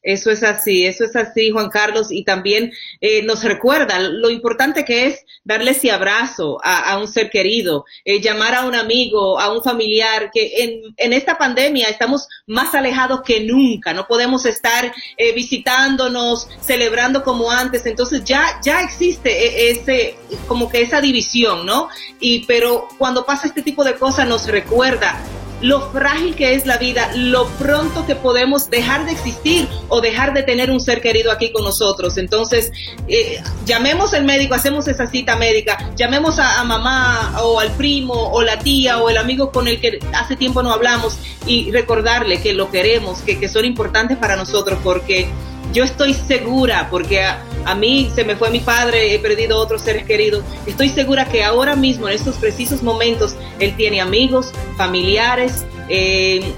Eso 0.07 0.30
es 0.30 0.45
así, 0.45 0.87
eso 0.87 1.03
es 1.03 1.16
así, 1.16 1.51
Juan 1.51 1.68
Carlos, 1.68 2.12
y 2.12 2.22
también 2.22 2.72
eh, 3.01 3.24
nos 3.24 3.43
recuerda 3.43 3.99
lo 3.99 4.30
importante 4.30 4.84
que 4.84 5.07
es 5.07 5.24
darle 5.43 5.72
ese 5.72 5.91
abrazo 5.91 6.61
a, 6.62 6.97
un 6.97 7.09
ser 7.09 7.28
querido, 7.28 7.84
eh, 8.05 8.20
llamar 8.20 8.55
a 8.55 8.66
un 8.66 8.76
amigo, 8.76 9.41
a 9.41 9.53
un 9.53 9.64
familiar, 9.64 10.30
que 10.32 10.62
en, 10.62 10.95
en, 10.97 11.12
esta 11.12 11.37
pandemia 11.37 11.89
estamos 11.89 12.28
más 12.47 12.72
alejados 12.76 13.22
que 13.22 13.41
nunca, 13.41 13.93
no 13.95 14.07
podemos 14.07 14.47
estar 14.47 14.95
eh, 15.16 15.32
visitándonos, 15.34 16.49
celebrando 16.61 17.24
como 17.24 17.51
antes, 17.51 17.84
entonces 17.84 18.22
ya, 18.22 18.61
ya 18.62 18.82
existe 18.82 19.30
e, 19.30 19.70
ese, 19.72 20.16
como 20.47 20.70
que 20.70 20.82
esa 20.82 21.01
división, 21.01 21.66
¿no? 21.66 21.89
Y, 22.20 22.45
pero 22.47 22.87
cuando 22.97 23.26
pasa 23.26 23.49
este 23.49 23.62
tipo 23.62 23.82
de 23.82 23.97
cosas 23.97 24.28
nos 24.28 24.47
recuerda 24.47 25.20
lo 25.61 25.90
frágil 25.90 26.34
que 26.34 26.54
es 26.54 26.66
la 26.66 26.78
vida, 26.78 27.11
lo 27.14 27.46
pronto 27.50 28.07
que 28.07 28.14
podemos 28.14 28.68
dejar 28.68 29.07
de 29.07 29.12
existir 29.12 29.68
o 29.88 30.00
dejar 30.00 30.34
de 30.34 30.42
tener 30.42 30.70
un 30.70 30.80
ser 30.80 31.00
querido 31.00 31.32
aquí 31.32 31.52
con 31.52 31.64
nosotros. 31.64 32.18
Entonces, 32.18 32.72
eh, 33.09 33.42
llamemos 33.64 34.14
al 34.14 34.24
médico, 34.24 34.54
hacemos 34.54 34.88
esa 34.88 35.07
cita 35.07 35.36
médica, 35.36 35.90
llamemos 35.96 36.38
a, 36.38 36.62
mamá 36.64 37.40
o 37.42 37.61
al 37.61 37.70
primo 37.72 38.14
o 38.14 38.42
la 38.42 38.59
tía 38.59 38.98
o 38.98 39.09
el 39.09 39.16
amigo 39.16 39.52
con 39.52 39.68
el 39.68 39.80
que 39.80 39.98
hace 40.12 40.36
tiempo 40.36 40.62
no 40.62 40.72
hablamos 40.72 41.18
y 41.46 41.70
recordarle 41.70 42.40
que 42.40 42.52
lo 42.52 42.70
queremos, 42.70 43.20
que, 43.20 43.38
que 43.38 43.48
son 43.48 43.64
importantes 43.64 44.18
para 44.18 44.36
nosotros 44.36 44.78
porque 44.82 45.28
yo 45.73 45.85
estoy 45.85 46.14
segura, 46.14 46.89
porque 46.91 47.23
a, 47.23 47.75
mí 47.75 48.11
se 48.14 48.25
me 48.25 48.37
fue 48.37 48.51
mi 48.51 48.61
padre, 48.61 49.14
he 49.14 49.19
perdido 49.19 49.59
otros 49.59 49.83
seres 49.83 50.05
queridos, 50.05 50.45
estoy 50.67 50.89
segura 50.89 51.27
que 51.27 51.45
ahora 51.45 51.77
mismo, 51.77 52.09
en 52.09 52.14
estos 52.14 52.37
precisos 52.37 52.83
momentos, 52.83 53.37
él 53.59 53.75
tiene 53.77 54.01
amigos, 54.01 54.53
familiares, 54.77 55.64
eh, 55.89 56.55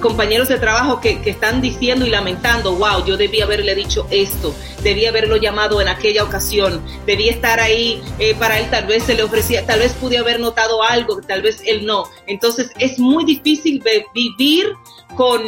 compañeros 0.00 0.48
de 0.48 0.58
trabajo 0.58 1.00
que, 1.00 1.20
están 1.24 1.60
diciendo 1.60 2.06
y 2.06 2.10
lamentando, 2.10 2.74
wow, 2.74 3.04
yo 3.04 3.16
debí 3.16 3.40
haberle 3.40 3.74
dicho 3.74 4.06
esto, 4.10 4.54
debí 4.82 5.06
haberlo 5.06 5.36
llamado 5.36 5.80
en 5.80 5.88
aquella 5.88 6.24
ocasión, 6.24 6.82
debí 7.06 7.28
estar 7.28 7.60
ahí 7.60 8.02
eh, 8.18 8.34
para 8.38 8.58
él, 8.58 8.68
tal 8.70 8.86
vez 8.86 9.04
se 9.04 9.14
le 9.14 9.22
ofrecía, 9.22 9.66
tal 9.66 9.80
vez 9.80 9.92
pude 9.92 10.18
haber 10.18 10.40
notado 10.40 10.82
algo, 10.82 11.20
tal 11.20 11.42
vez 11.42 11.62
él 11.66 11.86
no. 11.86 12.04
Entonces 12.26 12.70
es 12.78 12.98
muy 12.98 13.24
difícil 13.24 13.82
vivir 14.14 14.72
con, 15.16 15.42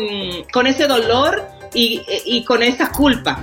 con 0.53 0.67
ese 0.67 0.87
dolor 0.87 1.43
y, 1.75 2.45
con 2.45 2.63
esa 2.63 2.91
culpa. 2.91 3.41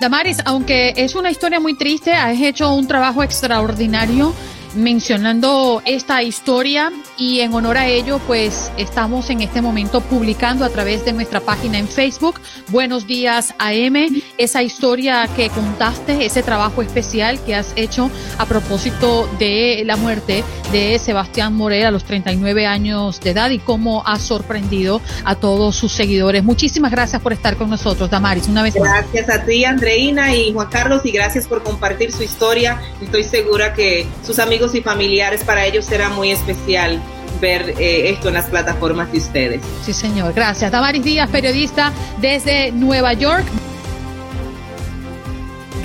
Damaris, 0.00 0.38
aunque 0.46 0.94
es 0.96 1.14
una 1.14 1.30
historia 1.30 1.60
muy 1.60 1.76
triste, 1.76 2.12
has 2.12 2.40
hecho 2.40 2.74
un 2.74 2.86
trabajo 2.86 3.22
extraordinario 3.22 4.34
mencionando 4.74 5.82
esta 5.84 6.22
historia 6.22 6.92
y 7.16 7.40
en 7.40 7.52
honor 7.52 7.78
a 7.78 7.86
ello 7.86 8.20
pues 8.26 8.70
estamos 8.76 9.30
en 9.30 9.40
este 9.40 9.62
momento 9.62 10.00
publicando 10.00 10.64
a 10.64 10.68
través 10.68 11.04
de 11.04 11.12
nuestra 11.12 11.40
página 11.40 11.78
en 11.78 11.88
Facebook 11.88 12.40
Buenos 12.68 13.06
días 13.06 13.54
AM 13.58 14.22
esa 14.38 14.62
historia 14.62 15.28
que 15.34 15.48
contaste, 15.50 16.24
ese 16.24 16.42
trabajo 16.42 16.82
especial 16.82 17.42
que 17.44 17.54
has 17.54 17.72
hecho 17.76 18.10
a 18.38 18.46
propósito 18.46 19.28
de 19.38 19.82
la 19.84 19.96
muerte 19.96 20.44
de 20.72 20.98
Sebastián 20.98 21.54
Morel 21.54 21.86
a 21.86 21.90
los 21.90 22.04
39 22.04 22.66
años 22.66 23.20
de 23.20 23.30
edad 23.30 23.50
y 23.50 23.58
cómo 23.58 24.02
ha 24.06 24.18
sorprendido 24.18 25.00
a 25.24 25.34
todos 25.34 25.74
sus 25.74 25.92
seguidores. 25.92 26.44
Muchísimas 26.44 26.92
gracias 26.92 27.20
por 27.20 27.32
estar 27.32 27.56
con 27.56 27.70
nosotros, 27.70 28.08
Damaris, 28.08 28.46
una 28.48 28.62
vez. 28.62 28.74
Gracias 28.74 29.28
a 29.28 29.44
ti, 29.44 29.64
Andreina 29.64 30.34
y 30.34 30.52
Juan 30.52 30.68
Carlos 30.70 31.02
y 31.04 31.10
gracias 31.10 31.48
por 31.48 31.62
compartir 31.62 32.12
su 32.12 32.22
historia. 32.22 32.80
Estoy 33.00 33.24
segura 33.24 33.74
que 33.74 34.06
sus 34.24 34.38
amigos 34.38 34.59
y 34.74 34.82
familiares, 34.82 35.42
para 35.44 35.64
ellos 35.64 35.84
será 35.84 36.08
muy 36.10 36.30
especial 36.30 37.00
ver 37.40 37.74
eh, 37.78 38.10
esto 38.10 38.28
en 38.28 38.34
las 38.34 38.46
plataformas 38.46 39.10
de 39.12 39.18
ustedes. 39.18 39.62
Sí, 39.82 39.92
señor. 39.92 40.32
Gracias. 40.34 40.70
Damaris 40.70 41.02
Díaz, 41.02 41.30
periodista 41.30 41.92
desde 42.20 42.70
Nueva 42.72 43.14
York. 43.14 43.44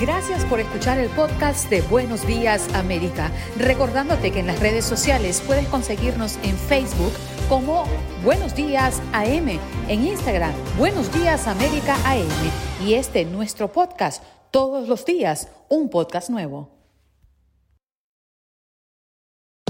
Gracias 0.00 0.44
por 0.44 0.60
escuchar 0.60 0.98
el 0.98 1.08
podcast 1.10 1.70
de 1.70 1.80
Buenos 1.80 2.26
Días 2.26 2.68
América. 2.74 3.30
Recordándote 3.56 4.30
que 4.30 4.40
en 4.40 4.46
las 4.46 4.60
redes 4.60 4.84
sociales 4.84 5.42
puedes 5.46 5.66
conseguirnos 5.68 6.38
en 6.42 6.54
Facebook 6.56 7.12
como 7.48 7.86
Buenos 8.22 8.54
Días 8.54 9.00
AM, 9.12 9.58
en 9.88 10.04
Instagram 10.04 10.52
Buenos 10.76 11.12
Días 11.14 11.46
América 11.46 11.96
AM 12.04 12.86
y 12.86 12.94
este 12.94 13.24
nuestro 13.24 13.72
podcast 13.72 14.22
todos 14.50 14.86
los 14.86 15.06
días, 15.06 15.48
un 15.68 15.88
podcast 15.88 16.28
nuevo. 16.28 16.75